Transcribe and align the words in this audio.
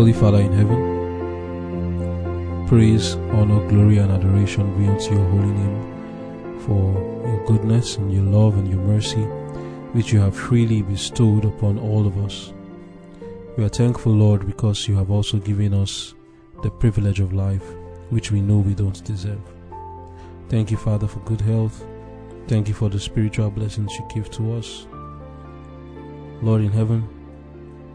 Holy 0.00 0.14
Father 0.14 0.40
in 0.40 0.52
heaven, 0.54 0.80
praise, 2.66 3.16
honor, 3.36 3.60
glory, 3.68 3.98
and 3.98 4.10
adoration 4.10 4.64
be 4.78 4.86
unto 4.86 5.12
your 5.14 5.28
holy 5.28 5.52
name 5.52 6.58
for 6.60 6.94
your 7.28 7.44
goodness 7.44 7.98
and 7.98 8.10
your 8.10 8.22
love 8.22 8.56
and 8.56 8.66
your 8.66 8.80
mercy, 8.80 9.20
which 9.92 10.10
you 10.10 10.18
have 10.18 10.34
freely 10.34 10.80
bestowed 10.80 11.44
upon 11.44 11.78
all 11.78 12.06
of 12.06 12.16
us. 12.24 12.54
We 13.58 13.64
are 13.64 13.68
thankful, 13.68 14.12
Lord, 14.12 14.46
because 14.46 14.88
you 14.88 14.96
have 14.96 15.10
also 15.10 15.36
given 15.36 15.74
us 15.74 16.14
the 16.62 16.70
privilege 16.70 17.20
of 17.20 17.34
life, 17.34 17.74
which 18.08 18.32
we 18.32 18.40
know 18.40 18.56
we 18.56 18.72
don't 18.72 19.04
deserve. 19.04 19.42
Thank 20.48 20.70
you, 20.70 20.78
Father, 20.78 21.08
for 21.08 21.18
good 21.26 21.42
health. 21.42 21.84
Thank 22.48 22.68
you 22.68 22.74
for 22.74 22.88
the 22.88 22.98
spiritual 22.98 23.50
blessings 23.50 23.92
you 23.98 24.08
give 24.14 24.30
to 24.30 24.54
us. 24.54 24.86
Lord 26.40 26.62
in 26.62 26.72
heaven, 26.72 27.06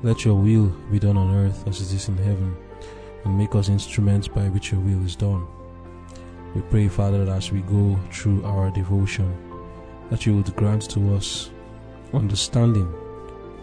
let 0.05 0.23
your 0.23 0.35
will 0.35 0.67
be 0.91 0.99
done 0.99 1.17
on 1.17 1.33
earth 1.33 1.67
as 1.67 1.81
it 1.81 1.91
is 1.91 2.09
in 2.09 2.17
heaven, 2.17 2.55
and 3.23 3.35
make 3.35 3.55
us 3.55 3.69
instruments 3.69 4.27
by 4.27 4.47
which 4.49 4.71
your 4.71 4.79
will 4.81 5.03
is 5.03 5.15
done. 5.15 5.47
We 6.53 6.61
pray, 6.61 6.87
Father, 6.89 7.25
that 7.25 7.31
as 7.35 7.51
we 7.51 7.61
go 7.61 7.99
through 8.11 8.45
our 8.45 8.69
devotion, 8.69 9.35
that 10.11 10.27
you 10.27 10.35
would 10.35 10.55
grant 10.55 10.87
to 10.91 11.15
us 11.15 11.49
understanding, 12.13 12.87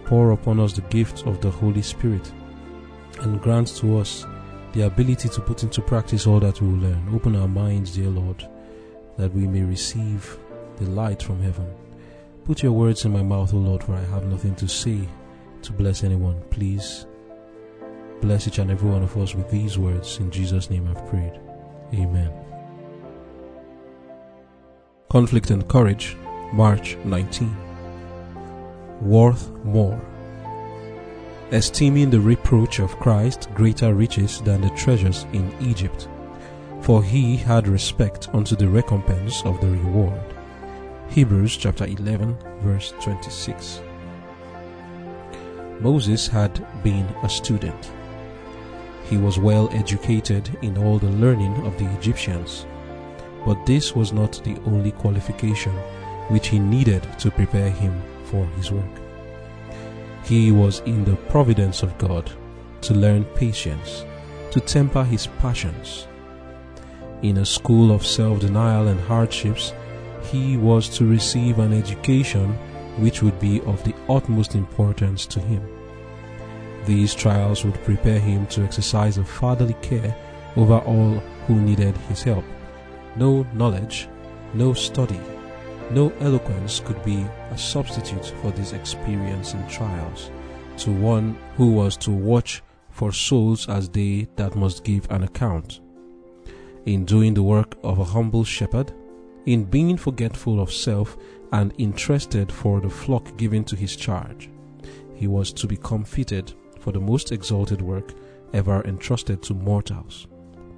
pour 0.05 0.33
upon 0.33 0.59
us 0.59 0.73
the 0.73 0.81
gift 0.83 1.29
of 1.29 1.41
the 1.41 1.49
Holy 1.49 1.81
Spirit, 1.81 2.33
and 3.21 3.41
grant 3.41 3.69
to 3.77 3.99
us 3.99 4.27
the 4.73 4.83
ability 4.83 5.29
to 5.29 5.41
put 5.41 5.63
into 5.63 5.81
practice 5.81 6.27
all 6.27 6.41
that 6.41 6.61
we 6.61 6.67
will 6.67 6.89
learn. 6.89 7.15
Open 7.15 7.37
our 7.37 7.47
minds, 7.47 7.95
dear 7.95 8.09
Lord, 8.09 8.45
that 9.17 9.33
we 9.33 9.47
may 9.47 9.63
receive 9.63 10.37
the 10.79 10.87
light 10.87 11.23
from 11.23 11.41
heaven. 11.41 11.73
Put 12.45 12.65
your 12.65 12.73
words 12.73 13.05
in 13.05 13.13
my 13.13 13.23
mouth, 13.23 13.55
O 13.55 13.59
Lord, 13.59 13.85
for 13.85 13.95
I 13.95 14.03
have 14.07 14.25
nothing 14.25 14.57
to 14.57 14.67
say 14.67 15.07
to 15.63 15.73
bless 15.73 16.05
anyone. 16.05 16.43
Please 16.51 17.07
bless 18.21 18.47
each 18.47 18.59
and 18.59 18.71
every 18.71 18.89
one 18.89 19.03
of 19.03 19.17
us 19.17 19.35
with 19.35 19.51
these 19.51 19.79
words. 19.79 20.19
In 20.19 20.31
Jesus' 20.31 20.71
name 20.71 20.89
I've 20.89 21.07
prayed. 21.09 21.41
Amen. 21.95 22.33
Conflict 25.11 25.51
and 25.51 25.69
Courage, 25.69 26.17
March 26.53 26.97
19. 27.05 27.55
Worth 29.03 29.51
more. 29.65 30.01
Esteeming 31.51 32.09
the 32.09 32.21
reproach 32.21 32.79
of 32.79 32.99
Christ 32.99 33.49
greater 33.55 33.93
riches 33.93 34.41
than 34.41 34.63
the 34.63 34.71
treasures 34.71 35.27
in 35.35 35.55
Egypt, 35.61 36.09
for 36.81 37.03
he 37.03 37.37
had 37.37 37.69
respect 37.69 38.31
unto 38.33 38.57
the 38.57 38.69
recompense 38.69 39.43
of 39.45 39.61
the 39.61 39.69
reward. 39.69 40.19
Hebrews 41.11 41.59
chapter 41.59 41.85
11, 41.85 42.39
verse 42.63 42.95
26. 43.03 43.83
Moses 45.83 46.29
had 46.29 46.65
been 46.85 47.07
a 47.25 47.29
student. 47.29 47.91
He 49.11 49.17
was 49.17 49.41
well 49.41 49.69
educated 49.73 50.57
in 50.63 50.79
all 50.79 51.01
the 51.01 51.11
learning 51.11 51.67
of 51.67 51.77
the 51.77 51.93
Egyptians, 51.99 52.67
but 53.45 53.67
this 53.67 53.97
was 53.97 54.13
not 54.13 54.41
the 54.45 54.57
only 54.65 54.93
qualification 54.93 55.73
which 56.29 56.47
he 56.47 56.61
needed 56.61 57.05
to 57.19 57.33
prepare 57.33 57.71
him 57.71 58.01
for 58.27 58.47
his 58.57 58.71
work. 58.71 58.95
He 60.25 60.53
was 60.53 60.81
in 60.87 61.05
the 61.05 61.17
providence 61.17 61.83
of 61.83 61.99
God 61.99 62.31
to 62.83 62.95
learn 62.95 63.25
patience, 63.35 64.05
to 64.53 64.61
temper 64.61 65.03
his 65.03 65.27
passions. 65.41 66.07
In 67.23 67.39
a 67.39 67.45
school 67.45 67.91
of 67.91 68.07
self 68.07 68.39
denial 68.39 68.87
and 68.87 69.01
hardships, 69.01 69.73
he 70.31 70.57
was 70.57 70.89
to 70.91 71.05
receive 71.05 71.59
an 71.59 71.73
education 71.73 72.57
which 72.99 73.23
would 73.23 73.39
be 73.41 73.61
of 73.63 73.83
the 73.85 73.95
utmost 74.09 74.55
importance 74.55 75.27
to 75.27 75.41
him. 75.41 75.63
These 76.85 77.15
trials 77.15 77.65
would 77.65 77.83
prepare 77.85 78.19
him 78.19 78.47
to 78.49 78.63
exercise 78.63 79.19
a 79.19 79.25
fatherly 79.25 79.77
care 79.83 80.15
over 80.57 80.79
all 80.79 81.15
who 81.47 81.61
needed 81.61 81.97
his 82.09 82.23
help. 82.23 82.45
No 83.17 83.47
knowledge, 83.55 84.09
no 84.55 84.75
study, 84.75 85.21
no 85.91 86.11
eloquence 86.21 86.81
could 86.81 87.03
be 87.05 87.27
a 87.51 87.59
substitute 87.59 88.27
for 88.41 88.51
this 88.51 88.73
experience 88.73 89.55
in 89.55 89.67
trials 89.69 90.31
to 90.79 90.91
one 90.91 91.37
who 91.57 91.73
was 91.73 91.97
to 91.99 92.11
watch 92.11 92.63
for 92.91 93.13
souls 93.13 93.69
as 93.69 93.89
they 93.91 94.29
that 94.37 94.57
must 94.57 94.85
give 94.85 95.11
an 95.11 95.23
account. 95.23 95.81
In 96.87 97.05
doing 97.05 97.35
the 97.35 97.43
work 97.43 97.77
of 97.83 97.99
a 97.99 98.05
humble 98.05 98.45
shepherd, 98.45 98.93
in 99.47 99.65
being 99.65 99.97
forgetful 99.97 100.61
of 100.61 100.73
self 100.73 101.17
and 101.53 101.75
interested 101.79 102.51
for 102.51 102.81
the 102.81 102.91
flock 102.91 103.37
given 103.37 103.65
to 103.65 103.77
his 103.77 103.97
charge. 103.97 104.49
He 105.15 105.27
was 105.27 105.53
to 105.55 105.67
become 105.67 106.05
fitted 106.05 106.53
for 106.81 106.93
the 106.93 107.01
most 107.01 107.33
exalted 107.33 107.81
work 107.81 108.13
ever 108.53 108.83
entrusted 108.83 109.43
to 109.43 109.55
mortals, 109.55 110.27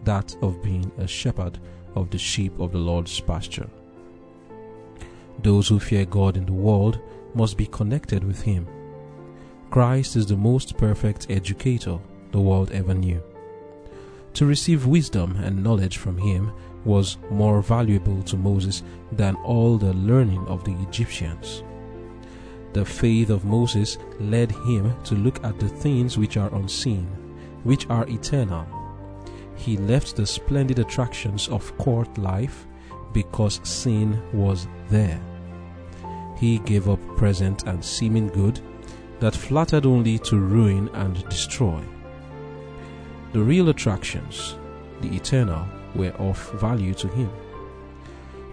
that 0.04 0.36
of 0.42 0.62
being 0.62 0.90
a 0.98 1.06
shepherd 1.06 1.58
of 1.94 2.10
the 2.10 2.18
sheep 2.18 2.58
of 2.58 2.72
the 2.72 2.78
Lord's 2.78 3.18
pasture. 3.20 3.68
Those 5.42 5.68
who 5.68 5.80
fear 5.80 6.04
God 6.04 6.36
in 6.36 6.46
the 6.46 6.52
world 6.52 7.00
must 7.34 7.56
be 7.56 7.66
connected 7.66 8.22
with 8.22 8.42
Him. 8.42 8.66
Christ 9.70 10.16
is 10.16 10.26
the 10.26 10.36
most 10.36 10.76
perfect 10.76 11.26
educator 11.30 11.98
the 12.30 12.40
world 12.40 12.70
ever 12.72 12.94
knew. 12.94 13.22
To 14.34 14.46
receive 14.46 14.86
wisdom 14.86 15.36
and 15.36 15.62
knowledge 15.62 15.96
from 15.96 16.18
Him 16.18 16.52
was 16.84 17.18
more 17.30 17.62
valuable 17.62 18.22
to 18.24 18.36
Moses 18.36 18.82
than 19.12 19.36
all 19.36 19.78
the 19.78 19.94
learning 19.94 20.44
of 20.46 20.64
the 20.64 20.74
Egyptians. 20.82 21.62
The 22.72 22.84
faith 22.84 23.30
of 23.30 23.44
Moses 23.44 23.98
led 24.18 24.50
him 24.50 24.92
to 25.04 25.14
look 25.14 25.42
at 25.44 25.58
the 25.60 25.68
things 25.68 26.18
which 26.18 26.36
are 26.36 26.54
unseen, 26.54 27.06
which 27.62 27.88
are 27.88 28.06
eternal. 28.08 28.66
He 29.54 29.76
left 29.76 30.16
the 30.16 30.26
splendid 30.26 30.78
attractions 30.78 31.48
of 31.48 31.76
court 31.78 32.18
life 32.18 32.66
because 33.12 33.60
sin 33.62 34.20
was 34.32 34.66
there. 34.88 35.20
He 36.36 36.58
gave 36.58 36.88
up 36.88 37.00
present 37.16 37.62
and 37.62 37.82
seeming 37.84 38.26
good 38.28 38.60
that 39.20 39.36
flattered 39.36 39.86
only 39.86 40.18
to 40.18 40.38
ruin 40.38 40.88
and 40.94 41.26
destroy. 41.28 41.80
The 43.32 43.40
real 43.40 43.68
attractions, 43.68 44.56
the 45.00 45.14
eternal, 45.14 45.66
were 45.94 46.12
of 46.18 46.38
value 46.52 46.94
to 46.94 47.08
him. 47.08 47.30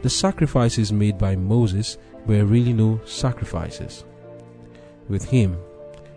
The 0.01 0.09
sacrifices 0.09 0.91
made 0.91 1.17
by 1.17 1.35
Moses 1.35 1.97
were 2.25 2.45
really 2.45 2.73
no 2.73 2.99
sacrifices. 3.05 4.03
With 5.09 5.25
him, 5.25 5.57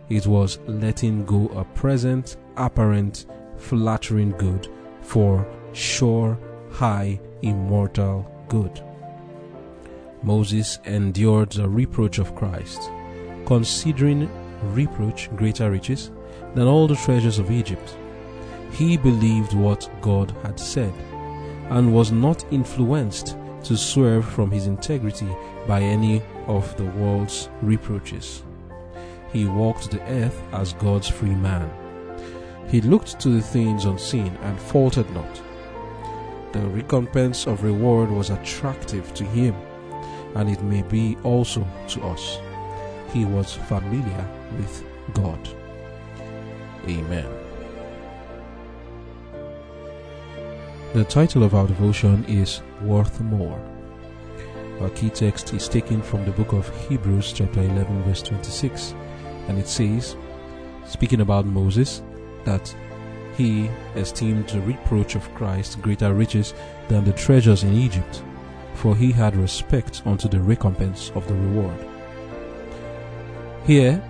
it 0.08 0.26
was 0.26 0.58
letting 0.66 1.24
go 1.24 1.48
a 1.48 1.64
present, 1.64 2.36
apparent, 2.56 3.26
flattering 3.58 4.30
good 4.32 4.68
for 5.02 5.46
sure, 5.72 6.38
high, 6.70 7.20
immortal 7.42 8.30
good. 8.48 8.82
Moses 10.22 10.78
endured 10.86 11.52
the 11.52 11.68
reproach 11.68 12.18
of 12.18 12.34
Christ, 12.34 12.90
considering 13.44 14.30
reproach 14.72 15.28
greater 15.36 15.70
riches 15.70 16.10
than 16.54 16.66
all 16.66 16.86
the 16.86 16.96
treasures 16.96 17.38
of 17.38 17.50
Egypt. 17.50 17.98
He 18.72 18.96
believed 18.96 19.52
what 19.52 19.90
God 20.00 20.34
had 20.42 20.58
said 20.58 20.92
and 21.70 21.94
was 21.94 22.12
not 22.12 22.44
influenced 22.52 23.36
to 23.64 23.76
swerve 23.76 24.24
from 24.24 24.50
his 24.50 24.66
integrity 24.66 25.28
by 25.66 25.80
any 25.80 26.22
of 26.46 26.76
the 26.76 26.84
world's 26.84 27.48
reproaches. 27.62 28.42
He 29.32 29.46
walked 29.46 29.90
the 29.90 30.02
earth 30.02 30.40
as 30.52 30.74
God's 30.74 31.08
free 31.08 31.34
man. 31.34 31.70
He 32.68 32.80
looked 32.80 33.18
to 33.20 33.28
the 33.30 33.42
things 33.42 33.84
unseen 33.84 34.36
and 34.42 34.58
faltered 34.58 35.10
not. 35.12 35.42
The 36.52 36.60
recompense 36.60 37.46
of 37.46 37.64
reward 37.64 38.10
was 38.10 38.30
attractive 38.30 39.12
to 39.14 39.24
him, 39.24 39.54
and 40.36 40.48
it 40.48 40.62
may 40.62 40.82
be 40.82 41.16
also 41.24 41.66
to 41.88 42.02
us. 42.02 42.38
He 43.12 43.24
was 43.24 43.54
familiar 43.54 44.28
with 44.56 44.84
God. 45.14 45.48
Amen. 46.86 47.43
The 50.94 51.02
title 51.02 51.42
of 51.42 51.56
our 51.56 51.66
devotion 51.66 52.24
is 52.26 52.62
Worth 52.80 53.20
More. 53.20 53.60
Our 54.80 54.90
key 54.90 55.10
text 55.10 55.52
is 55.52 55.68
taken 55.68 56.00
from 56.00 56.24
the 56.24 56.30
book 56.30 56.52
of 56.52 56.68
Hebrews, 56.86 57.32
chapter 57.32 57.62
11, 57.62 58.04
verse 58.04 58.22
26, 58.22 58.94
and 59.48 59.58
it 59.58 59.66
says, 59.66 60.14
speaking 60.86 61.20
about 61.20 61.46
Moses, 61.46 62.00
that 62.44 62.72
he 63.36 63.68
esteemed 63.96 64.48
the 64.50 64.60
reproach 64.60 65.16
of 65.16 65.34
Christ 65.34 65.82
greater 65.82 66.14
riches 66.14 66.54
than 66.86 67.02
the 67.02 67.12
treasures 67.12 67.64
in 67.64 67.74
Egypt, 67.74 68.22
for 68.74 68.94
he 68.94 69.10
had 69.10 69.34
respect 69.34 70.00
unto 70.06 70.28
the 70.28 70.38
recompense 70.38 71.10
of 71.16 71.26
the 71.26 71.34
reward. 71.34 71.88
Here, 73.66 74.00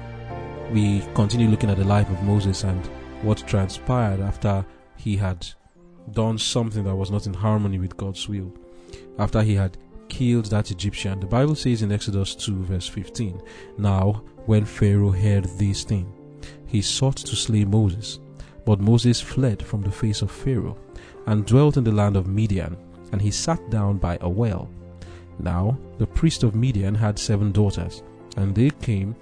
we 0.70 1.00
continue 1.14 1.48
looking 1.48 1.70
at 1.70 1.78
the 1.78 1.84
life 1.84 2.10
of 2.10 2.22
Moses 2.24 2.62
and 2.62 2.84
what 3.22 3.38
transpired 3.46 4.20
after 4.20 4.66
he 4.96 5.16
had 5.16 5.46
done 6.12 6.38
something 6.38 6.84
that 6.84 6.94
was 6.94 7.10
not 7.10 7.26
in 7.26 7.34
harmony 7.34 7.78
with 7.78 7.96
God's 7.96 8.28
will. 8.28 8.52
After 9.18 9.42
he 9.42 9.54
had 9.54 9.76
killed 10.08 10.46
that 10.46 10.70
Egyptian, 10.70 11.20
the 11.20 11.26
Bible 11.26 11.54
says 11.54 11.82
in 11.82 11.92
Exodus 11.92 12.34
2, 12.34 12.64
verse 12.64 12.88
15 12.88 13.40
Now, 13.78 14.22
when 14.46 14.64
Pharaoh 14.64 15.10
heard 15.10 15.44
this 15.58 15.84
thing, 15.84 16.12
he 16.66 16.82
sought 16.82 17.16
to 17.16 17.36
slay 17.36 17.64
Moses, 17.64 18.18
But 18.64 18.80
Moses 18.80 19.20
fled 19.20 19.62
from 19.62 19.82
the 19.82 19.90
face 19.90 20.22
of 20.22 20.30
Pharaoh 20.30 20.76
and 21.26 21.46
dwelt 21.46 21.76
in 21.76 21.84
the 21.84 21.92
land 21.92 22.16
of 22.16 22.26
Midian, 22.26 22.76
and 23.12 23.20
he 23.20 23.30
sat 23.30 23.70
down 23.70 23.98
by 23.98 24.18
a 24.20 24.28
well. 24.28 24.68
Now 25.38 25.78
the 25.98 26.06
priest 26.06 26.42
of 26.42 26.54
Midian 26.54 26.94
had 26.94 27.18
seven 27.18 27.52
daughters, 27.52 28.02
and 28.36 28.54
they 28.54 28.70
came 28.70 29.16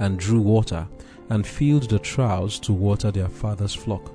and 0.00 0.18
drew 0.18 0.40
water, 0.40 0.86
and 1.30 1.46
filled 1.46 1.90
the 1.90 1.98
troughs 1.98 2.58
to 2.60 2.72
water 2.72 3.10
their 3.10 3.28
father's 3.28 3.74
flock. 3.74 4.12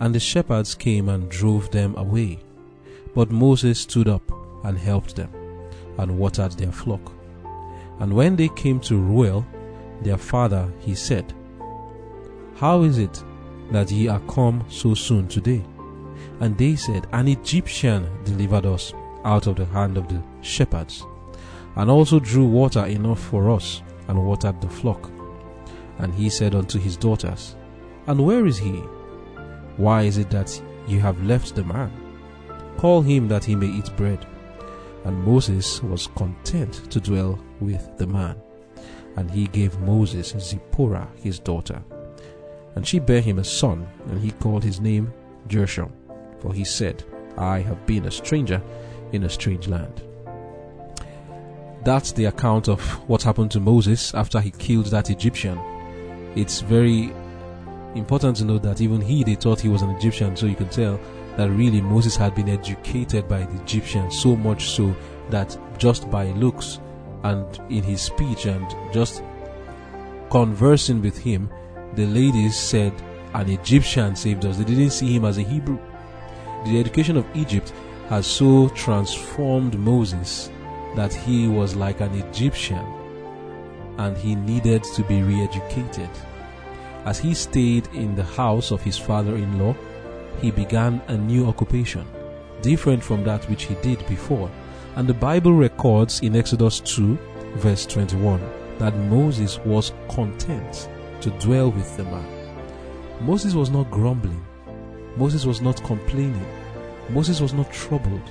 And 0.00 0.14
the 0.14 0.20
shepherds 0.20 0.74
came 0.74 1.08
and 1.08 1.30
drove 1.30 1.70
them 1.70 1.96
away. 1.96 2.40
But 3.14 3.30
Moses 3.30 3.80
stood 3.80 4.08
up 4.08 4.22
and 4.64 4.76
helped 4.76 5.16
them, 5.16 5.30
and 5.98 6.18
watered 6.18 6.52
their 6.52 6.72
flock. 6.72 7.12
And 7.98 8.12
when 8.12 8.36
they 8.36 8.48
came 8.48 8.80
to 8.80 8.98
Reuel, 8.98 9.46
their 10.02 10.18
father, 10.18 10.70
he 10.80 10.94
said, 10.94 11.32
How 12.56 12.82
is 12.82 12.98
it 12.98 13.22
that 13.70 13.90
ye 13.90 14.08
are 14.08 14.20
come 14.20 14.64
so 14.68 14.94
soon 14.94 15.28
today? 15.28 15.64
And 16.40 16.56
they 16.58 16.76
said, 16.76 17.06
An 17.12 17.28
Egyptian 17.28 18.08
delivered 18.24 18.66
us 18.66 18.92
out 19.24 19.46
of 19.46 19.56
the 19.56 19.64
hand 19.66 19.96
of 19.96 20.08
the 20.08 20.22
shepherds, 20.42 21.04
and 21.76 21.90
also 21.90 22.20
drew 22.20 22.46
water 22.46 22.84
enough 22.84 23.20
for 23.20 23.50
us, 23.50 23.82
and 24.08 24.24
watered 24.24 24.60
the 24.60 24.68
flock. 24.68 25.10
And 25.98 26.14
he 26.14 26.28
said 26.28 26.54
unto 26.54 26.78
his 26.78 26.96
daughters, 26.96 27.56
And 28.06 28.24
where 28.24 28.46
is 28.46 28.58
he? 28.58 28.82
Why 29.76 30.02
is 30.02 30.18
it 30.18 30.30
that 30.30 30.60
you 30.88 31.00
have 31.00 31.22
left 31.22 31.54
the 31.54 31.64
man? 31.64 31.92
Call 32.78 33.02
him 33.02 33.28
that 33.28 33.44
he 33.44 33.54
may 33.54 33.66
eat 33.66 33.94
bread. 33.96 34.26
And 35.04 35.22
Moses 35.22 35.82
was 35.82 36.08
content 36.08 36.90
to 36.90 37.00
dwell 37.00 37.38
with 37.60 37.96
the 37.96 38.06
man. 38.06 38.40
And 39.16 39.30
he 39.30 39.46
gave 39.46 39.78
Moses 39.80 40.34
Zipporah 40.38 41.08
his 41.16 41.38
daughter. 41.38 41.82
And 42.74 42.86
she 42.86 42.98
bare 42.98 43.20
him 43.20 43.38
a 43.38 43.44
son, 43.44 43.86
and 44.10 44.20
he 44.20 44.32
called 44.32 44.62
his 44.62 44.80
name 44.80 45.12
Gershom, 45.48 45.92
for 46.40 46.52
he 46.52 46.64
said, 46.64 47.04
I 47.38 47.60
have 47.60 47.86
been 47.86 48.06
a 48.06 48.10
stranger 48.10 48.60
in 49.12 49.24
a 49.24 49.30
strange 49.30 49.68
land. 49.68 50.02
That's 51.84 52.12
the 52.12 52.24
account 52.24 52.68
of 52.68 52.80
what 53.08 53.22
happened 53.22 53.52
to 53.52 53.60
Moses 53.60 54.12
after 54.12 54.40
he 54.40 54.50
killed 54.50 54.86
that 54.86 55.08
Egyptian. 55.08 55.58
It's 56.34 56.60
very 56.60 57.12
important 57.96 58.36
to 58.38 58.44
note 58.44 58.62
that 58.62 58.80
even 58.80 59.00
he, 59.00 59.24
they 59.24 59.34
thought 59.34 59.60
he 59.60 59.68
was 59.68 59.82
an 59.82 59.90
Egyptian, 59.90 60.36
so 60.36 60.46
you 60.46 60.54
can 60.54 60.68
tell 60.68 61.00
that 61.36 61.50
really 61.50 61.80
Moses 61.80 62.16
had 62.16 62.34
been 62.34 62.48
educated 62.48 63.28
by 63.28 63.40
the 63.44 63.62
Egyptians 63.62 64.18
so 64.20 64.36
much 64.36 64.70
so 64.70 64.94
that 65.30 65.56
just 65.78 66.10
by 66.10 66.26
looks 66.32 66.80
and 67.24 67.60
in 67.70 67.82
his 67.82 68.00
speech 68.00 68.46
and 68.46 68.66
just 68.92 69.22
conversing 70.30 71.02
with 71.02 71.18
him, 71.18 71.50
the 71.94 72.06
ladies 72.06 72.56
said, 72.56 72.92
An 73.34 73.48
Egyptian 73.48 74.16
saved 74.16 74.44
us. 74.44 74.56
They 74.56 74.64
didn't 74.64 74.90
see 74.90 75.14
him 75.14 75.24
as 75.24 75.38
a 75.38 75.42
Hebrew. 75.42 75.78
The 76.64 76.80
education 76.80 77.16
of 77.16 77.26
Egypt 77.34 77.72
has 78.08 78.26
so 78.26 78.68
transformed 78.70 79.78
Moses 79.78 80.50
that 80.94 81.12
he 81.12 81.48
was 81.48 81.76
like 81.76 82.00
an 82.00 82.14
Egyptian 82.14 82.84
and 83.98 84.16
he 84.16 84.34
needed 84.34 84.82
to 84.84 85.02
be 85.04 85.22
re 85.22 85.42
educated. 85.42 86.10
As 87.06 87.20
he 87.20 87.34
stayed 87.34 87.86
in 87.94 88.16
the 88.16 88.24
house 88.24 88.72
of 88.72 88.82
his 88.82 88.98
father 88.98 89.36
in 89.36 89.60
law, 89.60 89.76
he 90.40 90.50
began 90.50 91.00
a 91.06 91.16
new 91.16 91.46
occupation, 91.46 92.04
different 92.62 93.00
from 93.00 93.22
that 93.22 93.48
which 93.48 93.62
he 93.62 93.76
did 93.76 94.04
before. 94.08 94.50
And 94.96 95.08
the 95.08 95.14
Bible 95.14 95.52
records 95.52 96.18
in 96.20 96.34
Exodus 96.34 96.80
2, 96.80 97.16
verse 97.58 97.86
21, 97.86 98.40
that 98.78 98.96
Moses 98.96 99.60
was 99.60 99.92
content 100.08 100.88
to 101.20 101.30
dwell 101.38 101.70
with 101.70 101.96
the 101.96 102.02
man. 102.02 102.26
Moses 103.20 103.54
was 103.54 103.70
not 103.70 103.88
grumbling, 103.92 104.44
Moses 105.16 105.46
was 105.46 105.60
not 105.60 105.82
complaining, 105.84 106.46
Moses 107.08 107.40
was 107.40 107.52
not 107.52 107.72
troubled. 107.72 108.30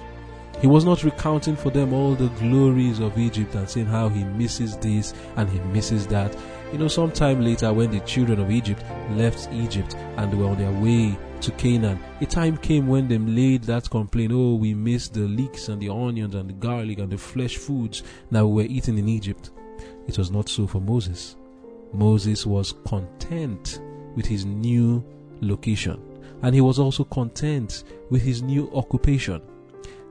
He 0.62 0.68
was 0.68 0.86
not 0.86 1.04
recounting 1.04 1.56
for 1.56 1.70
them 1.70 1.94
all 1.94 2.16
the 2.16 2.30
glories 2.40 3.00
of 3.00 3.18
Egypt 3.18 3.56
and 3.56 3.70
saying 3.70 3.88
how 3.88 4.10
he 4.10 4.24
misses 4.24 4.78
this 4.78 5.14
and 5.36 5.50
he 5.50 5.60
misses 5.60 6.08
that. 6.08 6.36
You 6.76 6.80
know, 6.80 6.88
sometime 6.90 7.40
later, 7.40 7.72
when 7.72 7.90
the 7.90 8.02
children 8.02 8.38
of 8.38 8.52
Egypt 8.52 8.84
left 9.12 9.48
Egypt 9.54 9.96
and 10.18 10.38
were 10.38 10.48
on 10.48 10.58
their 10.58 10.74
way 10.74 11.18
to 11.40 11.52
Canaan, 11.52 11.98
a 12.20 12.26
time 12.26 12.58
came 12.58 12.86
when 12.86 13.08
they 13.08 13.18
laid 13.18 13.64
that 13.64 13.90
complaint, 13.90 14.34
oh, 14.34 14.56
we 14.56 14.74
miss 14.74 15.08
the 15.08 15.22
leeks 15.22 15.70
and 15.70 15.82
the 15.82 15.88
onions 15.88 16.36
and 16.36 16.50
the 16.50 16.54
garlic 16.56 17.00
and 17.00 17.10
the 17.10 17.18
flesh 17.18 17.56
foods 17.56 18.04
that 18.30 18.46
we 18.46 18.52
were 18.52 18.70
eating 18.70 18.98
in 18.98 19.08
Egypt. 19.08 19.52
It 20.06 20.18
was 20.18 20.32
not 20.32 20.50
so 20.50 20.68
for 20.68 20.82
Moses. 20.82 21.38
Moses 21.94 22.46
was 22.46 22.74
content 22.86 23.80
with 24.18 24.26
his 24.26 24.44
new 24.44 25.02
location, 25.40 26.02
and 26.42 26.54
he 26.54 26.60
was 26.60 26.78
also 26.78 27.06
content 27.06 27.86
with 28.10 28.22
his 28.22 28.42
new 28.42 28.70
occupation. 28.74 29.42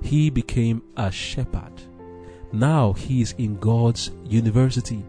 He 0.01 0.31
became 0.31 0.83
a 0.97 1.13
shepherd. 1.13 1.83
Now 2.53 2.95
he 2.95 3.21
is 3.21 3.35
in 3.37 3.59
God's 3.59 4.13
university, 4.25 5.05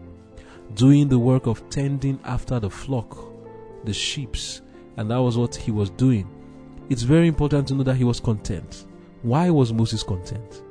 doing 0.74 1.08
the 1.08 1.18
work 1.18 1.46
of 1.46 1.68
tending 1.70 2.18
after 2.24 2.60
the 2.60 2.70
flock, 2.70 3.18
the 3.84 3.92
sheeps, 3.92 4.62
and 4.96 5.10
that 5.10 5.18
was 5.18 5.36
what 5.36 5.54
he 5.54 5.70
was 5.70 5.90
doing. 5.90 6.28
It's 6.88 7.02
very 7.02 7.28
important 7.28 7.68
to 7.68 7.74
know 7.74 7.82
that 7.84 7.96
he 7.96 8.04
was 8.04 8.20
content. 8.20 8.86
Why 9.22 9.50
was 9.50 9.72
Moses 9.72 10.02
content? 10.02 10.62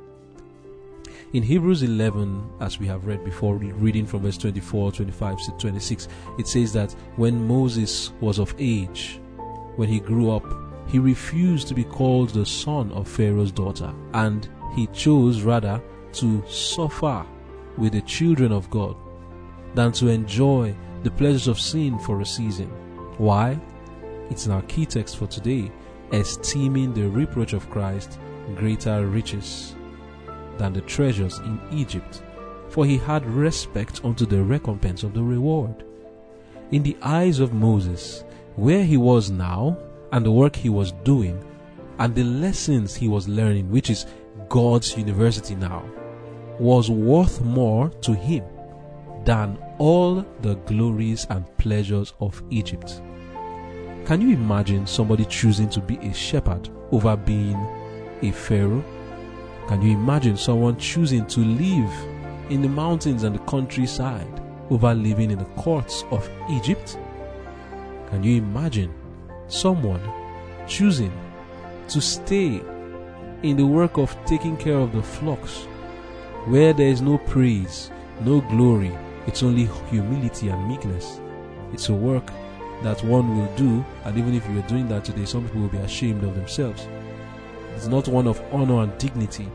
In 1.32 1.42
Hebrews 1.42 1.82
11, 1.82 2.50
as 2.60 2.78
we 2.78 2.86
have 2.86 3.06
read 3.06 3.24
before, 3.24 3.56
reading 3.56 4.06
from 4.06 4.22
verse 4.22 4.38
24, 4.38 4.92
25 4.92 5.44
to 5.44 5.50
26, 5.58 6.08
it 6.38 6.46
says 6.46 6.72
that 6.72 6.92
when 7.16 7.46
Moses 7.46 8.12
was 8.20 8.38
of 8.38 8.54
age, 8.58 9.20
when 9.76 9.88
he 9.88 10.00
grew 10.00 10.30
up, 10.30 10.46
he 10.88 10.98
refused 10.98 11.68
to 11.68 11.74
be 11.74 11.84
called 11.84 12.30
the 12.30 12.46
son 12.46 12.92
of 12.92 13.08
Pharaoh's 13.08 13.52
daughter, 13.52 13.92
and 14.14 14.48
he 14.74 14.86
chose 14.88 15.42
rather 15.42 15.82
to 16.12 16.42
suffer 16.48 17.26
with 17.76 17.92
the 17.92 18.02
children 18.02 18.52
of 18.52 18.70
God 18.70 18.96
than 19.76 19.92
to 19.92 20.08
enjoy 20.08 20.74
the 21.04 21.10
pleasures 21.10 21.46
of 21.46 21.60
sin 21.60 21.98
for 22.00 22.20
a 22.20 22.26
season. 22.26 22.68
Why? 23.18 23.60
It's 24.30 24.46
in 24.46 24.52
our 24.52 24.62
key 24.62 24.86
text 24.86 25.18
for 25.18 25.26
today, 25.26 25.70
esteeming 26.12 26.94
the 26.94 27.08
reproach 27.08 27.52
of 27.52 27.70
Christ 27.70 28.18
greater 28.56 29.06
riches 29.06 29.76
than 30.56 30.72
the 30.72 30.80
treasures 30.80 31.38
in 31.40 31.60
Egypt, 31.70 32.22
for 32.70 32.86
he 32.86 32.96
had 32.96 33.24
respect 33.26 34.04
unto 34.04 34.24
the 34.24 34.42
recompense 34.42 35.02
of 35.02 35.12
the 35.12 35.22
reward. 35.22 35.84
In 36.72 36.82
the 36.82 36.96
eyes 37.02 37.38
of 37.38 37.52
Moses, 37.52 38.24
where 38.56 38.82
he 38.82 38.96
was 38.96 39.30
now, 39.30 39.76
and 40.10 40.24
the 40.24 40.32
work 40.32 40.56
he 40.56 40.70
was 40.70 40.92
doing, 41.04 41.38
and 41.98 42.14
the 42.14 42.24
lessons 42.24 42.94
he 42.94 43.08
was 43.08 43.28
learning, 43.28 43.70
which 43.70 43.90
is 43.90 44.06
God's 44.48 44.96
university 44.96 45.54
now, 45.54 45.84
was 46.58 46.90
worth 46.90 47.42
more 47.42 47.90
to 48.00 48.14
him 48.14 48.42
than 49.24 49.58
all 49.78 50.24
the 50.42 50.54
glories 50.66 51.26
and 51.30 51.44
pleasures 51.58 52.14
of 52.20 52.42
Egypt. 52.50 53.00
Can 54.06 54.20
you 54.20 54.30
imagine 54.30 54.86
somebody 54.86 55.24
choosing 55.24 55.68
to 55.70 55.80
be 55.80 55.96
a 55.98 56.14
shepherd 56.14 56.68
over 56.92 57.16
being 57.16 57.56
a 58.22 58.30
pharaoh? 58.30 58.84
Can 59.68 59.82
you 59.82 59.92
imagine 59.92 60.36
someone 60.36 60.78
choosing 60.78 61.26
to 61.26 61.40
live 61.40 61.92
in 62.50 62.62
the 62.62 62.68
mountains 62.68 63.24
and 63.24 63.34
the 63.34 63.40
countryside 63.40 64.40
over 64.70 64.94
living 64.94 65.30
in 65.30 65.38
the 65.38 65.44
courts 65.56 66.04
of 66.10 66.28
Egypt? 66.50 66.96
Can 68.10 68.22
you 68.22 68.36
imagine 68.36 68.94
someone 69.48 70.00
choosing 70.68 71.12
to 71.88 72.00
stay 72.00 72.62
in 73.42 73.56
the 73.56 73.66
work 73.66 73.98
of 73.98 74.16
taking 74.24 74.56
care 74.56 74.78
of 74.78 74.92
the 74.92 75.02
flocks 75.02 75.64
where 76.46 76.72
there 76.72 76.88
is 76.88 77.02
no 77.02 77.18
praise, 77.18 77.90
no 78.20 78.40
glory, 78.42 78.96
it's 79.26 79.42
only 79.42 79.68
humility 79.90 80.48
and 80.48 80.68
meekness? 80.68 81.20
It's 81.72 81.88
a 81.88 81.94
work 81.94 82.26
that 82.82 83.02
one 83.04 83.36
will 83.36 83.54
do, 83.56 83.84
and 84.04 84.16
even 84.16 84.34
if 84.34 84.48
you 84.48 84.58
are 84.58 84.68
doing 84.68 84.88
that 84.88 85.04
today, 85.04 85.24
some 85.24 85.44
people 85.44 85.62
will 85.62 85.68
be 85.68 85.78
ashamed 85.78 86.24
of 86.24 86.34
themselves. 86.34 86.86
It's 87.74 87.86
not 87.86 88.08
one 88.08 88.26
of 88.26 88.40
honor 88.52 88.82
and 88.82 88.96
dignity. 88.98 89.48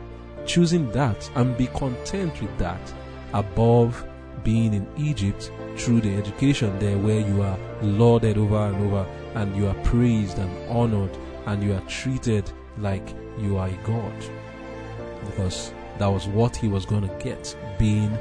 Choosing 0.45 0.91
that 0.91 1.29
and 1.35 1.57
be 1.57 1.67
content 1.67 2.39
with 2.41 2.55
that 2.57 2.93
above 3.33 4.05
being 4.43 4.73
in 4.73 4.87
Egypt 4.97 5.51
through 5.77 6.01
the 6.01 6.15
education 6.15 6.77
there 6.79 6.97
where 6.97 7.19
you 7.19 7.41
are 7.41 7.57
lauded 7.81 8.37
over 8.37 8.67
and 8.67 8.75
over 8.85 9.07
and 9.35 9.55
you 9.55 9.67
are 9.67 9.83
praised 9.83 10.37
and 10.39 10.69
honored 10.69 11.15
and 11.45 11.63
you 11.63 11.73
are 11.73 11.81
treated 11.81 12.51
like 12.77 13.15
you 13.39 13.57
are 13.57 13.67
a 13.67 13.77
god. 13.83 14.13
Because 15.25 15.73
that 15.97 16.07
was 16.07 16.27
what 16.27 16.55
he 16.55 16.67
was 16.67 16.85
going 16.85 17.07
to 17.07 17.23
get 17.23 17.55
being 17.77 18.11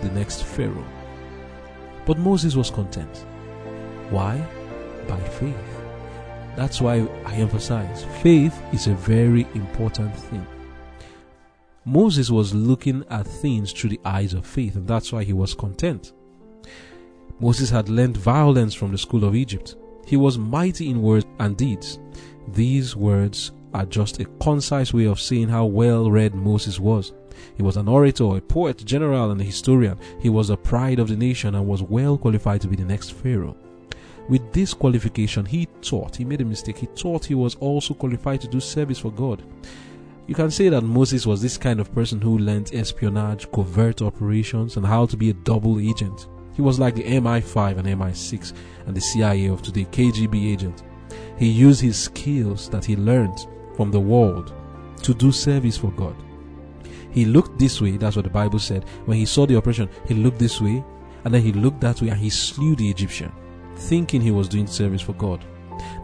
the 0.00 0.10
next 0.10 0.44
Pharaoh. 0.44 0.84
But 2.06 2.18
Moses 2.18 2.56
was 2.56 2.70
content. 2.70 3.26
Why? 4.10 4.42
By 5.08 5.18
faith. 5.20 5.54
That's 6.56 6.80
why 6.80 7.06
I 7.26 7.34
emphasize 7.34 8.04
faith 8.22 8.58
is 8.72 8.86
a 8.86 8.94
very 8.94 9.46
important 9.54 10.16
thing. 10.16 10.46
Moses 11.84 12.30
was 12.30 12.54
looking 12.54 13.04
at 13.10 13.26
things 13.26 13.72
through 13.72 13.90
the 13.90 14.00
eyes 14.04 14.32
of 14.32 14.46
faith, 14.46 14.76
and 14.76 14.88
that's 14.88 15.12
why 15.12 15.22
he 15.22 15.32
was 15.32 15.54
content. 15.54 16.12
Moses 17.38 17.68
had 17.68 17.88
learned 17.88 18.16
violence 18.16 18.74
from 18.74 18.92
the 18.92 18.98
school 18.98 19.24
of 19.24 19.36
Egypt. 19.36 19.76
He 20.06 20.16
was 20.16 20.38
mighty 20.38 20.88
in 20.88 21.02
words 21.02 21.26
and 21.38 21.56
deeds. 21.56 21.98
These 22.48 22.96
words 22.96 23.52
are 23.74 23.84
just 23.84 24.20
a 24.20 24.24
concise 24.40 24.94
way 24.94 25.04
of 25.04 25.20
saying 25.20 25.48
how 25.48 25.66
well 25.66 26.10
read 26.10 26.34
Moses 26.34 26.80
was. 26.80 27.12
He 27.56 27.62
was 27.62 27.76
an 27.76 27.88
orator, 27.88 28.36
a 28.36 28.40
poet, 28.40 28.84
general, 28.84 29.30
and 29.30 29.40
a 29.40 29.44
historian. 29.44 29.98
He 30.20 30.28
was 30.28 30.48
the 30.48 30.56
pride 30.56 30.98
of 30.98 31.08
the 31.08 31.16
nation 31.16 31.54
and 31.54 31.66
was 31.66 31.82
well 31.82 32.18
qualified 32.18 32.60
to 32.62 32.68
be 32.68 32.76
the 32.76 32.84
next 32.84 33.12
Pharaoh. 33.12 33.56
With 34.28 34.52
this 34.52 34.74
qualification, 34.74 35.46
he 35.46 35.68
thought, 35.82 36.16
he 36.16 36.24
made 36.24 36.40
a 36.40 36.44
mistake, 36.44 36.78
he 36.78 36.86
thought 36.86 37.24
he 37.24 37.34
was 37.34 37.54
also 37.56 37.94
qualified 37.94 38.40
to 38.40 38.48
do 38.48 38.58
service 38.58 38.98
for 38.98 39.12
God. 39.12 39.42
You 40.26 40.34
can 40.34 40.50
say 40.50 40.68
that 40.68 40.82
Moses 40.82 41.24
was 41.24 41.40
this 41.40 41.56
kind 41.56 41.78
of 41.78 41.94
person 41.94 42.20
who 42.20 42.38
learned 42.38 42.74
espionage, 42.74 43.50
covert 43.52 44.02
operations, 44.02 44.76
and 44.76 44.84
how 44.84 45.06
to 45.06 45.16
be 45.16 45.30
a 45.30 45.34
double 45.34 45.78
agent. 45.78 46.26
He 46.54 46.62
was 46.62 46.80
like 46.80 46.96
the 46.96 47.04
MI5 47.04 47.78
and 47.78 47.86
MI6 47.86 48.52
and 48.86 48.96
the 48.96 49.00
CIA 49.00 49.46
of 49.46 49.62
today, 49.62 49.84
KGB 49.84 50.52
agent. 50.52 50.82
He 51.38 51.46
used 51.48 51.80
his 51.80 51.96
skills 51.96 52.68
that 52.70 52.84
he 52.84 52.96
learned 52.96 53.46
from 53.76 53.92
the 53.92 54.00
world 54.00 54.52
to 55.02 55.14
do 55.14 55.30
service 55.30 55.76
for 55.76 55.92
God. 55.92 56.16
He 57.16 57.24
looked 57.24 57.58
this 57.58 57.80
way, 57.80 57.96
that's 57.96 58.14
what 58.14 58.26
the 58.26 58.30
Bible 58.30 58.58
said. 58.58 58.84
When 59.06 59.16
he 59.16 59.24
saw 59.24 59.46
the 59.46 59.56
operation, 59.56 59.88
he 60.06 60.12
looked 60.12 60.38
this 60.38 60.60
way, 60.60 60.84
and 61.24 61.32
then 61.32 61.40
he 61.40 61.50
looked 61.50 61.80
that 61.80 62.02
way 62.02 62.10
and 62.10 62.18
he 62.18 62.28
slew 62.28 62.76
the 62.76 62.90
Egyptian, 62.90 63.32
thinking 63.74 64.20
he 64.20 64.30
was 64.30 64.50
doing 64.50 64.66
service 64.66 65.00
for 65.00 65.14
God. 65.14 65.42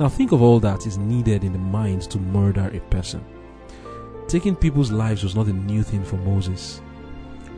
Now 0.01 0.09
think 0.09 0.33
of 0.33 0.41
all 0.41 0.59
that 0.61 0.87
is 0.87 0.97
needed 0.97 1.45
in 1.45 1.53
the 1.53 1.59
mind 1.59 2.01
to 2.11 2.19
murder 2.19 2.71
a 2.73 2.81
person. 2.89 3.23
Taking 4.27 4.57
people's 4.57 4.91
lives 4.91 5.23
was 5.23 5.35
not 5.35 5.49
a 5.49 5.53
new 5.53 5.83
thing 5.83 6.03
for 6.03 6.17
Moses. 6.17 6.81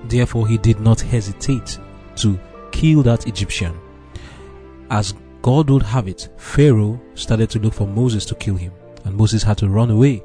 Therefore, 0.06 0.48
he 0.48 0.58
did 0.58 0.80
not 0.80 1.00
hesitate 1.00 1.78
to 2.16 2.40
kill 2.72 3.04
that 3.04 3.28
Egyptian. 3.28 3.78
As 4.90 5.14
God 5.42 5.70
would 5.70 5.84
have 5.84 6.08
it, 6.08 6.28
Pharaoh 6.38 7.00
started 7.14 7.50
to 7.50 7.60
look 7.60 7.74
for 7.74 7.86
Moses 7.86 8.24
to 8.26 8.34
kill 8.34 8.56
him, 8.56 8.72
and 9.04 9.16
Moses 9.16 9.44
had 9.44 9.58
to 9.58 9.68
run 9.68 9.92
away. 9.92 10.24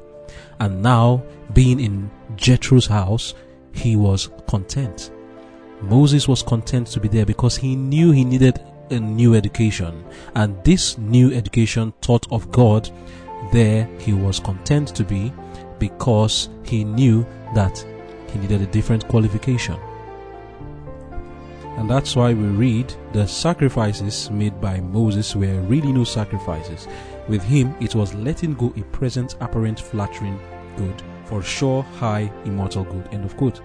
And 0.58 0.82
now, 0.82 1.22
being 1.52 1.80
in 1.80 2.10
Jethro's 2.36 2.86
house, 2.86 3.34
he 3.72 3.96
was 3.96 4.30
content. 4.46 5.10
Moses 5.82 6.28
was 6.28 6.42
content 6.42 6.86
to 6.88 7.00
be 7.00 7.08
there 7.08 7.26
because 7.26 7.56
he 7.56 7.74
knew 7.74 8.12
he 8.12 8.24
needed 8.24 8.60
a 8.90 8.98
new 8.98 9.34
education, 9.34 10.04
and 10.34 10.62
this 10.64 10.98
new 10.98 11.32
education 11.32 11.92
taught 12.00 12.30
of 12.32 12.50
God, 12.50 12.90
there 13.52 13.88
he 13.98 14.12
was 14.12 14.40
content 14.40 14.88
to 14.96 15.04
be 15.04 15.32
because 15.78 16.48
he 16.64 16.84
knew 16.84 17.26
that 17.54 17.84
he 18.32 18.38
needed 18.38 18.62
a 18.62 18.66
different 18.66 19.06
qualification. 19.08 19.78
And 21.78 21.88
that's 21.88 22.14
why 22.14 22.34
we 22.34 22.46
read 22.46 22.92
the 23.12 23.26
sacrifices 23.26 24.30
made 24.30 24.60
by 24.60 24.80
Moses 24.80 25.34
were 25.34 25.60
really 25.62 25.92
no 25.92 26.04
sacrifices. 26.04 26.86
With 27.30 27.44
him, 27.44 27.76
it 27.80 27.94
was 27.94 28.12
letting 28.12 28.54
go 28.54 28.74
a 28.76 28.82
present, 28.90 29.36
apparent, 29.40 29.78
flattering 29.78 30.36
good 30.76 31.00
for 31.26 31.42
sure, 31.44 31.84
high, 31.84 32.32
immortal 32.44 32.82
good. 32.82 33.08
End 33.12 33.24
of 33.24 33.36
quote. 33.36 33.60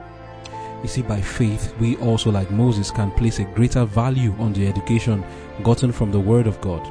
You 0.84 0.88
see, 0.88 1.02
by 1.02 1.20
faith, 1.20 1.74
we 1.80 1.98
also, 1.98 2.30
like 2.30 2.52
Moses, 2.52 2.92
can 2.92 3.10
place 3.10 3.40
a 3.40 3.44
greater 3.56 3.84
value 3.86 4.36
on 4.38 4.54
the 4.54 4.68
education 4.68 5.26
gotten 5.64 5.92
from 5.92 6.12
the 6.12 6.20
Word 6.20 6.46
of 6.46 6.62
God, 6.62 6.86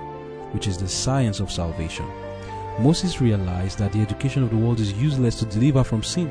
which 0.53 0.67
is 0.67 0.77
the 0.77 0.89
science 0.89 1.39
of 1.39 1.53
salvation. 1.53 2.07
Moses 2.81 3.21
realized 3.21 3.79
that 3.79 3.93
the 3.93 4.01
education 4.01 4.43
of 4.43 4.51
the 4.51 4.57
world 4.57 4.81
is 4.81 4.95
useless 4.95 5.39
to 5.39 5.45
deliver 5.45 5.85
from 5.85 6.03
sin 6.03 6.29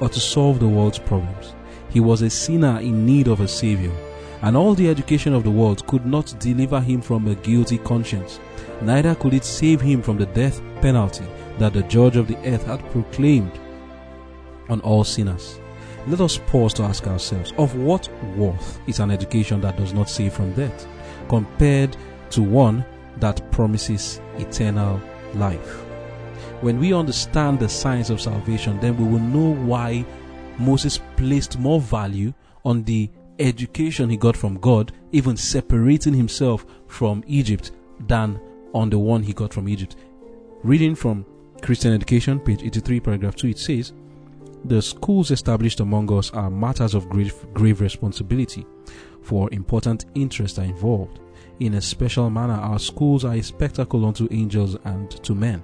or 0.00 0.08
to 0.08 0.18
solve 0.18 0.58
the 0.58 0.66
world's 0.66 0.98
problems. 0.98 1.54
He 1.90 2.00
was 2.00 2.22
a 2.22 2.30
sinner 2.30 2.80
in 2.80 3.06
need 3.06 3.28
of 3.28 3.40
a 3.40 3.46
Savior, 3.46 3.92
and 4.42 4.56
all 4.56 4.74
the 4.74 4.88
education 4.88 5.34
of 5.34 5.44
the 5.44 5.50
world 5.50 5.86
could 5.86 6.06
not 6.06 6.34
deliver 6.38 6.80
him 6.80 7.00
from 7.00 7.26
a 7.26 7.34
guilty 7.36 7.78
conscience. 7.78 8.40
Neither 8.82 9.14
could 9.14 9.34
it 9.34 9.44
save 9.44 9.80
him 9.80 10.02
from 10.02 10.18
the 10.18 10.26
death 10.26 10.60
penalty 10.80 11.24
that 11.58 11.72
the 11.72 11.82
judge 11.84 12.16
of 12.16 12.28
the 12.28 12.36
earth 12.48 12.64
had 12.64 12.84
proclaimed 12.90 13.58
on 14.68 14.80
all 14.80 15.04
sinners. 15.04 15.60
Let 16.06 16.20
us 16.20 16.38
pause 16.46 16.74
to 16.74 16.84
ask 16.84 17.06
ourselves 17.06 17.52
of 17.58 17.74
what 17.76 18.08
worth 18.36 18.78
is 18.86 19.00
an 19.00 19.10
education 19.10 19.60
that 19.62 19.76
does 19.76 19.92
not 19.92 20.08
save 20.08 20.34
from 20.34 20.52
death 20.52 20.86
compared 21.28 21.96
to 22.30 22.42
one 22.42 22.84
that 23.18 23.50
promises 23.50 24.20
eternal 24.38 25.00
life. 25.34 25.82
When 26.60 26.78
we 26.78 26.92
understand 26.92 27.58
the 27.58 27.68
science 27.68 28.10
of 28.10 28.20
salvation, 28.20 28.78
then 28.80 28.96
we 28.96 29.04
will 29.04 29.20
know 29.20 29.54
why 29.64 30.04
Moses 30.58 31.00
placed 31.16 31.58
more 31.58 31.80
value 31.80 32.32
on 32.64 32.84
the 32.84 33.10
education 33.38 34.10
he 34.10 34.16
got 34.16 34.36
from 34.36 34.58
God, 34.58 34.92
even 35.12 35.36
separating 35.36 36.14
himself 36.14 36.66
from 36.86 37.22
Egypt, 37.26 37.72
than 38.06 38.40
on 38.74 38.90
the 38.90 38.98
one 38.98 39.22
he 39.22 39.32
got 39.32 39.52
from 39.52 39.68
Egypt. 39.68 39.96
Reading 40.62 40.94
from 40.94 41.24
Christian 41.62 41.92
Education, 41.92 42.40
page 42.40 42.62
83, 42.62 43.00
paragraph 43.00 43.36
2, 43.36 43.48
it 43.48 43.58
says, 43.58 43.92
The 44.64 44.82
schools 44.82 45.30
established 45.30 45.80
among 45.80 46.12
us 46.12 46.30
are 46.32 46.50
matters 46.50 46.94
of 46.94 47.08
grave, 47.08 47.34
grave 47.54 47.80
responsibility, 47.80 48.66
for 49.22 49.52
important 49.52 50.06
interests 50.14 50.58
are 50.58 50.64
involved. 50.64 51.20
In 51.60 51.74
a 51.74 51.80
special 51.80 52.28
manner, 52.28 52.54
our 52.54 52.78
schools 52.78 53.24
are 53.24 53.34
a 53.34 53.42
spectacle 53.42 54.04
unto 54.04 54.28
angels 54.30 54.76
and 54.84 55.10
to 55.24 55.34
men. 55.34 55.62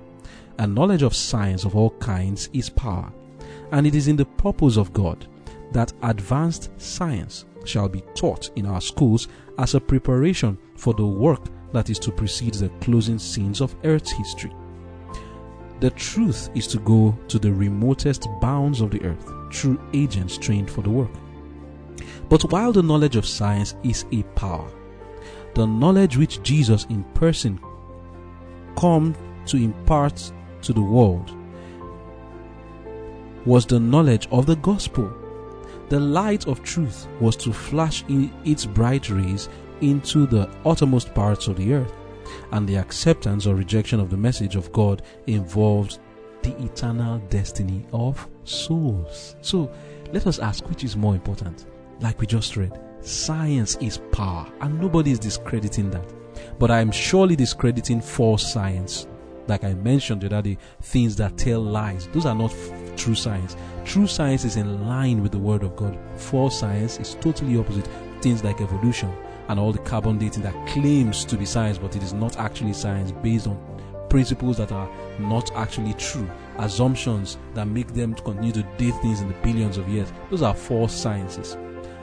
And 0.59 0.75
knowledge 0.75 1.03
of 1.03 1.15
science 1.15 1.65
of 1.65 1.77
all 1.77 1.91
kinds 1.91 2.49
is 2.53 2.71
power. 2.71 3.13
And 3.73 3.87
it 3.87 3.95
is 3.95 4.09
in 4.09 4.17
the 4.17 4.25
purpose 4.25 4.77
of 4.77 4.93
God 4.93 5.27
that 5.73 5.93
advanced 6.03 6.71
science 6.79 7.47
shall 7.65 7.89
be 7.89 8.03
taught 8.15 8.51
in 8.57 8.67
our 8.67 8.81
schools 8.81 9.29
as 9.59 9.75
a 9.75 9.81
preparation 9.81 10.59
for 10.77 10.95
the 10.95 11.07
work 11.07 11.41
that 11.73 11.91
is 11.91 11.99
to 12.01 12.11
precede 12.13 12.55
the 12.55 12.69
closing 12.81 13.19
scenes 13.19 13.61
of 13.61 13.75
Earth's 13.85 14.13
history. 14.13 14.53
The 15.81 15.91
truth 15.91 16.49
is 16.55 16.67
to 16.69 16.79
go 16.79 17.19
to 17.29 17.39
the 17.39 17.53
remotest 17.53 18.29
bounds 18.41 18.81
of 18.81 18.93
the 18.93 19.03
earth 19.03 19.33
through 19.53 19.81
agents 19.93 20.39
trained 20.39 20.71
for 20.71 20.81
the 20.81 20.91
work. 20.91 21.11
But 22.29 22.43
while 22.53 22.73
the 22.73 22.85
knowledge 22.85 23.17
of 23.17 23.27
science 23.27 23.75
is 23.83 24.05
a 24.13 24.23
power, 24.37 24.71
the 25.55 25.67
knowledge 25.67 26.17
which 26.17 26.41
Jesus 26.43 26.87
in 26.89 27.03
person 27.15 27.59
come 28.77 29.15
to 29.47 29.57
impart 29.57 30.33
to 30.63 30.73
the 30.73 30.81
world 30.81 31.37
was 33.45 33.67
the 33.67 33.81
knowledge 33.81 34.29
of 34.31 34.47
the 34.47 34.57
gospel. 34.57 35.13
The 35.93 36.01
light 36.01 36.47
of 36.47 36.63
truth 36.63 37.07
was 37.21 37.37
to 37.37 37.53
flash 37.53 38.03
in 38.09 38.33
its 38.47 38.65
bright 38.65 39.11
rays 39.11 39.51
into 39.83 40.25
the 40.25 40.49
uttermost 40.65 41.13
parts 41.13 41.49
of 41.49 41.57
the 41.57 41.75
earth, 41.75 41.93
and 42.53 42.67
the 42.67 42.77
acceptance 42.77 43.47
or 43.47 43.55
rejection 43.55 44.01
of 44.01 44.09
the 44.09 44.17
message 44.17 44.57
of 44.57 44.73
God 44.73 45.03
involved 45.27 45.99
the 46.41 46.57
eternal 46.65 47.19
destiny 47.29 47.85
of 47.93 48.27
souls. 48.45 49.37
So 49.43 49.71
let 50.13 50.27
us 50.27 50.39
ask 50.39 50.67
which 50.67 50.83
is 50.83 50.97
more 50.97 51.15
important? 51.15 51.67
Like 52.01 52.19
we 52.23 52.27
just 52.27 52.57
read, 52.57 52.81
Science 53.03 53.77
is 53.83 53.99
power, 54.13 54.51
and 54.63 54.81
nobody 54.81 55.11
is 55.11 55.19
discrediting 55.19 55.91
that. 55.91 56.11
But 56.59 56.71
I 56.71 56.81
am 56.81 56.91
surely 56.91 57.37
discrediting 57.37 58.01
false 58.01 58.51
science. 58.51 59.09
Like 59.47 59.63
I 59.63 59.75
mentioned 59.75 60.23
the 60.23 60.29
other 60.29 60.41
day, 60.41 60.59
things 60.81 61.17
that 61.17 61.37
tell 61.37 61.61
lies. 61.61 62.09
Those 62.15 62.25
are 62.25 62.35
not 62.35 62.51
true 62.97 63.15
science. 63.15 63.57
True 63.85 64.07
science 64.07 64.45
is 64.45 64.57
in 64.57 64.87
line 64.87 65.23
with 65.23 65.33
the 65.33 65.39
Word 65.39 65.63
of 65.63 65.77
God. 65.77 65.99
False 66.17 66.59
science 66.59 66.99
is 66.99 67.17
totally 67.21 67.59
opposite. 67.59 67.89
Things 68.21 68.45
like 68.45 68.61
evolution 68.61 69.13
and 69.49 69.59
all 69.59 69.73
the 69.73 69.79
carbon 69.81 70.19
dating 70.19 70.43
that 70.45 70.69
claims 70.69 71.25
to 71.25 71.37
be 71.37 71.45
science, 71.45 71.79
but 71.79 71.97
it 71.97 72.03
is 72.03 72.13
not 72.13 72.39
actually 72.39 72.73
science 72.73 73.11
based 73.11 73.47
on 73.47 73.59
principles 74.09 74.57
that 74.59 74.73
are 74.73 74.91
not 75.19 75.51
actually 75.57 75.95
true, 75.95 76.31
assumptions 76.59 77.39
that 77.55 77.67
make 77.67 77.89
them 77.95 78.15
continue 78.15 78.53
to 78.53 78.63
date 78.77 78.95
things 79.03 79.21
in 79.21 79.29
the 79.29 79.35
billions 79.43 79.79
of 79.79 79.89
years. 79.89 80.13
Those 80.31 80.43
are 80.43 80.55
false 80.55 80.95
sciences 80.95 81.57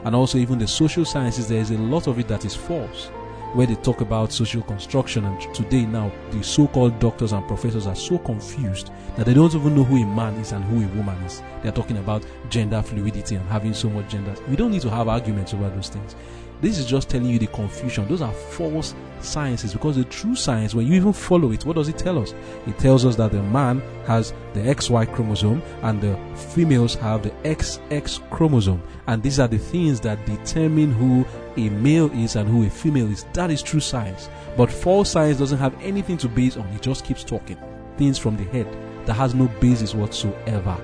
and 0.05 0.15
also 0.15 0.37
even 0.37 0.59
the 0.59 0.67
social 0.67 1.05
sciences, 1.05 1.47
there 1.47 1.59
is 1.59 1.71
a 1.71 1.77
lot 1.77 2.07
of 2.07 2.19
it 2.19 2.27
that 2.27 2.45
is 2.45 2.55
false. 2.55 3.11
Where 3.53 3.65
they 3.65 3.75
talk 3.75 4.01
about 4.01 4.31
social 4.31 4.61
construction, 4.61 5.25
and 5.25 5.55
today 5.55 5.83
now 5.83 6.11
the 6.29 6.43
so-called 6.43 6.99
doctors 6.99 7.33
and 7.33 7.47
professors 7.47 7.87
are 7.87 7.95
so 7.95 8.19
confused 8.19 8.91
that 9.17 9.25
they 9.25 9.33
don't 9.33 9.55
even 9.55 9.75
know 9.75 9.83
who 9.83 10.03
a 10.03 10.05
man 10.05 10.35
is 10.35 10.51
and 10.51 10.63
who 10.65 10.83
a 10.85 10.87
woman 10.95 11.15
is. 11.23 11.41
They're 11.63 11.71
talking 11.71 11.97
about 11.97 12.23
gender 12.49 12.79
fluidity 12.83 13.35
and 13.35 13.49
having 13.49 13.73
so 13.73 13.89
much 13.89 14.11
gender. 14.11 14.35
We 14.47 14.55
don't 14.55 14.71
need 14.71 14.83
to 14.83 14.89
have 14.91 15.07
arguments 15.07 15.55
over 15.55 15.67
those 15.69 15.89
things. 15.89 16.15
This 16.61 16.77
is 16.77 16.85
just 16.85 17.09
telling 17.09 17.29
you 17.29 17.39
the 17.39 17.47
confusion. 17.47 18.07
Those 18.07 18.21
are 18.21 18.33
false 18.33 18.93
sciences 19.21 19.73
because 19.73 19.95
the 19.95 20.03
true 20.03 20.35
science, 20.35 20.75
when 20.75 20.87
you 20.87 20.93
even 20.95 21.13
follow 21.13 21.51
it, 21.51 21.65
what 21.65 21.77
does 21.77 21.87
it 21.87 21.97
tell 21.97 22.19
us? 22.19 22.33
It 22.67 22.77
tells 22.77 23.05
us 23.05 23.15
that 23.15 23.31
the 23.31 23.41
man 23.41 23.81
has 24.05 24.33
the 24.53 24.59
XY 24.59 25.13
chromosome 25.13 25.61
and 25.83 26.01
the 26.01 26.19
females 26.35 26.95
have 26.95 27.23
the 27.23 27.29
XX 27.43 28.29
chromosome. 28.29 28.83
And 29.07 29.23
these 29.23 29.39
are 29.39 29.47
the 29.47 29.57
things 29.57 30.01
that 30.01 30.25
determine 30.25 30.91
who 30.91 31.25
a 31.55 31.69
male 31.69 32.11
is 32.11 32.35
and 32.35 32.49
who 32.49 32.65
a 32.65 32.69
female 32.69 33.09
is. 33.09 33.25
That 33.33 33.51
is 33.51 33.63
true 33.63 33.79
science. 33.79 34.29
But 34.57 34.69
false 34.69 35.09
science 35.09 35.39
doesn't 35.39 35.59
have 35.59 35.75
anything 35.81 36.17
to 36.17 36.27
base 36.27 36.57
on, 36.57 36.67
it 36.67 36.81
just 36.81 37.05
keeps 37.05 37.23
talking. 37.23 37.57
Things 37.97 38.17
from 38.17 38.35
the 38.35 38.43
head 38.45 38.67
that 39.05 39.13
has 39.13 39.33
no 39.33 39.47
basis 39.61 39.95
whatsoever. 39.95 40.77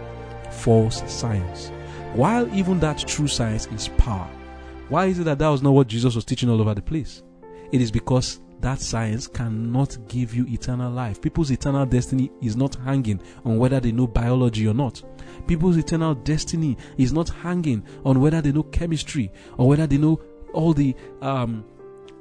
False 0.51 1.03
science. 1.11 1.71
While 2.13 2.53
even 2.55 2.79
that 2.79 2.99
true 2.99 3.27
science 3.27 3.67
is 3.67 3.89
power, 3.89 4.29
why 4.89 5.05
is 5.05 5.19
it 5.19 5.23
that 5.23 5.39
that 5.39 5.47
was 5.47 5.61
not 5.61 5.71
what 5.71 5.87
Jesus 5.87 6.15
was 6.15 6.25
teaching 6.25 6.49
all 6.49 6.61
over 6.61 6.73
the 6.73 6.81
place? 6.81 7.23
It 7.71 7.81
is 7.81 7.91
because 7.91 8.39
that 8.61 8.79
science 8.79 9.27
cannot 9.27 9.97
give 10.07 10.33
you 10.33 10.45
eternal 10.47 10.91
life. 10.91 11.21
People's 11.21 11.51
eternal 11.51 11.85
destiny 11.85 12.31
is 12.41 12.55
not 12.55 12.75
hanging 12.75 13.21
on 13.43 13.57
whether 13.57 13.79
they 13.79 13.91
know 13.91 14.07
biology 14.07 14.67
or 14.67 14.73
not. 14.73 15.03
People's 15.47 15.77
eternal 15.77 16.15
destiny 16.15 16.77
is 16.97 17.13
not 17.13 17.29
hanging 17.29 17.83
on 18.03 18.19
whether 18.21 18.41
they 18.41 18.51
know 18.51 18.63
chemistry 18.63 19.31
or 19.57 19.67
whether 19.67 19.85
they 19.87 19.97
know 19.97 20.19
all 20.53 20.73
the 20.73 20.95
um, 21.21 21.65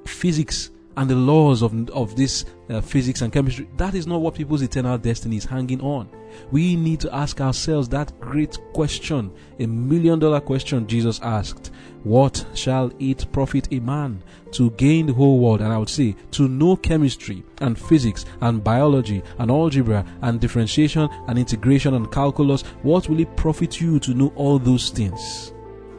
physics 0.07 0.71
and 0.97 1.11
the 1.11 1.15
laws 1.15 1.63
of, 1.63 1.89
of 1.91 2.17
this 2.17 2.45
uh, 2.71 2.81
physics 2.81 3.23
and 3.23 3.33
chemistry. 3.33 3.69
That 3.77 3.95
is 3.95 4.07
not 4.07 4.21
what 4.21 4.35
people's 4.35 4.63
eternal 4.63 4.97
destiny 4.99 5.37
is 5.37 5.45
hanging 5.45 5.81
on. 5.81 6.09
We 6.51 6.77
need 6.77 7.01
to 7.01 7.15
ask 7.15 7.41
ourselves 7.41 7.89
that 7.91 8.19
great 8.21 8.59
question, 8.73 9.33
a 9.59 9.67
million 9.67 10.19
dollar 10.19 10.41
question 10.41 10.87
Jesus 10.87 11.21
asked. 11.23 11.71
What 12.03 12.45
shall 12.55 12.93
it 12.99 13.31
profit 13.33 13.69
a 13.73 13.81
man 13.81 14.23
to 14.53 14.71
gain 14.73 15.07
the 15.07 15.13
whole 15.15 15.39
world? 15.39 15.63
And 15.63 15.73
I 15.73 15.79
would 15.79 15.89
say 15.89 16.15
to 16.33 16.49
know 16.49 16.77
chemistry 16.77 17.43
and 17.59 17.79
physics 17.79 18.25
and 18.41 18.63
biology 18.63 19.23
and 19.39 19.51
algebra 19.51 20.05
and 20.23 20.41
differentiation 20.41 21.09
and 21.29 21.39
integration 21.39 21.95
and 21.95 22.11
calculus. 22.13 22.63
What 22.83 23.09
will 23.09 23.21
it 23.21 23.37
profit 23.37 23.81
you 23.81 23.99
to 24.01 24.13
know 24.13 24.33
all 24.37 24.59
those 24.59 24.91
things? 24.91 25.53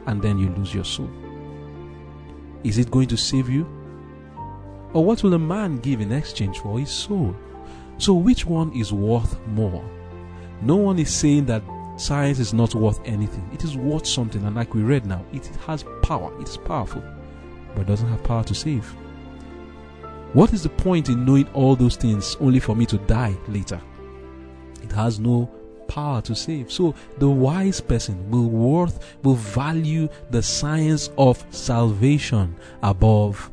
And 0.06 0.22
then 0.22 0.38
you 0.38 0.48
lose 0.50 0.72
your 0.72 0.84
soul. 0.84 1.10
Is 2.62 2.78
it 2.78 2.90
going 2.90 3.08
to 3.08 3.16
save 3.16 3.48
you? 3.48 3.75
Or 4.96 5.04
what 5.04 5.22
will 5.22 5.34
a 5.34 5.38
man 5.38 5.76
give 5.76 6.00
in 6.00 6.10
exchange 6.10 6.60
for 6.60 6.78
his 6.78 6.88
soul? 6.88 7.36
So, 7.98 8.14
which 8.14 8.46
one 8.46 8.72
is 8.72 8.94
worth 8.94 9.38
more? 9.48 9.84
No 10.62 10.76
one 10.76 10.98
is 10.98 11.14
saying 11.14 11.44
that 11.46 11.62
science 11.98 12.38
is 12.38 12.54
not 12.54 12.74
worth 12.74 12.98
anything. 13.04 13.46
It 13.52 13.62
is 13.62 13.76
worth 13.76 14.06
something, 14.06 14.42
and 14.42 14.56
like 14.56 14.72
we 14.72 14.80
read 14.80 15.04
now, 15.04 15.22
it 15.34 15.44
has 15.66 15.84
power, 16.02 16.32
it 16.40 16.48
is 16.48 16.56
powerful, 16.56 17.02
but 17.74 17.86
doesn't 17.86 18.08
have 18.08 18.24
power 18.24 18.42
to 18.44 18.54
save. 18.54 18.86
What 20.32 20.54
is 20.54 20.62
the 20.62 20.70
point 20.70 21.10
in 21.10 21.26
knowing 21.26 21.48
all 21.48 21.76
those 21.76 21.96
things 21.96 22.34
only 22.40 22.58
for 22.58 22.74
me 22.74 22.86
to 22.86 22.96
die 22.96 23.36
later? 23.48 23.82
It 24.82 24.92
has 24.92 25.20
no 25.20 25.50
power 25.88 26.22
to 26.22 26.34
save. 26.34 26.72
So 26.72 26.94
the 27.18 27.28
wise 27.28 27.82
person 27.82 28.30
will 28.30 28.48
worth 28.48 29.16
will 29.22 29.34
value 29.34 30.08
the 30.30 30.42
science 30.42 31.10
of 31.18 31.44
salvation 31.50 32.56
above 32.82 33.50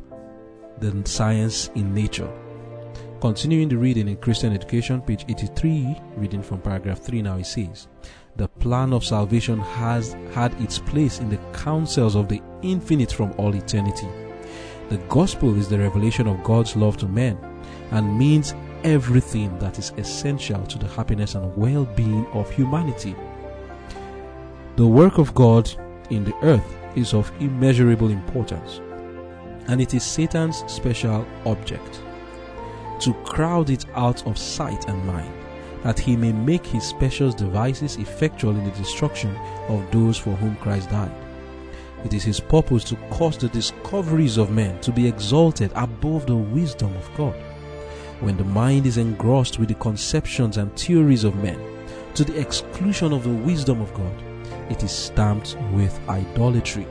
the 0.78 1.02
science 1.04 1.70
in 1.74 1.94
nature. 1.94 2.30
Continuing 3.20 3.68
the 3.68 3.78
reading 3.78 4.08
in 4.08 4.16
Christian 4.16 4.52
Education, 4.52 5.00
page 5.00 5.24
83, 5.28 5.96
reading 6.16 6.42
from 6.42 6.60
paragraph 6.60 7.00
3 7.00 7.22
now, 7.22 7.38
it 7.38 7.46
says, 7.46 7.88
The 8.36 8.48
plan 8.48 8.92
of 8.92 9.04
salvation 9.04 9.60
has 9.60 10.12
had 10.32 10.52
its 10.60 10.78
place 10.78 11.20
in 11.20 11.30
the 11.30 11.38
counsels 11.52 12.16
of 12.16 12.28
the 12.28 12.42
infinite 12.62 13.12
from 13.12 13.32
all 13.38 13.54
eternity. 13.54 14.08
The 14.90 14.98
gospel 15.08 15.56
is 15.56 15.68
the 15.68 15.78
revelation 15.78 16.26
of 16.26 16.44
God's 16.44 16.76
love 16.76 16.98
to 16.98 17.08
men 17.08 17.38
and 17.92 18.18
means 18.18 18.54
everything 18.82 19.58
that 19.58 19.78
is 19.78 19.92
essential 19.96 20.62
to 20.66 20.78
the 20.78 20.88
happiness 20.88 21.34
and 21.34 21.56
well 21.56 21.86
being 21.86 22.26
of 22.28 22.50
humanity. 22.50 23.16
The 24.76 24.86
work 24.86 25.18
of 25.18 25.34
God 25.34 25.70
in 26.10 26.24
the 26.24 26.34
earth 26.42 26.76
is 26.94 27.14
of 27.14 27.32
immeasurable 27.40 28.10
importance, 28.10 28.80
and 29.68 29.80
it 29.80 29.94
is 29.94 30.04
Satan's 30.04 30.64
special 30.66 31.26
object 31.46 32.02
to 33.00 33.12
crowd 33.24 33.70
it 33.70 33.84
out 33.94 34.26
of 34.26 34.38
sight 34.38 34.88
and 34.88 35.04
mind, 35.04 35.32
that 35.82 35.98
he 35.98 36.16
may 36.16 36.32
make 36.32 36.64
his 36.64 36.84
special 36.84 37.30
devices 37.30 37.96
effectual 37.96 38.56
in 38.56 38.64
the 38.64 38.70
destruction 38.72 39.36
of 39.68 39.90
those 39.90 40.16
for 40.16 40.34
whom 40.36 40.56
Christ 40.56 40.90
died. 40.90 41.12
It 42.04 42.14
is 42.14 42.22
his 42.22 42.40
purpose 42.40 42.84
to 42.84 42.96
cause 43.10 43.36
the 43.38 43.48
discoveries 43.48 44.36
of 44.36 44.50
men 44.50 44.80
to 44.82 44.92
be 44.92 45.06
exalted 45.06 45.72
above 45.74 46.26
the 46.26 46.36
wisdom 46.36 46.94
of 46.96 47.10
God. 47.16 47.34
When 48.20 48.36
the 48.36 48.44
mind 48.44 48.86
is 48.86 48.98
engrossed 48.98 49.58
with 49.58 49.68
the 49.68 49.74
conceptions 49.74 50.56
and 50.56 50.74
theories 50.78 51.24
of 51.24 51.42
men, 51.42 51.60
to 52.14 52.24
the 52.24 52.38
exclusion 52.38 53.12
of 53.12 53.24
the 53.24 53.30
wisdom 53.30 53.80
of 53.80 53.92
God, 53.94 54.14
it 54.70 54.82
is 54.82 54.92
stamped 54.92 55.56
with 55.72 55.98
idolatry. 56.08 56.86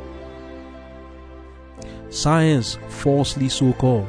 Science, 2.14 2.78
falsely 2.90 3.50
so 3.50 3.74
called, 3.74 4.08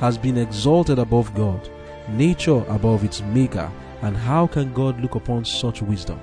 has 0.00 0.16
been 0.16 0.38
exalted 0.38 0.98
above 0.98 1.34
God, 1.34 1.68
nature 2.08 2.64
above 2.66 3.04
its 3.04 3.20
maker, 3.20 3.70
and 4.00 4.16
how 4.16 4.46
can 4.46 4.72
God 4.72 4.98
look 5.02 5.16
upon 5.16 5.44
such 5.44 5.82
wisdom? 5.82 6.18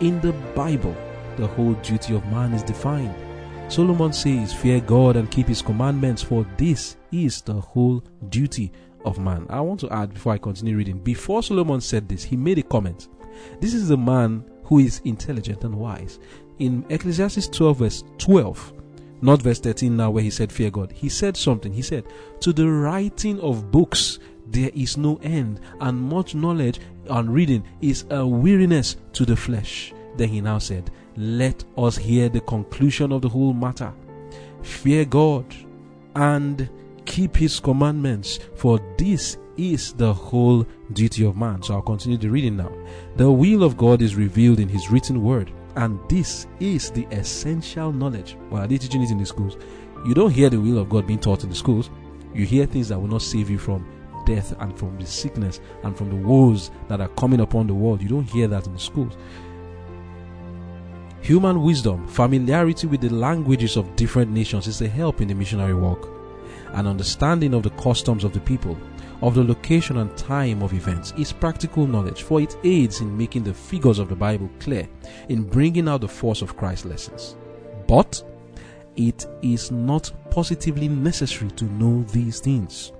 In 0.00 0.20
the 0.22 0.32
Bible, 0.56 0.96
the 1.36 1.46
whole 1.46 1.74
duty 1.74 2.16
of 2.16 2.26
man 2.32 2.52
is 2.52 2.64
defined. 2.64 3.14
Solomon 3.68 4.12
says, 4.12 4.52
Fear 4.52 4.80
God 4.80 5.14
and 5.14 5.30
keep 5.30 5.46
his 5.46 5.62
commandments, 5.62 6.20
for 6.20 6.44
this 6.56 6.96
is 7.12 7.40
the 7.40 7.60
whole 7.60 8.02
duty 8.28 8.72
of 9.04 9.20
man. 9.20 9.46
I 9.48 9.60
want 9.60 9.78
to 9.80 9.90
add 9.90 10.14
before 10.14 10.32
I 10.32 10.38
continue 10.38 10.76
reading, 10.76 10.98
before 10.98 11.44
Solomon 11.44 11.80
said 11.80 12.08
this, 12.08 12.24
he 12.24 12.36
made 12.36 12.58
a 12.58 12.64
comment. 12.64 13.06
This 13.60 13.72
is 13.72 13.90
a 13.90 13.96
man 13.96 14.44
who 14.64 14.80
is 14.80 15.00
intelligent 15.04 15.62
and 15.62 15.76
wise. 15.76 16.18
In 16.58 16.84
Ecclesiastes 16.88 17.46
12, 17.46 17.78
verse 17.78 18.04
12, 18.18 18.72
not 19.24 19.40
verse 19.40 19.58
13 19.58 19.96
now, 19.96 20.10
where 20.10 20.22
he 20.22 20.28
said, 20.28 20.52
Fear 20.52 20.70
God. 20.70 20.92
He 20.92 21.08
said 21.08 21.34
something. 21.34 21.72
He 21.72 21.80
said, 21.80 22.04
To 22.40 22.52
the 22.52 22.70
writing 22.70 23.40
of 23.40 23.70
books 23.70 24.18
there 24.46 24.70
is 24.74 24.98
no 24.98 25.18
end, 25.22 25.60
and 25.80 25.98
much 25.98 26.34
knowledge 26.34 26.78
and 27.08 27.32
reading 27.32 27.64
is 27.80 28.04
a 28.10 28.26
weariness 28.26 28.96
to 29.14 29.24
the 29.24 29.34
flesh. 29.34 29.94
Then 30.18 30.28
he 30.28 30.42
now 30.42 30.58
said, 30.58 30.90
Let 31.16 31.64
us 31.78 31.96
hear 31.96 32.28
the 32.28 32.42
conclusion 32.42 33.12
of 33.12 33.22
the 33.22 33.28
whole 33.30 33.54
matter. 33.54 33.94
Fear 34.60 35.06
God 35.06 35.54
and 36.14 36.68
keep 37.06 37.34
his 37.34 37.58
commandments, 37.60 38.40
for 38.56 38.78
this 38.98 39.38
is 39.56 39.94
the 39.94 40.12
whole 40.12 40.66
duty 40.92 41.24
of 41.24 41.34
man. 41.34 41.62
So 41.62 41.76
I'll 41.76 41.82
continue 41.82 42.18
the 42.18 42.28
reading 42.28 42.58
now. 42.58 42.72
The 43.16 43.32
will 43.32 43.62
of 43.62 43.78
God 43.78 44.02
is 44.02 44.16
revealed 44.16 44.60
in 44.60 44.68
his 44.68 44.90
written 44.90 45.22
word 45.22 45.50
and 45.76 45.98
this 46.08 46.46
is 46.60 46.90
the 46.90 47.06
essential 47.10 47.92
knowledge. 47.92 48.36
Well, 48.50 48.62
are 48.62 48.66
they 48.66 48.78
teaching 48.78 49.02
it 49.02 49.10
in 49.10 49.18
the 49.18 49.26
schools? 49.26 49.56
You 50.06 50.14
don't 50.14 50.30
hear 50.30 50.50
the 50.50 50.60
will 50.60 50.78
of 50.78 50.88
God 50.88 51.06
being 51.06 51.18
taught 51.18 51.44
in 51.44 51.50
the 51.50 51.56
schools. 51.56 51.90
You 52.34 52.44
hear 52.44 52.66
things 52.66 52.88
that 52.88 52.98
will 52.98 53.08
not 53.08 53.22
save 53.22 53.50
you 53.50 53.58
from 53.58 53.86
death 54.26 54.54
and 54.60 54.78
from 54.78 54.98
the 54.98 55.06
sickness 55.06 55.60
and 55.82 55.96
from 55.96 56.10
the 56.10 56.16
woes 56.16 56.70
that 56.88 57.00
are 57.00 57.08
coming 57.08 57.40
upon 57.40 57.66
the 57.66 57.74
world. 57.74 58.02
You 58.02 58.08
don't 58.08 58.24
hear 58.24 58.48
that 58.48 58.66
in 58.66 58.74
the 58.74 58.78
schools. 58.78 59.16
Human 61.22 61.62
wisdom, 61.62 62.06
familiarity 62.06 62.86
with 62.86 63.00
the 63.00 63.08
languages 63.08 63.76
of 63.76 63.96
different 63.96 64.30
nations 64.30 64.66
is 64.66 64.82
a 64.82 64.88
help 64.88 65.20
in 65.20 65.28
the 65.28 65.34
missionary 65.34 65.74
work. 65.74 66.08
An 66.72 66.86
understanding 66.86 67.54
of 67.54 67.62
the 67.62 67.70
customs 67.70 68.24
of 68.24 68.32
the 68.32 68.40
people 68.40 68.76
of 69.24 69.34
the 69.34 69.42
location 69.42 69.96
and 69.96 70.14
time 70.18 70.62
of 70.62 70.74
events 70.74 71.14
is 71.16 71.32
practical 71.32 71.86
knowledge, 71.86 72.22
for 72.22 72.42
it 72.42 72.58
aids 72.62 73.00
in 73.00 73.16
making 73.16 73.42
the 73.42 73.54
figures 73.54 73.98
of 73.98 74.10
the 74.10 74.14
Bible 74.14 74.50
clear, 74.60 74.86
in 75.30 75.44
bringing 75.44 75.88
out 75.88 76.02
the 76.02 76.08
force 76.08 76.42
of 76.42 76.58
Christ's 76.58 76.84
lessons. 76.84 77.34
But 77.88 78.22
it 78.96 79.26
is 79.40 79.70
not 79.70 80.12
positively 80.30 80.88
necessary 80.88 81.50
to 81.52 81.64
know 81.64 82.02
these 82.02 82.38
things. 82.38 82.92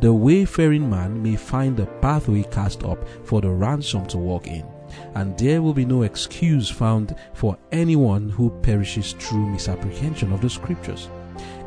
The 0.00 0.12
wayfaring 0.12 0.90
man 0.90 1.22
may 1.22 1.36
find 1.36 1.76
the 1.76 1.86
pathway 1.86 2.42
cast 2.42 2.82
up 2.82 2.98
for 3.22 3.40
the 3.40 3.50
ransom 3.50 4.04
to 4.06 4.18
walk 4.18 4.48
in, 4.48 4.66
and 5.14 5.38
there 5.38 5.62
will 5.62 5.74
be 5.74 5.84
no 5.84 6.02
excuse 6.02 6.68
found 6.68 7.14
for 7.34 7.56
anyone 7.70 8.28
who 8.30 8.50
perishes 8.62 9.12
through 9.12 9.50
misapprehension 9.50 10.32
of 10.32 10.40
the 10.40 10.50
scriptures. 10.50 11.08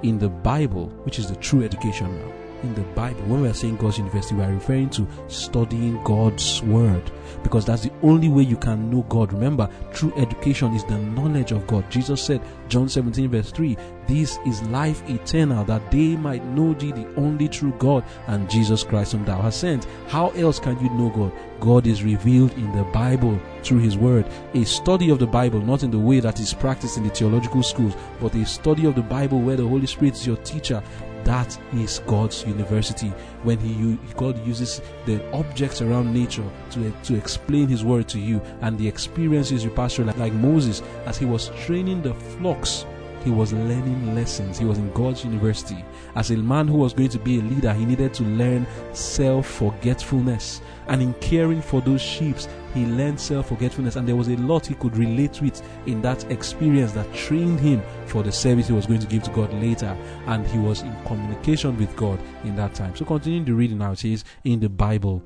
In 0.04 0.20
the 0.20 0.28
Bible, 0.28 0.88
which 1.04 1.18
is 1.18 1.30
the 1.30 1.38
true 1.38 1.64
education 1.64 2.14
now, 2.20 2.45
in 2.66 2.74
the 2.76 2.82
Bible, 2.94 3.22
when 3.24 3.42
we 3.42 3.48
are 3.48 3.54
saying 3.54 3.78
God's 3.78 3.98
university, 3.98 4.36
we 4.36 4.44
are 4.44 4.52
referring 4.52 4.90
to 4.92 5.08
studying 5.28 6.02
God's 6.04 6.62
word 6.64 7.12
because 7.44 7.66
that's 7.66 7.84
the 7.84 7.92
only 8.02 8.28
way 8.28 8.44
you 8.44 8.58
can 8.58 8.90
know 8.90 9.04
God. 9.04 9.32
Remember, 9.32 9.70
true 9.94 10.12
education 10.16 10.74
is 10.74 10.84
the 10.86 10.98
knowledge 10.98 11.52
of 11.52 11.68
God. 11.68 11.90
Jesus 11.92 12.22
said, 12.22 12.42
John 12.68 12.90
17, 12.90 13.30
verse 13.30 13.52
3, 13.52 13.78
This 14.08 14.40
is 14.46 14.64
life 14.64 15.08
eternal, 15.10 15.64
that 15.66 15.92
they 15.92 16.16
might 16.16 16.44
know 16.46 16.74
thee, 16.74 16.92
the 16.92 17.14
only 17.16 17.48
true 17.48 17.74
God, 17.78 18.04
and 18.28 18.50
Jesus 18.50 18.84
Christ, 18.84 19.12
whom 19.12 19.26
thou 19.26 19.42
hast 19.42 19.60
sent. 19.60 19.86
How 20.08 20.30
else 20.30 20.60
can 20.60 20.80
you 20.80 20.90
know 20.92 21.10
God? 21.10 21.32
God 21.60 21.88
is 21.88 22.04
revealed 22.04 22.54
in 22.54 22.72
the 22.76 22.84
Bible 22.86 23.40
through 23.64 23.80
His 23.80 23.98
Word. 23.98 24.28
A 24.54 24.64
study 24.66 25.10
of 25.10 25.20
the 25.20 25.28
Bible, 25.28 25.62
not 25.62 25.84
in 25.84 25.92
the 25.92 26.00
way 26.00 26.20
that 26.20 26.40
is 26.40 26.54
practiced 26.54 26.98
in 26.98 27.04
the 27.04 27.10
theological 27.10 27.64
schools, 27.64 27.96
but 28.20 28.34
a 28.36 28.46
study 28.46 28.86
of 28.86 28.96
the 28.96 29.02
Bible 29.02 29.40
where 29.40 29.56
the 29.56 29.68
Holy 29.68 29.88
Spirit 29.88 30.16
is 30.16 30.26
your 30.26 30.38
teacher 30.38 30.82
that 31.26 31.60
is 31.74 32.00
God's 32.08 32.46
university. 32.46 33.10
When 33.44 33.60
He 33.60 33.98
God 34.16 34.44
uses 34.46 34.82
the 35.06 35.22
objects 35.34 35.82
around 35.82 36.14
nature 36.14 36.50
to, 36.72 36.92
to 37.04 37.16
explain 37.16 37.68
His 37.68 37.84
word 37.84 38.08
to 38.10 38.20
you 38.20 38.42
and 38.62 38.78
the 38.78 38.88
experiences 38.88 39.64
you 39.64 39.72
pass 39.72 39.96
through, 39.96 40.06
like, 40.06 40.18
like 40.18 40.34
Moses 40.34 40.82
as 41.06 41.18
he 41.18 41.26
was 41.26 41.50
training 41.66 42.02
the 42.02 42.14
flocks 42.14 42.86
he 43.26 43.32
was 43.32 43.52
learning 43.52 44.14
lessons. 44.14 44.60
He 44.60 44.66
was 44.66 44.78
in 44.78 44.92
God's 44.94 45.26
university. 45.26 45.84
As 46.16 46.30
a 46.30 46.38
man 46.38 46.68
who 46.68 46.78
was 46.78 46.94
going 46.94 47.10
to 47.10 47.18
be 47.18 47.40
a 47.40 47.42
leader, 47.42 47.74
he 47.74 47.84
needed 47.84 48.14
to 48.14 48.24
learn 48.24 48.68
self 48.94 49.48
forgetfulness. 49.48 50.62
And 50.88 51.02
in 51.02 51.16
caring 51.16 51.64
for 51.64 51.82
those 51.82 52.02
sheep, 52.02 52.38
he 52.76 52.86
learned 52.86 53.20
self 53.20 53.48
forgetfulness. 53.50 53.96
And 53.96 54.08
there 54.08 54.16
was 54.16 54.28
a 54.28 54.38
lot 54.38 54.68
he 54.68 54.76
could 54.76 54.96
relate 54.96 55.42
with 55.42 55.68
in 55.88 56.04
that 56.04 56.30
experience 56.32 56.92
that 56.92 57.12
trained 57.16 57.60
him 57.60 57.82
for 58.06 58.22
the 58.22 58.32
service 58.32 58.68
he 58.68 58.74
was 58.74 58.86
going 58.86 59.00
to 59.00 59.08
give 59.08 59.24
to 59.24 59.32
God 59.32 59.52
later. 59.56 59.98
And 60.28 60.46
he 60.46 60.60
was 60.60 60.84
in 60.84 60.96
communication 61.06 61.76
with 61.80 61.96
God 61.96 62.20
in 62.44 62.56
that 62.58 62.76
time. 62.76 62.96
So, 62.96 63.06
continuing 63.06 63.46
the 63.46 63.54
reading 63.54 63.80
now, 63.80 63.94
it 63.94 64.00
says 64.00 64.24
in 64.44 64.60
the 64.60 64.70
Bible, 64.70 65.24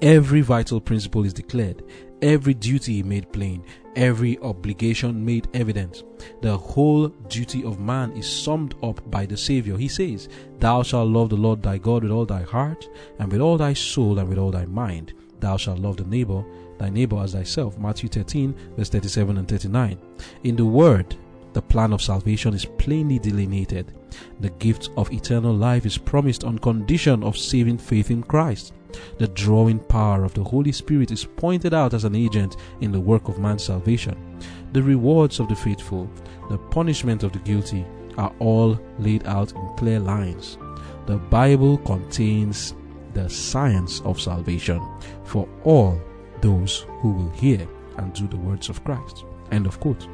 every 0.00 0.40
vital 0.40 0.80
principle 0.80 1.26
is 1.26 1.34
declared, 1.34 1.82
every 2.22 2.54
duty 2.54 3.02
made 3.02 3.32
plain, 3.32 3.64
every 3.96 4.38
obligation 4.40 5.24
made 5.24 5.48
evident. 5.54 6.04
The 6.42 6.56
whole 6.56 7.08
duty 7.08 7.64
of 7.64 7.80
man 7.80 8.12
is 8.12 8.28
summed 8.28 8.74
up 8.82 9.08
by 9.10 9.26
the 9.26 9.36
Savior. 9.36 9.76
He 9.76 9.88
says, 9.88 10.28
Thou 10.58 10.82
shalt 10.82 11.08
love 11.08 11.30
the 11.30 11.36
Lord 11.36 11.62
thy 11.62 11.78
God 11.78 12.02
with 12.02 12.12
all 12.12 12.26
thy 12.26 12.42
heart, 12.42 12.88
and 13.18 13.30
with 13.30 13.40
all 13.40 13.56
thy 13.56 13.72
soul, 13.72 14.18
and 14.18 14.28
with 14.28 14.38
all 14.38 14.50
thy 14.50 14.66
mind. 14.66 15.12
Thou 15.40 15.56
shalt 15.56 15.78
love 15.78 15.96
the 15.96 16.04
neighbor, 16.04 16.44
thy 16.78 16.90
neighbor 16.90 17.18
as 17.18 17.32
thyself. 17.32 17.78
Matthew 17.78 18.08
13, 18.08 18.54
verse 18.76 18.90
37 18.90 19.38
and 19.38 19.48
39. 19.48 19.98
In 20.44 20.56
the 20.56 20.64
Word, 20.64 21.16
the 21.52 21.62
plan 21.62 21.92
of 21.92 22.02
salvation 22.02 22.54
is 22.54 22.64
plainly 22.64 23.18
delineated. 23.18 23.92
The 24.40 24.50
gift 24.50 24.90
of 24.96 25.12
eternal 25.12 25.54
life 25.54 25.86
is 25.86 25.98
promised 25.98 26.44
on 26.44 26.58
condition 26.58 27.22
of 27.24 27.38
saving 27.38 27.78
faith 27.78 28.10
in 28.10 28.22
Christ. 28.22 28.72
The 29.18 29.28
drawing 29.28 29.78
power 29.78 30.24
of 30.24 30.34
the 30.34 30.44
Holy 30.44 30.72
Spirit 30.72 31.10
is 31.10 31.24
pointed 31.24 31.74
out 31.74 31.94
as 31.94 32.04
an 32.04 32.14
agent 32.14 32.56
in 32.80 32.92
the 32.92 33.00
work 33.00 33.28
of 33.28 33.38
man's 33.38 33.64
salvation. 33.64 34.38
The 34.72 34.82
rewards 34.82 35.40
of 35.40 35.48
the 35.48 35.56
faithful, 35.56 36.10
the 36.48 36.58
punishment 36.58 37.22
of 37.22 37.32
the 37.32 37.38
guilty, 37.40 37.84
are 38.18 38.32
all 38.38 38.78
laid 38.98 39.26
out 39.26 39.52
in 39.52 39.76
clear 39.76 40.00
lines. 40.00 40.58
The 41.06 41.16
Bible 41.16 41.78
contains 41.78 42.74
the 43.14 43.28
science 43.28 44.00
of 44.02 44.20
salvation 44.20 44.80
for 45.24 45.48
all 45.64 46.00
those 46.40 46.86
who 47.00 47.12
will 47.12 47.30
hear 47.30 47.66
and 47.96 48.12
do 48.12 48.26
the 48.28 48.36
words 48.36 48.68
of 48.68 48.82
Christ. 48.84 49.24
End 49.50 49.66
of 49.66 49.80
quote. 49.80 50.06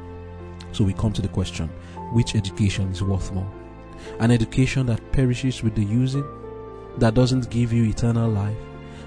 So 0.71 0.83
we 0.83 0.93
come 0.93 1.13
to 1.13 1.21
the 1.21 1.27
question 1.27 1.69
which 2.13 2.35
education 2.35 2.89
is 2.89 3.03
worth 3.03 3.31
more? 3.33 3.49
An 4.19 4.31
education 4.31 4.85
that 4.87 5.11
perishes 5.11 5.63
with 5.63 5.75
the 5.75 5.83
using, 5.83 6.25
that 6.97 7.13
doesn't 7.13 7.49
give 7.49 7.71
you 7.73 7.83
eternal 7.85 8.29
life, 8.29 8.57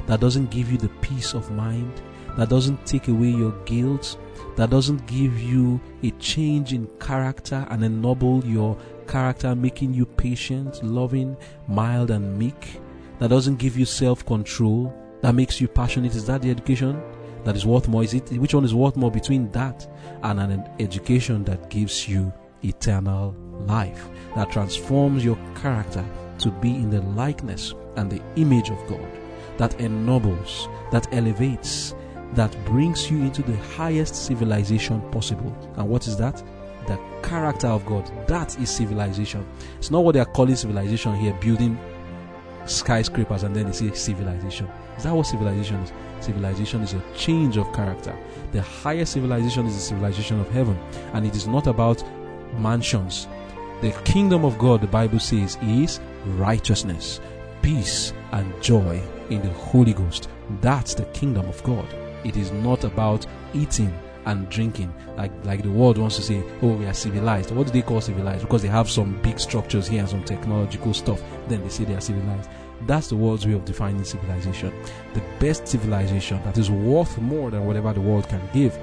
that 0.06 0.20
doesn't 0.20 0.50
give 0.50 0.70
you 0.70 0.78
the 0.78 0.88
peace 1.00 1.34
of 1.34 1.50
mind, 1.50 2.02
that 2.36 2.48
doesn't 2.48 2.86
take 2.86 3.08
away 3.08 3.28
your 3.28 3.52
guilt, 3.64 4.18
that 4.56 4.70
doesn't 4.70 5.06
give 5.06 5.40
you 5.40 5.80
a 6.02 6.10
change 6.12 6.72
in 6.72 6.86
character 6.98 7.66
and 7.70 7.84
ennoble 7.84 8.44
your 8.44 8.76
character, 9.06 9.54
making 9.54 9.94
you 9.94 10.06
patient, 10.06 10.82
loving, 10.84 11.36
mild, 11.68 12.10
and 12.10 12.38
meek, 12.38 12.80
that 13.18 13.28
doesn't 13.28 13.56
give 13.56 13.76
you 13.76 13.84
self 13.84 14.24
control, 14.24 14.94
that 15.20 15.34
makes 15.34 15.60
you 15.60 15.68
passionate. 15.68 16.14
Is 16.14 16.26
that 16.26 16.42
the 16.42 16.50
education 16.50 17.00
that 17.44 17.56
is 17.56 17.66
worth 17.66 17.88
more? 17.88 18.02
Is 18.02 18.14
it 18.14 18.30
which 18.32 18.54
one 18.54 18.64
is 18.64 18.74
worth 18.74 18.96
more 18.96 19.10
between 19.10 19.50
that 19.52 19.86
and 20.22 20.40
an 20.40 20.68
education 20.78 21.44
that 21.44 21.70
gives 21.70 22.08
you 22.08 22.32
eternal 22.64 23.34
life, 23.66 24.08
that 24.36 24.50
transforms 24.50 25.24
your 25.24 25.38
character 25.54 26.04
to 26.38 26.50
be 26.50 26.74
in 26.74 26.90
the 26.90 27.02
likeness 27.02 27.74
and 28.00 28.10
the 28.10 28.22
image 28.36 28.70
of 28.70 28.78
God? 28.88 29.20
that 29.60 29.78
ennobles, 29.78 30.70
that 30.90 31.06
elevates, 31.12 31.94
that 32.32 32.56
brings 32.64 33.10
you 33.10 33.18
into 33.18 33.42
the 33.42 33.56
highest 33.76 34.14
civilization 34.14 35.02
possible. 35.10 35.54
And 35.76 35.86
what 35.86 36.06
is 36.06 36.16
that? 36.16 36.42
The 36.86 36.98
character 37.22 37.66
of 37.66 37.84
God. 37.84 38.10
That 38.26 38.58
is 38.58 38.70
civilization. 38.70 39.46
It's 39.76 39.90
not 39.90 40.02
what 40.02 40.12
they 40.12 40.20
are 40.20 40.24
calling 40.24 40.56
civilization 40.56 41.14
here, 41.14 41.34
building 41.34 41.78
skyscrapers 42.64 43.42
and 43.42 43.54
then 43.54 43.66
they 43.66 43.72
say 43.72 43.92
civilization. 43.92 44.66
Is 44.96 45.04
that 45.04 45.14
what 45.14 45.26
civilization 45.26 45.76
is? 45.76 45.92
Civilization 46.20 46.80
is 46.80 46.94
a 46.94 47.02
change 47.14 47.58
of 47.58 47.70
character. 47.74 48.18
The 48.52 48.62
highest 48.62 49.12
civilization 49.12 49.66
is 49.66 49.74
the 49.74 49.80
civilization 49.82 50.40
of 50.40 50.48
heaven, 50.50 50.78
and 51.12 51.26
it 51.26 51.36
is 51.36 51.46
not 51.46 51.66
about 51.66 52.02
mansions. 52.58 53.28
The 53.82 53.92
kingdom 54.04 54.46
of 54.46 54.56
God, 54.58 54.80
the 54.80 54.86
Bible 54.86 55.18
says, 55.18 55.58
is 55.62 56.00
righteousness, 56.26 57.20
peace, 57.62 58.12
and 58.32 58.62
joy 58.62 59.00
in 59.30 59.42
the 59.42 59.50
Holy 59.50 59.92
Ghost. 59.92 60.28
That's 60.60 60.94
the 60.94 61.04
kingdom 61.06 61.48
of 61.48 61.62
God. 61.62 61.86
It 62.24 62.36
is 62.36 62.52
not 62.52 62.84
about 62.84 63.26
eating 63.54 63.92
and 64.26 64.48
drinking. 64.50 64.92
Like 65.16 65.32
like 65.44 65.62
the 65.62 65.70
world 65.70 65.98
wants 65.98 66.16
to 66.16 66.22
say 66.22 66.42
oh 66.62 66.74
we 66.74 66.86
are 66.86 66.94
civilized. 66.94 67.50
What 67.50 67.66
do 67.66 67.72
they 67.72 67.82
call 67.82 68.00
civilized? 68.00 68.42
Because 68.42 68.62
they 68.62 68.68
have 68.68 68.90
some 68.90 69.20
big 69.22 69.38
structures 69.38 69.86
here 69.86 70.00
and 70.00 70.08
some 70.08 70.24
technological 70.24 70.94
stuff. 70.94 71.22
Then 71.48 71.62
they 71.62 71.68
say 71.68 71.84
they 71.84 71.94
are 71.94 72.00
civilized. 72.00 72.50
That's 72.86 73.08
the 73.08 73.16
world's 73.16 73.46
way 73.46 73.52
of 73.52 73.64
defining 73.64 74.04
civilization. 74.04 74.72
The 75.14 75.22
best 75.38 75.68
civilization 75.68 76.42
that 76.44 76.58
is 76.58 76.70
worth 76.70 77.18
more 77.18 77.50
than 77.50 77.66
whatever 77.66 77.92
the 77.92 78.00
world 78.00 78.28
can 78.28 78.40
give 78.52 78.78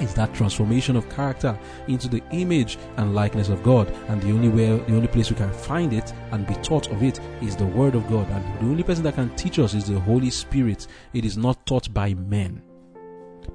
is 0.00 0.14
that 0.14 0.34
transformation 0.34 0.96
of 0.96 1.08
character 1.08 1.58
into 1.88 2.08
the 2.08 2.22
image 2.30 2.78
and 2.96 3.14
likeness 3.14 3.48
of 3.48 3.62
God. 3.62 3.90
And 4.08 4.20
the 4.22 4.30
only 4.30 4.48
way, 4.48 4.66
the 4.66 4.96
only 4.96 5.08
place 5.08 5.30
we 5.30 5.36
can 5.36 5.52
find 5.52 5.92
it 5.92 6.12
and 6.30 6.46
be 6.46 6.54
taught 6.56 6.90
of 6.90 7.02
it 7.02 7.20
is 7.40 7.56
the 7.56 7.66
Word 7.66 7.94
of 7.94 8.08
God. 8.08 8.28
And 8.30 8.44
the 8.60 8.66
only 8.66 8.82
person 8.82 9.04
that 9.04 9.14
can 9.14 9.34
teach 9.36 9.58
us 9.58 9.74
is 9.74 9.86
the 9.86 10.00
Holy 10.00 10.30
Spirit. 10.30 10.86
It 11.12 11.24
is 11.24 11.36
not 11.36 11.64
taught 11.66 11.92
by 11.92 12.14
men. 12.14 12.62